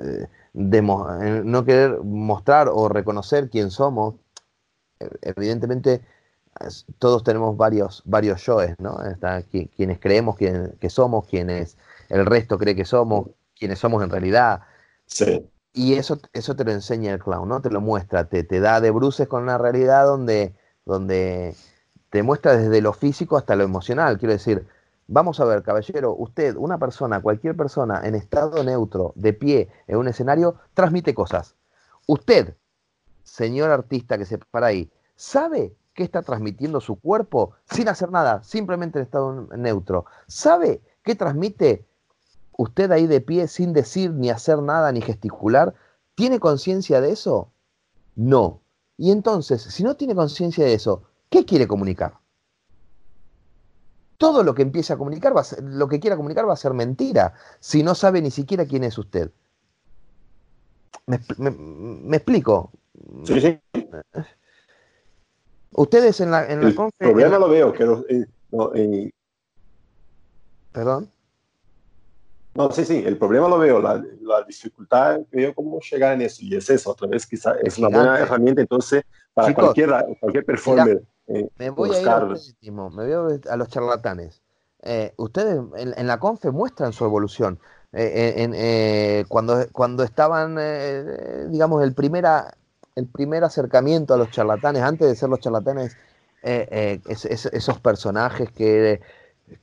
eh, 0.00 0.28
no 0.54 1.64
querer 1.64 2.02
mostrar 2.02 2.68
o 2.72 2.88
reconocer 2.88 3.50
quién 3.50 3.70
somos, 3.70 4.14
evidentemente 5.20 6.02
todos 6.98 7.24
tenemos 7.24 7.56
varios, 7.56 8.02
varios 8.04 8.44
yoes, 8.44 8.74
¿no? 8.78 9.02
Está, 9.04 9.42
quienes 9.42 9.98
creemos 9.98 10.36
que, 10.36 10.90
somos, 10.90 11.26
quienes 11.26 11.76
el 12.08 12.26
resto 12.26 12.58
cree 12.58 12.76
que 12.76 12.84
somos, 12.84 13.28
quienes 13.58 13.78
somos 13.78 14.02
en 14.02 14.10
realidad. 14.10 14.60
Sí. 15.06 15.48
Y 15.72 15.94
eso, 15.94 16.18
eso 16.32 16.54
te 16.54 16.64
lo 16.64 16.72
enseña 16.72 17.12
el 17.12 17.18
clown, 17.18 17.48
¿no? 17.48 17.62
Te 17.62 17.70
lo 17.70 17.80
muestra, 17.80 18.28
te, 18.28 18.44
te 18.44 18.60
da 18.60 18.80
de 18.80 18.90
bruces 18.90 19.26
con 19.26 19.42
una 19.42 19.58
realidad 19.58 20.04
donde, 20.04 20.54
donde 20.84 21.54
te 22.10 22.22
muestra 22.22 22.56
desde 22.56 22.80
lo 22.82 22.92
físico 22.92 23.36
hasta 23.36 23.56
lo 23.56 23.64
emocional. 23.64 24.18
Quiero 24.18 24.34
decir, 24.34 24.66
Vamos 25.08 25.40
a 25.40 25.44
ver, 25.44 25.62
caballero, 25.62 26.14
usted, 26.14 26.56
una 26.56 26.78
persona, 26.78 27.20
cualquier 27.20 27.54
persona 27.54 28.00
en 28.04 28.14
estado 28.14 28.64
neutro, 28.64 29.12
de 29.14 29.34
pie, 29.34 29.68
en 29.86 29.98
un 29.98 30.08
escenario, 30.08 30.56
transmite 30.74 31.12
cosas. 31.12 31.54
Usted, 32.06 32.56
señor 33.22 33.70
artista 33.70 34.16
que 34.16 34.24
se 34.24 34.38
para 34.38 34.68
ahí, 34.68 34.90
¿sabe 35.14 35.76
qué 35.94 36.04
está 36.04 36.22
transmitiendo 36.22 36.80
su 36.80 36.96
cuerpo 36.96 37.52
sin 37.70 37.88
hacer 37.88 38.10
nada, 38.10 38.42
simplemente 38.42 38.98
en 38.98 39.04
estado 39.04 39.48
neutro? 39.56 40.06
¿Sabe 40.26 40.80
qué 41.02 41.14
transmite 41.14 41.86
usted 42.56 42.90
ahí 42.92 43.06
de 43.06 43.20
pie 43.20 43.48
sin 43.48 43.72
decir 43.72 44.12
ni 44.12 44.30
hacer 44.30 44.62
nada 44.62 44.92
ni 44.92 45.00
gesticular? 45.00 45.74
¿Tiene 46.14 46.40
conciencia 46.40 47.00
de 47.00 47.12
eso? 47.12 47.50
No. 48.14 48.60
Y 48.96 49.10
entonces, 49.10 49.62
si 49.62 49.82
no 49.82 49.96
tiene 49.96 50.14
conciencia 50.14 50.64
de 50.64 50.74
eso, 50.74 51.02
¿qué 51.30 51.44
quiere 51.44 51.66
comunicar? 51.66 52.18
Todo 54.18 54.44
lo 54.44 54.54
que 54.54 54.62
empiece 54.62 54.92
a 54.92 54.96
comunicar, 54.96 55.36
va 55.36 55.42
lo 55.62 55.88
que 55.88 55.98
quiera 55.98 56.16
comunicar 56.16 56.48
va 56.48 56.52
a 56.52 56.56
ser 56.56 56.74
mentira, 56.74 57.34
si 57.58 57.82
no 57.82 57.94
sabe 57.94 58.22
ni 58.22 58.30
siquiera 58.30 58.66
quién 58.66 58.84
es 58.84 58.96
usted. 58.98 59.32
¿Me, 61.06 62.16
explico? 62.16 62.70
Sí, 63.24 63.40
sí. 63.40 63.60
Ustedes 65.74 66.20
en 66.20 66.30
la, 66.30 66.46
en 66.50 66.62
el 66.62 66.74
problema 66.74 67.38
lo 67.38 67.48
veo, 67.48 67.72
que 67.72 67.84
eh, 68.08 69.10
¿Perdón? 70.72 71.10
No, 72.54 72.70
sí, 72.70 72.84
sí, 72.84 73.02
el 73.06 73.16
problema 73.16 73.48
lo 73.48 73.58
veo, 73.58 73.80
la, 73.80 73.94
la, 74.20 74.42
dificultad 74.46 75.20
veo 75.30 75.54
cómo 75.54 75.80
llegar 75.80 76.12
en 76.12 76.22
eso, 76.22 76.42
y 76.42 76.54
es 76.54 76.68
eso, 76.68 76.90
otra 76.90 77.08
vez 77.08 77.26
quizá 77.26 77.54
es 77.62 77.78
una 77.78 77.88
buena 77.88 78.18
herramienta 78.18 78.60
entonces 78.60 79.04
para 79.32 79.54
cualquier, 79.54 79.90
cualquier 80.20 80.44
performer. 80.44 81.02
Eh, 81.28 81.48
me 81.56 81.70
voy 81.70 81.94
a 81.94 82.00
ir 82.00 82.08
a 82.08 82.24
último, 82.24 82.90
me 82.90 83.06
voy 83.06 83.40
a 83.48 83.56
los 83.56 83.68
charlatanes. 83.68 84.42
Eh, 84.82 85.14
ustedes 85.16 85.60
en, 85.76 86.06
la 86.06 86.18
confe 86.18 86.50
muestran 86.50 86.92
su 86.92 87.04
evolución. 87.04 87.58
Eh, 87.94 89.24
cuando, 89.28 89.66
cuando 89.72 90.02
estaban, 90.02 90.58
digamos, 91.50 91.82
el, 91.82 91.94
primera, 91.94 92.52
el 92.94 93.06
primer 93.06 93.44
acercamiento 93.44 94.14
a 94.14 94.16
los 94.16 94.30
charlatanes, 94.30 94.82
antes 94.82 95.08
de 95.08 95.16
ser 95.16 95.28
los 95.28 95.40
charlatanes, 95.40 95.96
esos 96.42 97.80
personajes 97.80 98.50
que 98.50 99.00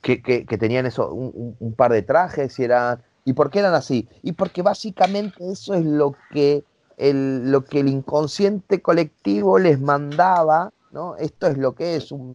que, 0.00 0.58
tenían 0.58 0.86
eso, 0.86 1.12
un, 1.12 1.74
par 1.74 1.92
de 1.92 2.02
trajes 2.02 2.58
y 2.58 2.64
era 2.64 3.00
¿Y 3.24 3.34
por 3.34 3.50
qué 3.50 3.58
eran 3.58 3.74
así? 3.74 4.08
Y 4.22 4.32
porque 4.32 4.62
básicamente 4.62 5.50
eso 5.50 5.74
es 5.74 5.84
lo 5.84 6.16
que 6.30 6.64
el, 6.96 7.50
lo 7.50 7.64
que 7.64 7.80
el 7.80 7.88
inconsciente 7.88 8.80
colectivo 8.80 9.58
les 9.58 9.78
mandaba, 9.78 10.72
¿no? 10.90 11.16
Esto 11.16 11.46
es 11.46 11.58
lo 11.58 11.74
que 11.74 11.96
es 11.96 12.12
un... 12.12 12.34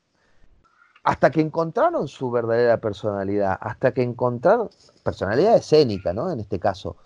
Hasta 1.04 1.32
que 1.32 1.42
encontraron 1.42 2.08
su 2.08 2.32
verdadera 2.32 2.78
personalidad, 2.78 3.58
hasta 3.60 3.94
que 3.94 4.04
encontraron 4.04 4.70
personalidad 5.04 5.56
escénica, 5.56 6.14
¿no? 6.14 6.32
En 6.32 6.40
este 6.40 6.60
caso. 6.60 6.98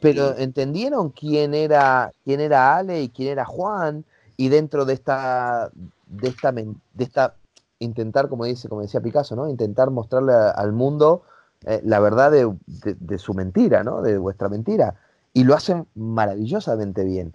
Pero 0.00 0.36
entendieron 0.36 1.10
quién 1.10 1.54
era, 1.54 2.12
quién 2.24 2.40
era 2.40 2.76
Ale 2.76 3.02
y 3.02 3.08
quién 3.08 3.28
era 3.28 3.44
Juan, 3.44 4.04
y 4.36 4.48
dentro 4.48 4.84
de 4.84 4.94
esta, 4.94 5.70
de 6.06 6.28
esta, 6.28 6.52
de 6.52 6.74
esta 7.04 7.34
intentar, 7.78 8.28
como 8.28 8.44
dice, 8.44 8.68
como 8.68 8.82
decía 8.82 9.00
Picasso, 9.00 9.36
¿no? 9.36 9.48
Intentar 9.48 9.90
mostrarle 9.90 10.32
al 10.32 10.72
mundo 10.72 11.22
eh, 11.64 11.80
la 11.84 12.00
verdad 12.00 12.32
de, 12.32 13.18
su 13.18 13.34
mentira, 13.34 13.84
¿no? 13.84 14.02
De 14.02 14.18
vuestra 14.18 14.48
mentira. 14.48 14.96
Y 15.32 15.44
lo 15.44 15.54
hacen 15.54 15.86
maravillosamente 15.94 17.04
bien. 17.04 17.34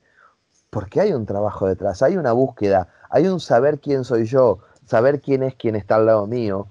Porque 0.69 0.99
hay 1.01 1.13
un 1.13 1.25
trabajo 1.25 1.67
detrás, 1.67 2.01
hay 2.01 2.17
una 2.17 2.33
búsqueda, 2.33 2.89
hay 3.09 3.27
un 3.27 3.39
saber 3.39 3.79
quién 3.79 4.03
soy 4.03 4.25
yo, 4.25 4.59
saber 4.85 5.21
quién 5.21 5.43
es 5.43 5.55
quien 5.55 5.75
está 5.75 5.95
al 5.95 6.05
lado 6.05 6.27
mío, 6.27 6.67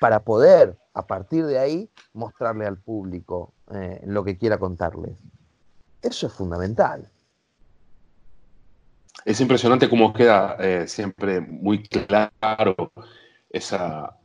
para 0.00 0.20
poder, 0.20 0.76
a 0.98 1.06
partir 1.06 1.46
de 1.46 1.60
ahí, 1.60 1.88
mostrarle 2.12 2.66
al 2.66 2.76
público 2.76 3.54
eh, 3.72 4.00
lo 4.04 4.24
que 4.24 4.36
quiera 4.36 4.58
contarles. 4.58 5.16
Eso 6.02 6.26
es 6.26 6.32
fundamental. 6.32 7.08
Es 9.24 9.40
impresionante 9.40 9.88
cómo 9.88 10.12
queda 10.12 10.56
eh, 10.58 10.88
siempre 10.88 11.40
muy 11.40 11.84
claro 11.84 12.92
esa, 13.48 14.16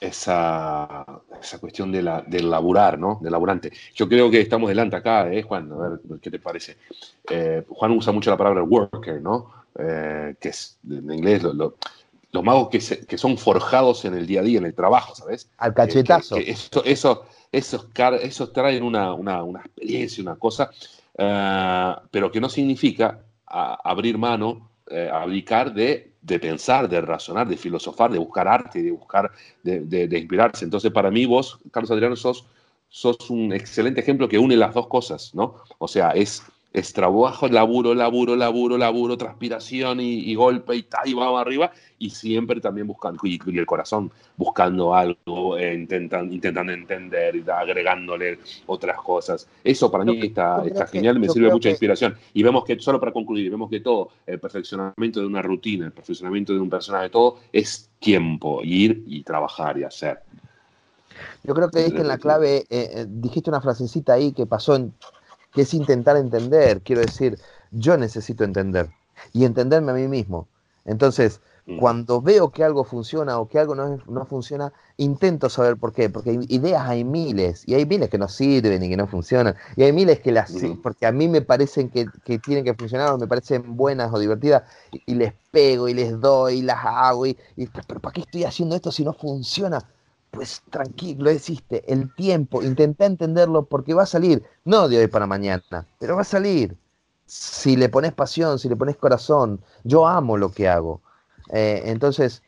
esa, 0.00 1.04
esa 1.38 1.58
cuestión 1.58 1.92
de 1.92 2.00
la, 2.00 2.22
del 2.22 2.48
laburar, 2.50 2.98
¿no? 2.98 3.18
Del 3.20 3.32
laburante. 3.32 3.70
Yo 3.94 4.08
creo 4.08 4.30
que 4.30 4.40
estamos 4.40 4.70
delante 4.70 4.96
acá, 4.96 5.30
¿eh, 5.30 5.42
Juan? 5.42 5.70
A 5.70 5.76
ver, 5.76 6.00
¿qué 6.22 6.30
te 6.30 6.38
parece? 6.38 6.78
Eh, 7.28 7.62
Juan 7.68 7.90
usa 7.92 8.10
mucho 8.12 8.30
la 8.30 8.38
palabra 8.38 8.62
worker, 8.62 9.20
¿no? 9.20 9.62
Que 9.74 10.48
es 10.48 10.78
en 10.88 11.10
inglés 11.10 11.42
los 12.32 12.42
magos 12.42 12.68
que, 12.68 12.78
que, 13.06 13.18
son 13.18 13.38
forjados 13.38 14.04
en 14.04 14.14
el 14.14 14.26
día 14.26 14.40
a 14.40 14.42
día, 14.42 14.58
en 14.58 14.66
el 14.66 14.74
trabajo, 14.74 15.14
¿sabes? 15.14 15.48
Al 15.58 15.74
cachetazo. 15.74 16.36
eso, 16.36 16.82
eso, 16.84 17.26
esos, 17.52 17.88
esos 18.22 18.52
traen 18.52 18.82
una, 18.82 19.12
una, 19.14 19.42
una 19.42 19.60
experiencia, 19.60 20.22
una 20.22 20.36
cosa, 20.36 20.70
pero 21.14 22.32
que 22.32 22.40
no 22.40 22.48
significa 22.48 23.20
abrir 23.46 24.18
mano, 24.18 24.70
abdicar 25.12 25.72
de 25.72 26.12
de 26.22 26.38
pensar, 26.38 26.88
de 26.88 27.00
razonar, 27.00 27.48
de 27.48 27.56
filosofar, 27.56 28.10
de 28.10 28.18
buscar 28.18 28.46
arte, 28.46 28.82
de 28.82 28.92
buscar, 28.92 29.30
de, 29.62 30.08
inspirarse. 30.18 30.64
Entonces, 30.64 30.92
para 30.92 31.10
mí, 31.10 31.26
vos, 31.26 31.58
Carlos 31.72 31.90
Adriano, 31.90 32.14
sos, 32.14 32.46
sos 32.88 33.28
un 33.28 33.52
excelente 33.52 34.00
ejemplo 34.00 34.28
que 34.28 34.38
une 34.38 34.56
las 34.56 34.72
dos 34.72 34.86
cosas, 34.86 35.34
¿no? 35.34 35.56
O 35.78 35.88
sea, 35.88 36.10
es 36.10 36.42
es 36.72 36.92
trabajo, 36.92 37.48
laburo, 37.48 37.94
laburo, 37.94 38.34
laburo, 38.34 38.78
laburo, 38.78 39.16
transpiración 39.16 40.00
y, 40.00 40.34
golpe 40.34 40.74
y 40.74 40.82
tal, 40.84 41.06
y 41.06 41.14
vamos 41.14 41.40
arriba, 41.40 41.70
y 41.98 42.10
siempre 42.10 42.60
también 42.60 42.86
buscando, 42.86 43.20
y, 43.24 43.38
el 43.46 43.66
corazón 43.66 44.10
buscando 44.36 44.94
algo, 44.94 45.58
eh, 45.58 45.74
intentando, 45.74 46.34
intentando 46.34 46.72
entender, 46.72 47.36
y 47.36 47.44
agregándole 47.50 48.38
otras 48.66 48.96
cosas. 48.98 49.46
Eso 49.62 49.90
para 49.90 50.04
mí 50.04 50.18
está, 50.22 50.64
está 50.64 50.86
genial, 50.86 51.18
me 51.18 51.28
sirve 51.28 51.50
mucha 51.50 51.68
inspiración. 51.68 52.16
Y 52.32 52.42
vemos 52.42 52.64
que, 52.64 52.78
solo 52.80 52.98
para 52.98 53.12
concluir, 53.12 53.50
vemos 53.50 53.68
que 53.68 53.80
todo, 53.80 54.10
el 54.26 54.40
perfeccionamiento 54.40 55.20
de 55.20 55.26
una 55.26 55.42
rutina, 55.42 55.86
el 55.86 55.92
perfeccionamiento 55.92 56.54
de 56.54 56.60
un 56.60 56.70
personaje, 56.70 57.10
todo 57.10 57.38
es 57.52 57.90
tiempo, 57.98 58.60
ir 58.64 59.04
y 59.06 59.22
trabajar 59.22 59.78
y 59.78 59.84
hacer. 59.84 60.20
Yo 61.44 61.54
creo 61.54 61.70
que 61.70 61.80
diste 61.80 62.00
en 62.00 62.08
la 62.08 62.18
clave, 62.18 62.58
eh, 62.58 62.66
eh, 62.70 63.06
dijiste 63.08 63.50
una 63.50 63.60
frasecita 63.60 64.14
ahí 64.14 64.32
que 64.32 64.46
pasó 64.46 64.76
en 64.76 64.94
que 65.52 65.62
es 65.62 65.74
intentar 65.74 66.16
entender. 66.16 66.80
Quiero 66.82 67.02
decir, 67.02 67.38
yo 67.70 67.96
necesito 67.96 68.44
entender 68.44 68.90
y 69.32 69.44
entenderme 69.44 69.92
a 69.92 69.94
mí 69.94 70.08
mismo. 70.08 70.48
Entonces, 70.84 71.40
mm. 71.66 71.78
cuando 71.78 72.20
veo 72.20 72.50
que 72.50 72.64
algo 72.64 72.84
funciona 72.84 73.38
o 73.38 73.48
que 73.48 73.58
algo 73.58 73.74
no, 73.74 74.26
funciona, 74.26 74.72
intento 74.96 75.48
saber 75.48 75.76
por 75.76 75.92
qué, 75.92 76.10
porque 76.10 76.38
ideas 76.48 76.88
hay 76.88 77.04
miles, 77.04 77.62
y 77.66 77.74
hay 77.74 77.86
miles 77.86 78.10
que 78.10 78.18
no 78.18 78.28
sirven 78.28 78.82
y 78.82 78.88
que 78.88 78.96
no 78.96 79.06
funcionan, 79.06 79.54
y 79.76 79.84
hay 79.84 79.92
miles 79.92 80.20
que 80.20 80.32
las, 80.32 80.52
porque 80.82 81.06
a 81.06 81.12
mí 81.12 81.28
me 81.28 81.40
parecen 81.40 81.88
que, 81.88 82.06
tienen 82.38 82.64
que 82.64 82.74
funcionar 82.74 83.12
o 83.12 83.18
me 83.18 83.28
parecen 83.28 83.76
buenas 83.76 84.12
o 84.12 84.18
divertidas, 84.18 84.64
y, 84.90 85.14
les 85.14 85.34
pego 85.50 85.88
y 85.88 85.94
les 85.94 86.18
doy 86.20 86.58
y 86.58 86.62
las 86.62 86.78
hago, 86.84 87.26
y, 87.26 87.38
y, 87.56 87.66
pero 87.66 88.00
¿para 88.00 88.12
qué 88.12 88.22
estoy 88.22 88.44
haciendo 88.44 88.74
esto 88.74 88.90
si 88.90 89.04
no 89.04 89.12
funciona? 89.12 89.78
Pues 90.32 90.62
tranquilo, 90.70 91.28
existe, 91.28 91.84
el 91.92 92.12
tiempo, 92.14 92.62
intenta 92.62 93.04
entenderlo 93.04 93.66
porque 93.66 93.92
va 93.92 94.04
a 94.04 94.06
salir, 94.06 94.42
no 94.64 94.88
de 94.88 94.98
hoy 94.98 95.06
para 95.06 95.26
mañana, 95.26 95.86
pero 95.98 96.16
va 96.16 96.22
a 96.22 96.24
salir. 96.24 96.76
Si 97.26 97.76
le 97.76 97.90
pones 97.90 98.12
pasión, 98.14 98.58
si 98.58 98.68
le 98.68 98.76
pones 98.76 98.96
corazón, 98.96 99.60
yo 99.84 100.06
amo 100.08 100.38
lo 100.38 100.50
que 100.50 100.68
hago. 100.68 101.02
Eh, 101.50 101.82
entonces, 101.84 102.42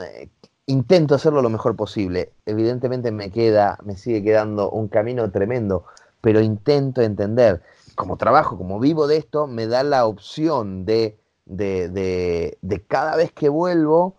eh, 0.00 0.28
intento 0.66 1.16
hacerlo 1.16 1.42
lo 1.42 1.50
mejor 1.50 1.74
posible. 1.74 2.32
Evidentemente 2.46 3.10
me 3.10 3.30
queda, 3.30 3.78
me 3.84 3.96
sigue 3.96 4.22
quedando 4.22 4.70
un 4.70 4.86
camino 4.86 5.28
tremendo, 5.32 5.84
pero 6.20 6.40
intento 6.40 7.02
entender. 7.02 7.62
Como 7.96 8.16
trabajo, 8.16 8.56
como 8.56 8.78
vivo 8.78 9.08
de 9.08 9.16
esto, 9.16 9.48
me 9.48 9.66
da 9.66 9.82
la 9.82 10.06
opción 10.06 10.84
de, 10.84 11.18
de, 11.46 11.88
de, 11.88 12.58
de 12.62 12.82
cada 12.82 13.16
vez 13.16 13.32
que 13.32 13.48
vuelvo, 13.48 14.16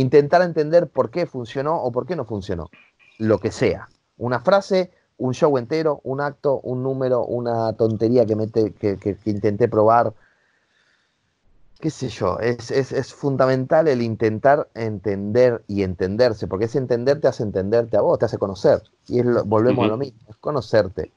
intentar 0.00 0.42
entender 0.42 0.88
por 0.88 1.10
qué 1.10 1.26
funcionó 1.26 1.82
o 1.82 1.90
por 1.90 2.06
qué 2.06 2.16
no 2.16 2.24
funcionó. 2.24 2.70
Lo 3.18 3.38
que 3.38 3.50
sea. 3.50 3.88
Una 4.16 4.40
frase, 4.40 4.90
un 5.16 5.34
show 5.34 5.58
entero, 5.58 6.00
un 6.04 6.20
acto, 6.20 6.60
un 6.60 6.82
número, 6.82 7.24
una 7.24 7.72
tontería 7.72 8.24
que, 8.24 8.36
mete, 8.36 8.72
que, 8.72 9.16
intenté 9.24 9.68
probar. 9.68 10.12
Qué 11.80 11.90
sé 11.90 12.08
yo, 12.08 12.38
es, 12.40 13.14
fundamental 13.14 13.86
el 13.88 14.02
intentar 14.02 14.68
entender 14.74 15.62
y 15.68 15.82
entenderse, 15.82 16.48
porque 16.48 16.64
ese 16.64 16.78
entender 16.78 17.20
te 17.20 17.28
hace 17.28 17.44
entenderte 17.44 17.96
a 17.96 18.00
vos, 18.00 18.18
te 18.18 18.24
hace 18.24 18.38
conocer. 18.38 18.82
Y 19.08 19.20
es 19.20 19.26
volvemos 19.44 19.84
a 19.84 19.88
lo 19.88 19.96
mismo, 19.96 20.18
es 20.28 20.36
conocerte. 20.36 21.12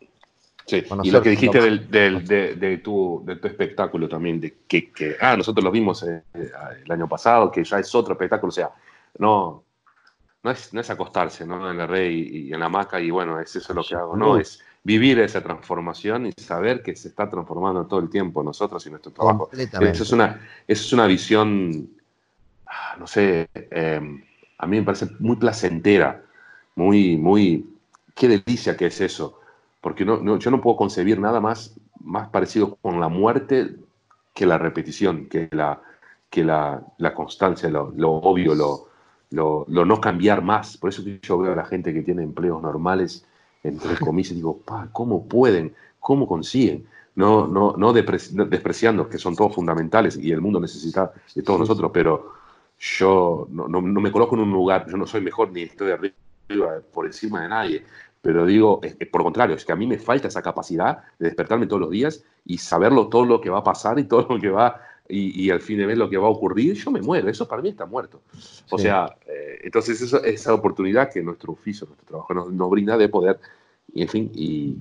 Sí, 0.65 0.83
y 1.03 1.11
lo 1.11 1.21
que 1.21 1.31
dijiste 1.31 1.59
de, 1.59 2.81
tu, 2.83 3.21
de 3.25 3.35
tu 3.35 3.47
espectáculo 3.47 4.07
también, 4.07 4.39
de 4.39 4.57
que, 4.67 5.17
ah, 5.19 5.35
nosotros 5.35 5.63
lo 5.63 5.71
vimos 5.71 6.03
eh, 6.03 6.23
el 6.33 6.91
año 6.91 7.07
pasado, 7.07 7.51
que 7.51 7.63
ya 7.63 7.79
es 7.79 7.93
otro 7.95 8.13
espectáculo, 8.13 8.49
o 8.49 8.53
sea, 8.53 8.71
no, 9.17 9.63
no, 10.43 10.51
es, 10.51 10.73
no 10.73 10.81
es 10.81 10.89
acostarse 10.89 11.45
¿no? 11.45 11.69
en 11.69 11.77
la 11.77 11.87
red 11.87 12.09
y, 12.09 12.53
en 12.53 12.59
la 12.59 12.67
hamaca 12.67 12.99
y 12.99 13.09
bueno, 13.09 13.39
es 13.39 13.55
eso 13.55 13.73
lo 13.73 13.83
que 13.83 13.95
hago, 13.95 14.15
no, 14.15 14.37
es 14.37 14.63
vivir 14.83 15.19
esa 15.19 15.41
transformación 15.41 16.27
y 16.27 16.31
saber 16.31 16.81
que 16.81 16.95
se 16.95 17.09
está 17.09 17.29
transformando 17.29 17.85
todo 17.85 17.99
el 17.99 18.09
tiempo 18.09 18.43
nosotros 18.43 18.85
y 18.85 18.89
nuestro 18.89 19.11
trabajo. 19.11 19.49
Eso 19.51 20.03
es 20.03 20.11
una, 20.11 20.47
eso 20.67 20.85
es 20.85 20.93
una 20.93 21.05
visión, 21.05 21.89
ah, 22.65 22.95
no 22.97 23.07
sé, 23.07 23.49
em, 23.53 24.23
a 24.57 24.67
mí 24.67 24.77
me 24.77 24.83
parece 24.83 25.07
muy 25.19 25.35
placentera, 25.35 26.23
muy, 26.75 27.17
muy, 27.17 27.75
qué 28.15 28.27
delicia 28.27 28.77
que 28.77 28.87
es 28.87 29.01
eso 29.01 29.40
porque 29.81 30.05
no, 30.05 30.37
yo 30.37 30.51
no 30.51 30.61
puedo 30.61 30.77
concebir 30.77 31.19
nada 31.19 31.41
más, 31.41 31.75
más 31.99 32.29
parecido 32.29 32.75
con 32.75 32.99
la 32.99 33.09
muerte 33.09 33.75
que 34.33 34.45
la 34.45 34.57
repetición, 34.57 35.25
que 35.25 35.49
la, 35.51 35.81
que 36.29 36.43
la, 36.43 36.83
constancia, 37.13 37.69
lo, 37.69 38.11
obvio, 38.11 38.55
lo, 38.55 38.87
lo, 39.31 39.65
no 39.67 39.99
cambiar 39.99 40.43
más. 40.43 40.77
Por 40.77 40.89
eso 40.89 41.03
que 41.03 41.19
yo 41.21 41.37
veo 41.39 41.53
a 41.53 41.55
la 41.55 41.65
gente 41.65 41.93
que 41.93 42.03
tiene 42.03 42.23
empleos 42.23 42.61
normales, 42.61 43.25
entre 43.63 43.95
comillas, 43.99 44.35
digo, 44.35 44.57
pa, 44.57 44.87
¿cómo 44.91 45.27
pueden? 45.27 45.75
¿Cómo 45.99 46.27
consiguen? 46.27 46.85
No, 47.15 47.45
no, 47.45 47.73
no 47.75 47.91
despreciando 47.91 49.09
que 49.09 49.17
son 49.17 49.35
todos 49.35 49.53
fundamentales 49.53 50.17
y 50.17 50.31
el 50.31 50.39
mundo 50.39 50.61
necesita 50.61 51.11
de 51.35 51.43
todos 51.43 51.59
nosotros, 51.59 51.91
pero 51.93 52.33
yo 52.79 53.47
no, 53.51 53.67
no, 53.67 53.81
me 53.81 54.11
coloco 54.11 54.35
en 54.35 54.41
un 54.43 54.51
lugar, 54.51 54.87
yo 54.89 54.95
no 54.95 55.05
soy 55.05 55.21
mejor 55.21 55.51
ni 55.51 55.63
estoy 55.63 55.91
arriba 55.91 56.15
por 56.93 57.05
encima 57.05 57.43
de 57.43 57.49
nadie, 57.49 57.83
pero 58.21 58.45
digo, 58.45 58.81
por 59.11 59.23
contrario, 59.23 59.55
es 59.55 59.65
que 59.65 59.71
a 59.71 59.75
mí 59.75 59.87
me 59.87 59.97
falta 59.97 60.27
esa 60.27 60.41
capacidad 60.41 60.99
de 61.17 61.27
despertarme 61.27 61.65
todos 61.65 61.81
los 61.81 61.89
días 61.89 62.23
y 62.45 62.59
saberlo 62.59 63.07
todo 63.07 63.25
lo 63.25 63.41
que 63.41 63.49
va 63.49 63.59
a 63.59 63.63
pasar 63.63 63.97
y 63.97 64.03
todo 64.03 64.27
lo 64.29 64.39
que 64.39 64.49
va, 64.49 64.79
y, 65.09 65.49
al 65.49 65.59
fin 65.59 65.77
de 65.77 65.87
mes 65.87 65.97
lo 65.97 66.09
que 66.09 66.17
va 66.17 66.27
a 66.27 66.31
ocurrir, 66.31 66.73
yo 66.75 66.89
me 66.89 67.01
muero, 67.01 67.27
eso 67.29 67.47
para 67.47 67.61
mí 67.61 67.69
está 67.69 67.85
muerto. 67.85 68.21
O 68.69 68.77
sea, 68.77 69.13
eh, 69.25 69.59
entonces 69.63 70.01
esa 70.01 70.53
oportunidad 70.53 71.11
que 71.11 71.21
nuestro 71.21 71.51
oficio, 71.51 71.85
nuestro 71.87 72.07
trabajo 72.07 72.33
nos, 72.33 72.69
brinda 72.69 72.97
de 72.97 73.09
poder, 73.09 73.39
y 73.93 74.03
en 74.03 74.07
fin, 74.07 74.31
y, 74.33 74.77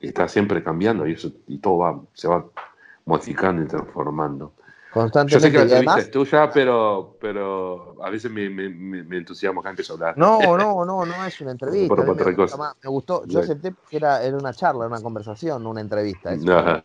está 0.00 0.26
siempre 0.26 0.64
cambiando 0.64 1.06
y, 1.06 1.12
eso, 1.12 1.30
y 1.46 1.58
todo 1.58 1.78
va, 1.78 2.00
se 2.14 2.26
va 2.26 2.44
modificando 3.04 3.62
y 3.62 3.66
transformando. 3.66 4.52
Yo 5.26 5.40
sé 5.40 5.50
que 5.50 5.64
la 5.64 5.98
es 5.98 6.10
tuya, 6.10 6.50
pero, 6.52 7.16
pero 7.18 7.96
a 8.04 8.10
veces 8.10 8.30
me, 8.30 8.50
me, 8.50 8.68
me 8.68 9.16
entusiasmo 9.16 9.60
acá 9.60 9.70
empiezo 9.70 9.94
a 9.94 9.96
hablar. 9.96 10.18
No, 10.18 10.38
no, 10.58 10.84
no, 10.84 11.06
no 11.06 11.24
es 11.24 11.40
una 11.40 11.52
entrevista. 11.52 11.94
me, 11.94 12.90
gustó, 12.90 13.24
yo 13.26 13.40
acepté 13.40 13.72
que 13.88 13.96
era, 13.96 14.22
era, 14.22 14.36
una 14.36 14.52
charla, 14.52 14.86
una 14.86 15.00
conversación, 15.00 15.66
una 15.66 15.80
entrevista. 15.80 16.34
Es 16.34 16.42
no. 16.42 16.84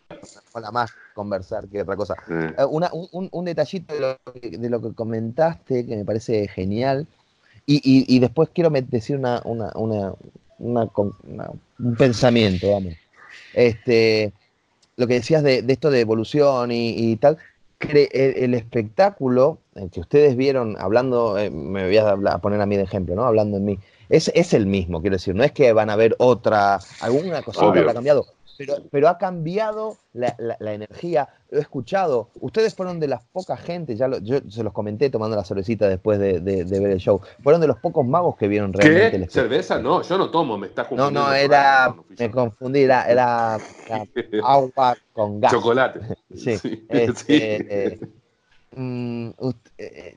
más 0.72 0.90
conversar 1.14 1.68
que 1.68 1.82
otra 1.82 1.96
cosa. 1.96 2.14
Eh, 2.30 2.64
una, 2.70 2.88
un, 2.92 3.28
un, 3.30 3.44
detallito 3.44 3.92
de 3.92 4.00
lo, 4.00 4.32
que, 4.32 4.56
de 4.56 4.70
lo, 4.70 4.80
que, 4.80 4.94
comentaste 4.94 5.84
que 5.84 5.96
me 5.96 6.04
parece 6.06 6.48
genial. 6.48 7.06
Y, 7.66 7.76
y, 7.76 8.16
y 8.16 8.18
después 8.20 8.48
quiero 8.54 8.70
decir 8.70 9.18
una, 9.18 9.42
una, 9.44 9.70
una, 9.74 10.14
un 10.58 11.96
pensamiento, 11.98 12.72
vamos. 12.72 12.94
Este, 13.52 14.32
lo 14.96 15.06
que 15.06 15.14
decías 15.14 15.42
de, 15.42 15.60
de 15.60 15.72
esto 15.74 15.90
de 15.90 16.00
evolución 16.00 16.72
y, 16.72 16.94
y 16.96 17.16
tal 17.16 17.36
el, 17.80 18.54
espectáculo 18.54 19.60
que 19.92 20.00
ustedes 20.00 20.36
vieron 20.36 20.76
hablando, 20.78 21.38
eh, 21.38 21.50
me 21.50 21.86
voy 21.86 21.98
a, 21.98 22.38
poner 22.38 22.60
a 22.60 22.66
mí 22.66 22.76
de 22.76 22.82
ejemplo, 22.82 23.14
¿no? 23.14 23.24
Hablando 23.24 23.56
en 23.56 23.64
mí, 23.64 23.78
es, 24.08 24.30
es 24.34 24.54
el 24.54 24.66
mismo, 24.66 25.00
quiero 25.00 25.16
decir, 25.16 25.34
no 25.34 25.44
es 25.44 25.52
que 25.52 25.72
van 25.72 25.90
a 25.90 25.96
ver 25.96 26.16
otra, 26.18 26.80
alguna 27.00 27.42
cosa 27.42 27.72
que 27.72 27.80
ha 27.80 27.94
cambiado, 27.94 28.26
pero, 28.58 28.74
pero 28.90 29.08
ha 29.08 29.18
cambiado 29.18 29.96
la, 30.12 30.34
la, 30.36 30.74
energía, 30.74 31.28
lo 31.48 31.58
he 31.58 31.60
escuchado, 31.60 32.28
ustedes 32.40 32.74
fueron 32.74 32.98
de 32.98 33.06
las 33.06 33.22
pocas 33.32 33.60
gente, 33.60 33.94
ya 33.94 34.10
yo 34.20 34.40
se 34.50 34.64
los 34.64 34.72
comenté 34.72 35.10
tomando 35.10 35.36
la 35.36 35.44
cervecita 35.44 35.88
después 35.88 36.18
de, 36.18 36.40
de, 36.40 36.64
ver 36.64 36.90
el 36.90 36.98
show, 36.98 37.20
fueron 37.40 37.60
de 37.60 37.68
los 37.68 37.78
pocos 37.78 38.04
magos 38.04 38.36
que 38.36 38.48
vieron 38.48 38.72
realmente 38.72 39.26
¿Qué? 39.26 39.30
¿Cerveza? 39.30 39.78
No, 39.78 40.02
yo 40.02 40.18
no 40.18 40.30
tomo, 40.30 40.58
me 40.58 40.66
está 40.66 40.88
confundiendo. 40.88 41.20
No, 41.20 41.28
no, 41.28 41.32
era, 41.32 41.94
me 42.18 42.30
confundí, 42.32 42.80
era, 42.80 43.04
era, 43.04 43.58
agua 44.42 44.96
con 45.12 45.40
gas. 45.40 45.52
Chocolate. 45.52 46.00
sí. 46.34 46.84
Este, 46.88 47.28
eh, 47.92 48.00
mm, 48.74 49.30
eh, 49.78 50.16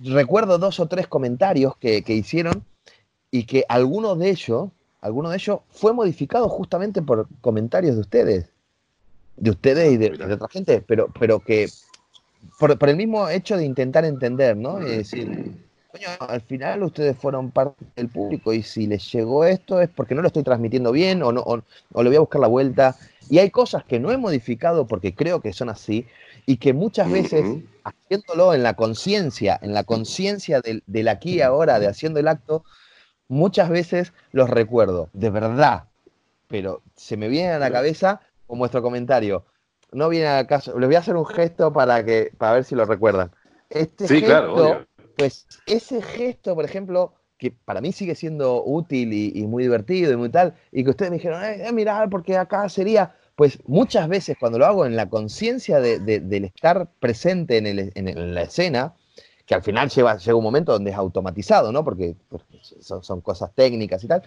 recuerdo 0.00 0.58
dos 0.58 0.80
o 0.80 0.86
tres 0.86 1.06
comentarios 1.06 1.76
que, 1.76 2.02
que 2.02 2.14
hicieron 2.14 2.64
y 3.30 3.44
que 3.44 3.64
algunos 3.68 4.18
de 4.18 4.30
ellos 4.30 4.70
alguno 5.00 5.30
de 5.30 5.36
ellos 5.36 5.60
fue 5.70 5.92
modificado 5.92 6.48
justamente 6.48 7.02
por 7.02 7.28
comentarios 7.40 7.94
de 7.96 8.00
ustedes, 8.00 8.50
de 9.36 9.50
ustedes 9.50 9.92
y 9.92 9.96
de, 9.96 10.32
otra 10.32 10.48
gente, 10.48 10.82
pero, 10.86 11.08
pero 11.18 11.40
que 11.40 11.68
por, 12.58 12.76
el 12.88 12.96
mismo 12.96 13.28
hecho 13.28 13.56
de 13.56 13.64
intentar 13.64 14.04
entender, 14.04 14.56
¿no? 14.56 14.80
Y 14.80 14.96
decir, 14.96 15.52
coño, 15.92 16.08
al 16.20 16.40
final 16.40 16.82
ustedes 16.82 17.16
fueron 17.16 17.50
parte 17.50 17.84
del 17.96 18.08
público 18.08 18.52
y 18.52 18.62
si 18.62 18.86
les 18.86 19.10
llegó 19.12 19.44
esto 19.44 19.80
es 19.80 19.88
porque 19.88 20.14
no 20.14 20.22
lo 20.22 20.28
estoy 20.28 20.42
transmitiendo 20.42 20.92
bien 20.92 21.22
o, 21.22 21.32
no, 21.32 21.42
o, 21.42 22.02
le 22.02 22.08
voy 22.08 22.16
a 22.16 22.20
buscar 22.20 22.40
la 22.40 22.48
vuelta. 22.48 22.96
Y 23.28 23.38
hay 23.38 23.50
cosas 23.50 23.84
que 23.84 23.98
no 23.98 24.12
he 24.12 24.16
modificado 24.16 24.86
porque 24.86 25.14
creo 25.14 25.40
que 25.40 25.52
son 25.52 25.68
así 25.68 26.06
y 26.46 26.58
que 26.58 26.72
muchas 26.72 27.10
veces, 27.10 27.44
haciéndolo 27.82 28.54
en 28.54 28.62
la 28.62 28.74
conciencia, 28.74 29.58
en 29.60 29.74
la 29.74 29.82
conciencia 29.82 30.60
del, 30.60 30.84
del 30.86 31.08
aquí 31.08 31.34
y 31.34 31.40
ahora, 31.40 31.80
de 31.80 31.88
haciendo 31.88 32.20
el 32.20 32.28
acto, 32.28 32.64
muchas 33.28 33.68
veces 33.68 34.12
los 34.32 34.50
recuerdo, 34.50 35.08
de 35.12 35.30
verdad, 35.30 35.84
pero 36.48 36.82
se 36.94 37.16
me 37.16 37.28
viene 37.28 37.50
a 37.50 37.58
la 37.58 37.70
cabeza 37.70 38.20
con 38.46 38.58
vuestro 38.58 38.82
comentario. 38.82 39.44
No 39.92 40.08
viene 40.08 40.26
al 40.26 40.46
caso, 40.46 40.78
les 40.78 40.88
voy 40.88 40.96
a 40.96 41.00
hacer 41.00 41.16
un 41.16 41.26
gesto 41.26 41.72
para 41.72 42.04
que 42.04 42.32
para 42.36 42.54
ver 42.54 42.64
si 42.64 42.74
lo 42.74 42.84
recuerdan. 42.84 43.30
Este 43.70 44.06
sí, 44.06 44.20
gesto, 44.20 44.86
pues 45.16 45.46
ese 45.66 46.02
gesto, 46.02 46.54
por 46.54 46.64
ejemplo, 46.64 47.14
que 47.38 47.50
para 47.50 47.80
mí 47.80 47.92
sigue 47.92 48.14
siendo 48.14 48.64
útil 48.64 49.12
y, 49.12 49.46
muy 49.46 49.64
divertido 49.64 50.12
y 50.12 50.16
muy 50.16 50.30
tal, 50.30 50.54
y 50.72 50.84
que 50.84 50.90
ustedes 50.90 51.10
me 51.10 51.16
dijeron, 51.18 51.42
eh, 51.44 51.70
mirá, 51.72 52.06
porque 52.08 52.36
acá 52.36 52.68
sería, 52.68 53.14
pues 53.34 53.58
muchas 53.66 54.08
veces 54.08 54.36
cuando 54.38 54.58
lo 54.58 54.66
hago 54.66 54.86
en 54.86 54.96
la 54.96 55.08
conciencia 55.08 55.80
de, 55.80 55.98
del 55.98 56.44
estar 56.44 56.88
presente 56.98 57.58
en, 57.58 57.66
el, 57.66 57.92
en, 57.94 58.34
la 58.34 58.42
escena, 58.42 58.94
que 59.46 59.54
al 59.54 59.62
final 59.62 59.88
llega, 59.88 60.16
llega 60.16 60.36
un 60.36 60.44
momento 60.44 60.72
donde 60.72 60.90
es 60.90 60.96
automatizado, 60.96 61.70
¿no? 61.70 61.84
Porque, 61.84 62.16
son, 62.80 63.20
cosas 63.20 63.54
técnicas 63.54 64.02
y 64.02 64.08
tal, 64.08 64.22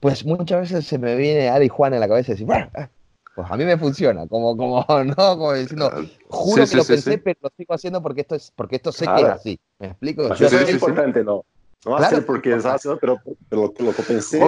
pues 0.00 0.24
muchas 0.24 0.62
veces 0.62 0.86
se 0.86 0.98
me 0.98 1.14
viene 1.14 1.48
Ari 1.48 1.68
Juan 1.68 1.94
en 1.94 2.00
la 2.00 2.08
cabeza 2.08 2.32
y 2.32 2.34
decir, 2.34 2.48
ah, 2.50 2.90
pues 3.36 3.50
a 3.50 3.56
mí 3.56 3.64
me 3.64 3.78
funciona, 3.78 4.26
como, 4.26 4.56
como, 4.56 4.84
no, 5.04 5.14
como 5.14 5.52
diciendo, 5.52 5.90
juro 6.28 6.66
que 6.66 6.76
lo 6.76 6.84
pensé, 6.84 7.18
pero 7.18 7.38
lo 7.42 7.50
sigo 7.56 7.74
haciendo 7.74 8.02
porque 8.02 8.22
esto 8.22 8.34
es, 8.34 8.52
porque 8.54 8.76
esto 8.76 8.90
sé 8.90 9.06
que 9.06 9.22
es 9.22 9.28
así. 9.28 9.60
¿Me 9.78 9.88
explico? 9.88 10.34
Yo 10.34 10.46
es 10.46 10.70
importante, 10.70 11.22
no. 11.22 11.44
No 11.86 11.96
hacer 11.96 12.24
porque 12.24 12.54
es 12.54 12.64
ácido, 12.64 12.98
pero, 12.98 13.20
pero, 13.48 13.72
lo, 13.78 13.92
que 13.92 14.02
pensé 14.02 14.38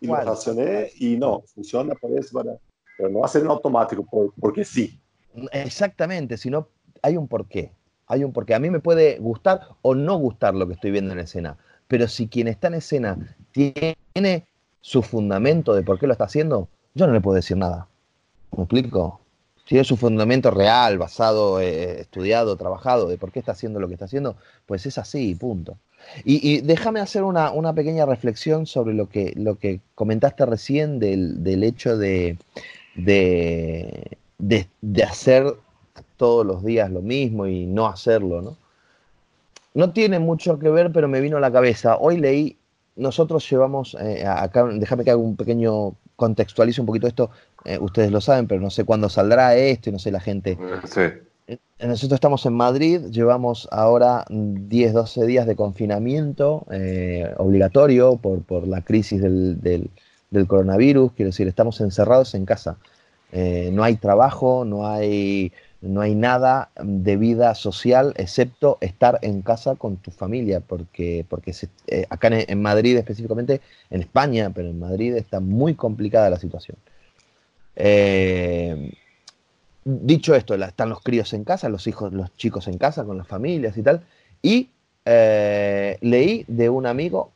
y 0.00 0.06
lo 0.06 0.16
racioné 0.16 0.90
y 0.98 1.16
no, 1.16 1.42
funciona 1.54 1.94
por 1.94 2.10
eso, 2.18 2.32
para, 2.32 2.56
pero 2.96 3.10
no 3.10 3.22
hacer 3.22 3.42
en 3.42 3.48
automático, 3.48 4.04
porque 4.40 4.64
sí. 4.64 4.98
Exactamente, 5.52 6.38
sino 6.38 6.68
hay 7.02 7.18
un 7.18 7.28
porqué 7.28 7.70
hay 8.10 8.24
un 8.24 8.32
porque 8.32 8.54
A 8.54 8.58
mí 8.58 8.70
me 8.70 8.80
puede 8.80 9.18
gustar 9.18 9.60
o 9.82 9.94
no 9.94 10.16
gustar 10.16 10.54
lo 10.54 10.66
que 10.66 10.74
estoy 10.74 10.90
viendo 10.90 11.12
en 11.12 11.20
escena, 11.20 11.56
pero 11.86 12.08
si 12.08 12.26
quien 12.26 12.48
está 12.48 12.66
en 12.66 12.74
escena 12.74 13.16
tiene 13.52 14.46
su 14.80 15.02
fundamento 15.02 15.74
de 15.74 15.82
por 15.82 15.98
qué 15.98 16.06
lo 16.06 16.12
está 16.12 16.24
haciendo, 16.24 16.68
yo 16.94 17.06
no 17.06 17.12
le 17.12 17.20
puedo 17.20 17.36
decir 17.36 17.56
nada. 17.56 17.86
¿Me 18.56 18.64
explico? 18.64 19.20
Tiene 19.64 19.84
su 19.84 19.96
fundamento 19.96 20.50
real, 20.50 20.98
basado, 20.98 21.60
eh, 21.60 22.00
estudiado, 22.00 22.56
trabajado, 22.56 23.08
de 23.08 23.16
por 23.16 23.30
qué 23.30 23.38
está 23.38 23.52
haciendo 23.52 23.78
lo 23.78 23.86
que 23.86 23.94
está 23.94 24.06
haciendo, 24.06 24.36
pues 24.66 24.84
es 24.86 24.98
así, 24.98 25.36
punto. 25.36 25.78
Y, 26.24 26.62
déjame 26.62 26.98
hacer 26.98 27.22
una, 27.22 27.74
pequeña 27.74 28.06
reflexión 28.06 28.66
sobre 28.66 28.94
lo 28.94 29.08
que, 29.08 29.80
comentaste 29.94 30.46
recién 30.46 30.98
del, 30.98 31.62
hecho 31.62 31.96
de 31.96 32.36
hacer 35.06 35.54
todos 36.20 36.44
los 36.44 36.62
días 36.62 36.90
lo 36.90 37.00
mismo 37.00 37.46
y 37.46 37.64
no 37.64 37.86
hacerlo, 37.86 38.42
¿no? 38.42 38.58
No 39.72 39.94
tiene 39.94 40.18
mucho 40.18 40.58
que 40.58 40.68
ver, 40.68 40.92
pero 40.92 41.08
me 41.08 41.18
vino 41.22 41.38
a 41.38 41.40
la 41.40 41.50
cabeza. 41.50 41.96
Hoy 41.96 42.18
leí, 42.18 42.58
nosotros 42.94 43.48
llevamos, 43.48 43.96
eh, 43.98 44.26
acá, 44.26 44.66
déjame 44.66 45.04
que 45.04 45.12
haga 45.12 45.18
un 45.18 45.34
pequeño, 45.34 45.94
contextualice 46.16 46.82
un 46.82 46.86
poquito 46.86 47.06
esto, 47.06 47.30
eh, 47.64 47.78
ustedes 47.80 48.10
lo 48.10 48.20
saben, 48.20 48.46
pero 48.46 48.60
no 48.60 48.68
sé 48.68 48.84
cuándo 48.84 49.08
saldrá 49.08 49.56
esto 49.56 49.88
y 49.88 49.92
no 49.94 49.98
sé 49.98 50.10
la 50.10 50.20
gente. 50.20 50.58
Sí. 50.84 51.00
Eh, 51.46 51.58
nosotros 51.86 52.18
estamos 52.18 52.44
en 52.44 52.52
Madrid, 52.52 53.00
llevamos 53.10 53.66
ahora 53.70 54.26
10, 54.28 54.92
12 54.92 55.24
días 55.24 55.46
de 55.46 55.56
confinamiento 55.56 56.66
obligatorio 57.38 58.16
por, 58.16 58.42
por, 58.42 58.68
la 58.68 58.82
crisis 58.82 59.22
del, 59.22 59.58
del, 59.62 59.88
del, 60.30 60.46
coronavirus, 60.46 61.12
quiero 61.12 61.30
decir, 61.30 61.48
estamos 61.48 61.80
encerrados 61.80 62.34
en 62.34 62.44
casa. 62.44 62.76
no 63.32 63.82
hay 63.82 63.96
trabajo, 63.96 64.66
no 64.66 64.86
hay 64.86 65.50
no 65.82 66.02
hay 66.02 66.14
nada 66.14 66.70
de 66.82 67.16
vida 67.16 67.54
social 67.54 68.12
excepto 68.16 68.76
estar 68.80 69.18
en 69.22 69.40
casa 69.40 69.76
con 69.76 69.96
tu 69.96 70.10
familia, 70.10 70.60
porque, 70.60 71.24
porque 71.28 71.54
eh, 71.86 72.06
acá 72.10 72.28
en, 72.30 72.62
Madrid 72.62 72.98
específicamente, 72.98 73.60
en 73.88 74.02
España, 74.02 74.50
pero 74.54 74.68
en 74.68 74.78
Madrid 74.78 75.14
está 75.16 75.40
muy 75.40 75.74
complicada 75.74 76.28
la 76.28 76.38
situación. 76.38 76.76
Eh, 77.76 78.92
dicho 79.84 80.34
esto, 80.34 80.54
están 80.54 80.90
los 80.90 81.00
críos 81.00 81.32
en 81.32 81.44
casa, 81.44 81.70
los 81.70 81.86
hijos, 81.86 82.12
los 82.12 82.34
chicos 82.36 82.68
en 82.68 82.76
casa 82.76 83.04
con 83.04 83.16
las 83.16 83.26
familias 83.26 83.76
y 83.78 83.82
tal, 83.82 84.02
y 84.42 84.68
eh, 85.06 85.96
leí 86.02 86.44
de 86.46 86.68
un 86.68 86.86
amigo 86.86 87.32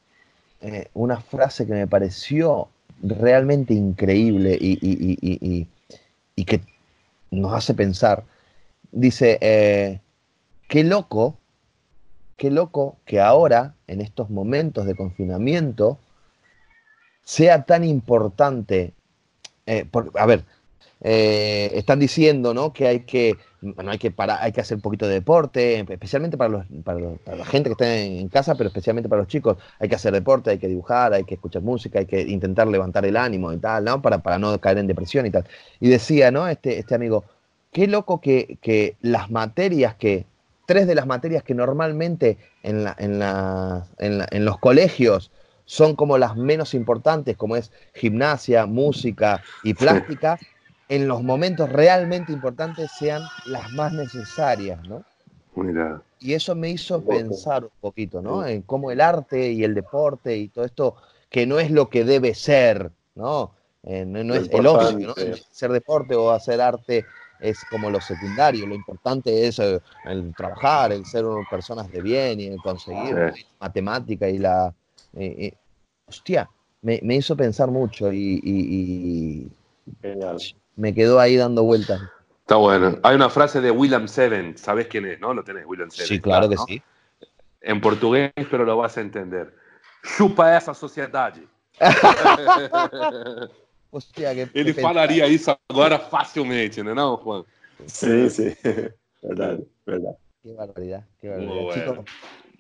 una 0.95 1.21
frase 1.21 1.67
que 1.67 1.75
me 1.75 1.87
pareció 1.87 2.69
realmente 3.03 3.75
increíble 3.75 4.57
y, 4.59 5.69
y 6.35 6.45
que 6.47 6.63
nos 7.31 7.53
hace 7.53 7.75
pensar 7.75 8.25
dice, 8.95 9.39
eh, 9.41 10.01
qué 10.69 10.85
loco, 10.85 11.39
qué 12.37 12.51
loco 12.51 12.97
que 13.05 13.21
ahora, 13.21 13.75
en 13.87 14.01
estos 14.01 14.31
momentos 14.31 14.87
de 14.87 14.95
confinamiento, 14.95 15.99
sea 17.23 17.65
tan 17.65 17.85
importante, 17.85 18.93
eh, 19.67 19.87
a 20.19 20.27
ver, 20.27 20.45
eh, 21.01 21.71
están 21.75 21.99
diciendo 21.99 22.55
¿no? 22.55 22.73
que 22.73 22.87
hay 22.87 23.01
que 23.01 23.37
no 23.61 23.91
hay 23.91 23.99
que 23.99 24.13
hay 24.17 24.53
que 24.53 24.61
hacer 24.61 24.77
un 24.77 24.83
poquito 24.83 25.07
de 25.07 25.15
deporte, 25.15 25.81
especialmente 25.89 26.37
para, 26.37 26.51
los, 26.51 26.67
para, 26.85 26.99
la 26.99 27.45
gente 27.47 27.71
que 27.71 27.73
está 27.73 27.97
en, 27.97 28.29
casa, 28.29 28.55
pero 28.55 28.69
especialmente 28.69 29.09
para 29.09 29.23
los 29.23 29.29
chicos, 29.29 29.57
hay 29.79 29.89
que 29.89 29.95
hacer 29.95 30.13
deporte, 30.13 30.51
hay 30.51 30.59
que 30.59 30.69
dibujar, 30.69 31.15
hay 31.15 31.25
que 31.25 31.35
escuchar 31.35 31.63
música, 31.63 31.99
hay 31.99 32.07
que 32.07 32.21
intentar 32.21 32.69
levantar 32.69 33.07
el 33.07 33.17
ánimo 33.17 33.53
y 33.53 33.57
tal, 33.57 33.85
¿no? 33.85 34.03
Para, 34.03 34.19
para 34.19 34.39
no 34.39 34.59
caer 34.61 34.79
en 34.79 34.87
depresión 34.87 35.25
y 35.25 35.31
tal. 35.31 35.47
Y 35.81 35.89
decía, 35.89 36.31
¿no? 36.31 36.47
Este, 36.47 36.79
este 36.79 36.95
amigo, 36.95 37.25
qué 37.75 37.89
loco 37.89 38.21
que, 38.21 38.57
que 38.63 38.97
las 39.03 39.33
materias 39.33 39.97
que, 39.97 40.27
tres 40.65 40.87
de 40.87 40.95
las 40.95 41.09
materias 41.09 41.43
que 41.43 41.55
normalmente 41.55 42.39
en, 42.63 42.85
la, 42.85 42.95
en, 42.99 43.19
la, 43.19 43.85
en, 43.99 44.45
los 44.45 44.59
colegios 44.59 45.33
son 45.65 45.97
como 45.97 46.17
las 46.17 46.37
menos 46.37 46.73
importantes, 46.73 47.37
como 47.37 47.57
es 47.57 47.73
gimnasia, 47.93 48.67
música 48.67 49.43
y 49.65 49.75
plástica, 49.75 50.39
en 50.89 51.09
los 51.09 51.25
momentos 51.25 51.69
realmente 51.69 52.33
importantes 52.33 52.93
sean 52.97 53.23
las 53.47 53.73
más 53.73 53.93
necesarias, 53.93 54.81
¿no? 54.87 55.05
Y 56.21 56.35
eso 56.35 56.55
me 56.55 56.71
hizo 56.71 57.05
pensar 57.05 57.65
un 57.65 57.71
poquito, 57.81 58.23
¿no? 58.23 58.47
En 58.47 58.63
cómo 58.63 58.93
el 58.93 59.01
arte 59.01 59.51
y 59.51 59.65
el 59.65 59.75
deporte 59.75 60.37
y 60.37 60.47
todo 60.47 60.65
esto, 60.65 60.95
que 61.29 61.45
no 61.45 61.59
es 61.59 61.73
lo 61.73 61.91
que 61.91 62.05
debe 62.05 62.35
ser, 62.35 62.93
¿no? 63.17 63.51
Eh, 63.83 64.05
no, 64.07 64.33
es 64.33 64.49
el 64.49 64.67
ocio, 64.67 65.09
¿no? 65.09 65.15
ser 65.51 65.73
deporte 65.73 66.15
o 66.15 66.31
hacer 66.31 66.61
arte 66.61 67.05
es 67.45 67.65
como 67.67 67.91
lo 67.91 68.01
secundario, 68.01 68.67
lo 68.67 68.75
importante 68.75 69.47
es 69.47 69.59
eh, 69.59 69.79
el, 70.07 70.35
trabajar, 70.35 70.93
el 70.93 71.05
ser 71.05 71.27
personas 71.51 71.91
de 71.93 72.01
bien 72.01 72.41
y 72.41 72.47
el 72.47 72.57
conseguir 72.59 73.35
matemática 73.61 74.29
y 74.29 74.39
la... 74.39 74.73
Eh, 75.15 75.37
eh, 75.39 75.55
hostia, 76.07 76.49
me, 76.81 77.01
hizo 77.15 77.37
pensar 77.37 77.71
mucho 77.71 78.11
y, 78.13 79.51
me 80.77 80.95
quedó 80.95 81.21
ahí 81.21 81.37
dando 81.37 81.63
vueltas. 81.63 82.01
Está 82.41 82.57
bueno. 82.57 82.99
Hay 83.03 83.15
una 83.15 83.29
frase 83.31 83.61
de 83.61 83.71
William 83.71 84.09
Seven, 84.09 84.57
¿sabes 84.57 84.89
quién 84.89 85.05
es? 85.07 85.21
¿No? 85.21 85.35
Lo 85.35 85.45
tenés, 85.45 85.67
William 85.67 85.91
Seven. 85.91 86.09
Sí, 86.09 86.21
claro 86.21 86.49
que 86.49 86.57
sí. 86.67 86.83
En 87.61 87.81
portugués, 87.81 88.33
pero 88.51 88.65
lo 88.65 88.77
vas 88.77 88.97
a 88.99 89.03
entender. 89.03 89.55
Chupa 90.17 90.57
esa 90.57 90.75
sociedad. 90.75 91.35
Hostia, 93.95 94.35
que 94.35 94.59
Ele 94.59 94.75
falaria 94.75 95.29
isso 95.29 95.57
agora 95.69 96.01
facilmente, 96.01 96.83
né, 96.83 96.93
não, 96.93 97.17
Juan? 97.17 97.45
Sí, 97.87 98.29
sí, 98.29 98.57
verdad, 99.23 99.61
verdad. 99.87 100.17
Qué 100.43 100.53
barbaridad, 100.53 101.05
qué 101.21 101.29
barbaridad. 101.29 101.75
Chicos, 101.75 102.05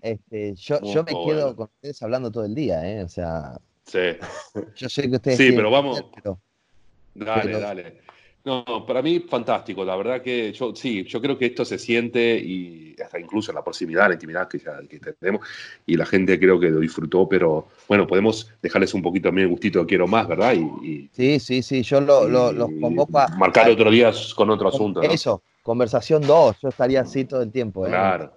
este, 0.00 0.54
yo, 0.54 0.80
yo 0.82 1.02
me 1.02 1.12
quedo 1.12 1.56
con 1.56 1.64
ustedes 1.64 2.00
hablando 2.04 2.30
todo 2.30 2.44
el 2.44 2.54
día, 2.54 2.88
¿eh? 2.88 3.02
O 3.02 3.08
sea, 3.08 3.58
sí. 3.84 4.16
yo 4.76 4.88
sé 4.88 5.10
que 5.10 5.16
ustedes... 5.16 5.38
Sí, 5.38 5.50
pero 5.50 5.72
vamos... 5.72 6.04
Pero, 6.14 6.38
dale, 7.14 7.42
pero, 7.42 7.58
dale. 7.58 8.03
No, 8.44 8.84
para 8.86 9.00
mí 9.00 9.20
fantástico, 9.20 9.86
la 9.86 9.96
verdad 9.96 10.20
que 10.20 10.52
yo 10.52 10.74
sí, 10.74 11.02
yo 11.04 11.18
creo 11.18 11.38
que 11.38 11.46
esto 11.46 11.64
se 11.64 11.78
siente 11.78 12.36
y 12.36 12.94
hasta 13.02 13.18
incluso 13.18 13.54
la 13.54 13.64
proximidad, 13.64 14.08
la 14.08 14.14
intimidad 14.14 14.48
que 14.48 14.58
ya 14.58 14.80
que 14.86 14.98
tenemos 14.98 15.46
y 15.86 15.96
la 15.96 16.04
gente 16.04 16.38
creo 16.38 16.60
que 16.60 16.68
lo 16.68 16.80
disfrutó, 16.80 17.26
pero 17.26 17.68
bueno, 17.88 18.06
podemos 18.06 18.52
dejarles 18.60 18.92
un 18.92 19.00
poquito 19.00 19.28
también 19.28 19.46
el 19.46 19.50
gustito 19.50 19.80
de 19.80 19.86
quiero 19.86 20.06
más, 20.06 20.28
¿verdad? 20.28 20.54
Y, 20.54 21.08
sí, 21.10 21.40
sí, 21.40 21.62
sí, 21.62 21.82
yo 21.82 22.02
lo, 22.02 22.28
lo, 22.28 22.52
los 22.52 22.68
convoco 22.78 23.18
a... 23.18 23.28
Marcar 23.28 23.70
otro 23.70 23.90
día 23.90 24.12
con 24.36 24.50
otro 24.50 24.68
asunto. 24.68 25.00
Eso, 25.00 25.42
conversación 25.62 26.20
2, 26.20 26.56
yo 26.60 26.68
estaría 26.68 27.00
así 27.00 27.24
todo 27.24 27.40
el 27.40 27.50
tiempo. 27.50 27.86
¿eh? 27.86 27.90
Claro. 27.90 28.30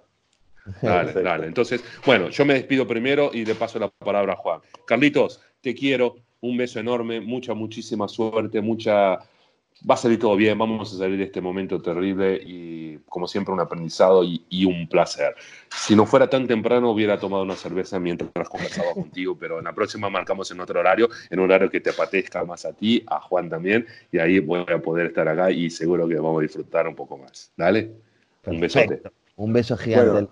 Dale, 0.80 1.12
dale. 1.12 1.46
Entonces, 1.46 1.84
bueno, 2.06 2.30
yo 2.30 2.46
me 2.46 2.54
despido 2.54 2.86
primero 2.86 3.30
y 3.32 3.44
le 3.44 3.54
paso 3.54 3.78
la 3.78 3.88
palabra 3.88 4.32
a 4.32 4.36
Juan. 4.36 4.60
Carlitos, 4.86 5.40
te 5.60 5.74
quiero, 5.74 6.16
un 6.40 6.56
beso 6.56 6.80
enorme, 6.80 7.20
mucha, 7.20 7.52
muchísima 7.52 8.08
suerte, 8.08 8.60
mucha 8.62 9.18
va 9.88 9.94
a 9.94 9.98
salir 9.98 10.18
todo 10.18 10.36
bien, 10.36 10.58
vamos 10.58 10.92
a 10.92 10.98
salir 10.98 11.18
de 11.18 11.24
este 11.24 11.40
momento 11.40 11.80
terrible 11.80 12.40
y 12.44 12.98
como 13.08 13.26
siempre 13.26 13.54
un 13.54 13.60
aprendizado 13.60 14.22
y, 14.24 14.64
un 14.64 14.88
placer. 14.88 15.34
Si 15.70 15.94
no 15.94 16.04
fuera 16.06 16.28
tan 16.28 16.46
temprano 16.46 16.90
hubiera 16.90 17.18
tomado 17.18 17.42
una 17.42 17.56
cerveza 17.56 17.98
mientras 17.98 18.48
conversaba 18.48 18.92
contigo, 18.94 19.36
pero 19.38 19.58
en 19.58 19.64
la 19.64 19.74
próxima 19.74 20.10
marcamos 20.10 20.50
en 20.50 20.60
otro 20.60 20.80
horario, 20.80 21.08
en 21.30 21.38
un 21.38 21.46
horario 21.46 21.70
que 21.70 21.80
te 21.80 21.90
apetezca 21.90 22.44
más 22.44 22.64
a 22.64 22.72
ti, 22.72 23.04
a 23.06 23.20
Juan 23.20 23.48
también, 23.48 23.86
y 24.10 24.18
ahí 24.18 24.40
voy 24.40 24.64
a 24.68 24.78
poder 24.78 25.06
estar 25.06 25.28
acá 25.28 25.50
y 25.50 25.70
seguro 25.70 26.08
que 26.08 26.16
vamos 26.16 26.40
a 26.40 26.42
disfrutar 26.42 26.88
un 26.88 26.94
poco 26.94 27.18
más. 27.18 27.52
Dale, 27.56 27.92
un 28.46 28.60
besote. 28.60 29.02
Un 29.36 29.52
beso 29.52 29.76
gigante. 29.76 30.28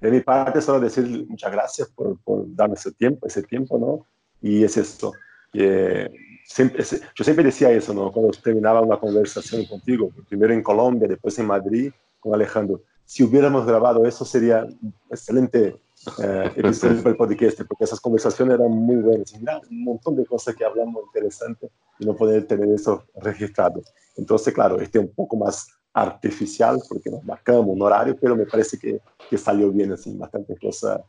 de 0.00 0.10
mi 0.10 0.20
parte, 0.20 0.60
solo 0.60 0.80
decir 0.80 1.26
muchas 1.28 1.52
gracias 1.52 1.88
por, 1.88 2.18
por 2.20 2.44
darme 2.54 2.74
ese 2.74 2.92
tiempo, 2.92 3.26
ese 3.26 3.42
tiempo, 3.42 3.78
¿no? 3.78 4.06
Y 4.42 4.64
es 4.64 4.76
esto. 4.76 5.12
Que 5.52 6.10
siempre, 6.44 6.84
yo 6.84 7.24
siempre 7.24 7.44
decía 7.44 7.70
eso, 7.70 7.94
¿no? 7.94 8.12
Cuando 8.12 8.30
terminaba 8.32 8.80
una 8.80 8.98
conversación 8.98 9.64
contigo, 9.66 10.10
primero 10.28 10.52
en 10.52 10.62
Colombia, 10.62 11.08
después 11.08 11.38
en 11.38 11.46
Madrid, 11.46 11.92
con 12.18 12.34
Alejandro. 12.34 12.82
Si 13.04 13.22
hubiéramos 13.24 13.66
grabado 13.66 14.06
eso, 14.06 14.24
sería 14.24 14.64
un 14.64 14.94
excelente 15.10 15.76
eh, 16.22 16.50
episodio 16.56 16.98
para 16.98 17.10
el 17.10 17.16
podcast, 17.16 17.62
porque 17.62 17.84
esas 17.84 18.00
conversaciones 18.00 18.54
eran 18.54 18.70
muy 18.70 18.96
buenas. 18.96 19.34
Mira, 19.38 19.60
un 19.70 19.84
montón 19.84 20.16
de 20.16 20.24
cosas 20.24 20.54
que 20.54 20.64
hablamos 20.64 21.04
interesantes 21.06 21.70
y 21.98 22.06
no 22.06 22.14
poder 22.14 22.46
tener 22.46 22.68
eso 22.68 23.04
registrado. 23.16 23.82
Entonces, 24.16 24.54
claro, 24.54 24.80
este 24.80 24.98
es 24.98 25.04
un 25.04 25.12
poco 25.12 25.36
más 25.36 25.68
artificial 25.92 26.80
porque 26.88 27.10
nos 27.10 27.24
marcamos 27.24 27.66
un 27.66 27.82
horario, 27.82 28.16
pero 28.20 28.36
me 28.36 28.46
parece 28.46 28.78
que, 28.78 29.00
que 29.28 29.38
salió 29.38 29.70
bien, 29.70 29.92
así, 29.92 30.16
bastantes 30.16 30.58
cosas 30.60 31.00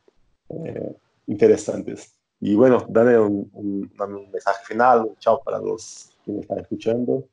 eh, 0.50 0.96
interesantes. 1.28 2.14
Y 2.42 2.56
bueno, 2.56 2.84
dale 2.90 3.20
un, 3.20 3.92
mensaje 4.34 4.66
final, 4.66 5.02
un 5.02 5.16
chao 5.18 5.42
para 5.44 5.60
los 5.60 6.10
que 6.26 6.32
me 6.32 6.42
están 6.42 6.60
escuchando. 6.60 7.24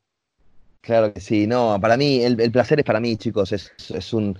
Claro 0.82 1.12
que 1.12 1.20
sí, 1.20 1.46
no, 1.46 1.78
para 1.80 1.96
mí, 1.96 2.22
el, 2.22 2.52
placer 2.52 2.78
es 2.78 2.84
para 2.84 3.00
mí, 3.00 3.16
chicos, 3.16 3.52
es, 3.52 3.72
es, 3.88 4.12
un, 4.12 4.38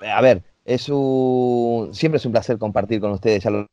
a 0.00 0.20
ver, 0.22 0.42
es 0.64 0.88
un, 0.88 1.90
siempre 1.92 2.16
es 2.16 2.26
un 2.26 2.32
placer 2.32 2.58
compartir 2.58 3.00
con 3.00 3.12
ustedes, 3.12 3.44
ya 3.44 3.50
lo, 3.50 3.68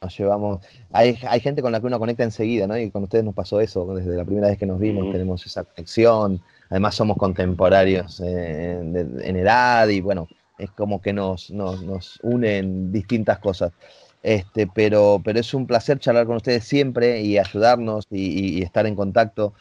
nos 0.00 0.18
llevamos, 0.18 0.64
hay, 0.92 1.18
hay, 1.28 1.40
gente 1.40 1.60
con 1.60 1.72
la 1.72 1.80
que 1.80 1.86
uno 1.86 1.98
conecta 1.98 2.24
enseguida, 2.24 2.66
¿no? 2.66 2.78
Y 2.78 2.90
con 2.90 3.02
ustedes 3.02 3.24
nos 3.24 3.34
pasó 3.34 3.60
eso, 3.60 3.84
desde 3.94 4.16
la 4.16 4.24
primera 4.24 4.48
vez 4.48 4.58
que 4.58 4.66
nos 4.66 4.78
vimos, 4.78 5.12
tenemos 5.12 5.44
esa 5.44 5.64
conexión, 5.64 6.40
además 6.70 6.94
somos 6.94 7.16
contemporáneos 7.18 8.20
eh, 8.24 8.80
en 8.80 9.36
edad 9.36 9.88
y 9.88 10.00
bueno, 10.00 10.28
es 10.58 10.70
como 10.70 11.00
que 11.00 11.12
nos, 11.12 11.50
nos, 11.50 11.82
nos 11.82 12.18
unen 12.22 12.90
distintas 12.92 13.38
cosas. 13.38 13.72
Este, 14.22 14.66
pero, 14.66 15.20
pero 15.24 15.38
es 15.38 15.54
un 15.54 15.66
placer 15.66 15.98
charlar 15.98 16.26
con 16.26 16.36
ustedes 16.36 16.64
siempre 16.64 17.20
y 17.22 17.38
ayudarnos 17.38 18.06
y, 18.10 18.62
estar 18.62 18.86
en 18.86 18.96
contacto. 18.96 19.54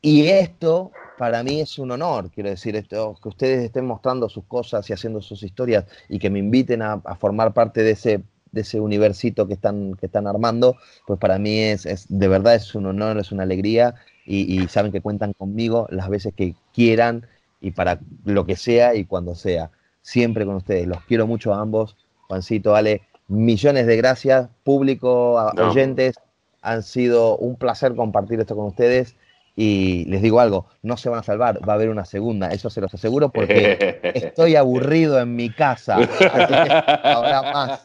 Y 0.00 0.28
esto 0.28 0.92
para 1.18 1.42
mí 1.42 1.60
es 1.60 1.78
un 1.78 1.90
honor, 1.90 2.30
quiero 2.30 2.50
decir, 2.50 2.76
esto, 2.76 3.16
que 3.22 3.28
ustedes 3.28 3.64
estén 3.64 3.86
mostrando 3.86 4.28
sus 4.28 4.44
cosas 4.44 4.88
y 4.88 4.92
haciendo 4.92 5.20
sus 5.20 5.42
historias 5.42 5.84
y 6.08 6.18
que 6.18 6.30
me 6.30 6.38
inviten 6.38 6.82
a, 6.82 7.00
formar 7.18 7.52
parte 7.52 7.82
de 7.82 7.90
ese, 7.92 8.22
de 8.52 8.60
ese 8.60 8.80
universito 8.80 9.48
que 9.48 9.54
están, 9.54 9.94
que 9.94 10.06
están 10.06 10.26
armando, 10.28 10.76
pues 11.06 11.18
para 11.18 11.38
mí 11.38 11.58
es, 11.58 11.86
es 11.86 12.06
de 12.08 12.28
verdad 12.28 12.54
es 12.54 12.74
un 12.74 12.86
honor, 12.86 13.18
es 13.18 13.32
una 13.32 13.42
alegría 13.42 13.96
y, 14.24 14.62
y 14.62 14.68
saben 14.68 14.92
que 14.92 15.00
cuentan 15.00 15.32
conmigo 15.32 15.88
las 15.90 16.08
veces 16.08 16.32
que 16.34 16.54
quieran 16.72 17.26
y 17.60 17.72
para 17.72 18.00
lo 18.24 18.46
que 18.46 18.56
sea 18.56 18.94
y 18.94 19.04
cuando 19.04 19.34
sea. 19.34 19.70
Siempre 20.02 20.46
con 20.46 20.56
ustedes. 20.56 20.86
Los 20.86 21.02
quiero 21.04 21.26
mucho 21.26 21.52
a 21.52 21.60
ambos. 21.60 21.96
Juancito, 22.28 22.74
Ale, 22.74 23.02
millones 23.28 23.86
de 23.86 23.96
gracias, 23.96 24.48
público, 24.64 25.34
oyentes. 25.56 26.16
Han 26.62 26.82
sido 26.82 27.36
un 27.36 27.56
placer 27.56 27.94
compartir 27.94 28.40
esto 28.40 28.56
con 28.56 28.66
ustedes. 28.66 29.14
Y 29.54 30.04
les 30.04 30.22
digo 30.22 30.38
algo, 30.38 30.66
no 30.82 30.96
se 30.96 31.08
van 31.08 31.18
a 31.18 31.22
salvar, 31.24 31.58
va 31.68 31.72
a 31.72 31.76
haber 31.76 31.88
una 31.88 32.04
segunda, 32.04 32.50
eso 32.50 32.70
se 32.70 32.80
los 32.80 32.94
aseguro 32.94 33.30
porque 33.30 33.98
estoy 34.14 34.54
aburrido 34.54 35.18
en 35.18 35.34
mi 35.34 35.50
casa. 35.50 35.96
Habrá 35.96 37.42
más. 37.42 37.80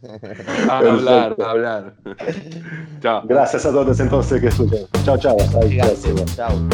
hablar, 0.70 1.36
hablar. 1.38 1.92
Chao. 3.00 3.22
Gracias 3.26 3.66
a 3.66 3.72
todos 3.72 4.00
entonces 4.00 4.40
que 4.40 4.48
escuchan. 4.48 4.80
Chao, 5.04 5.18
chao. 5.18 5.36
Chao. 6.34 6.68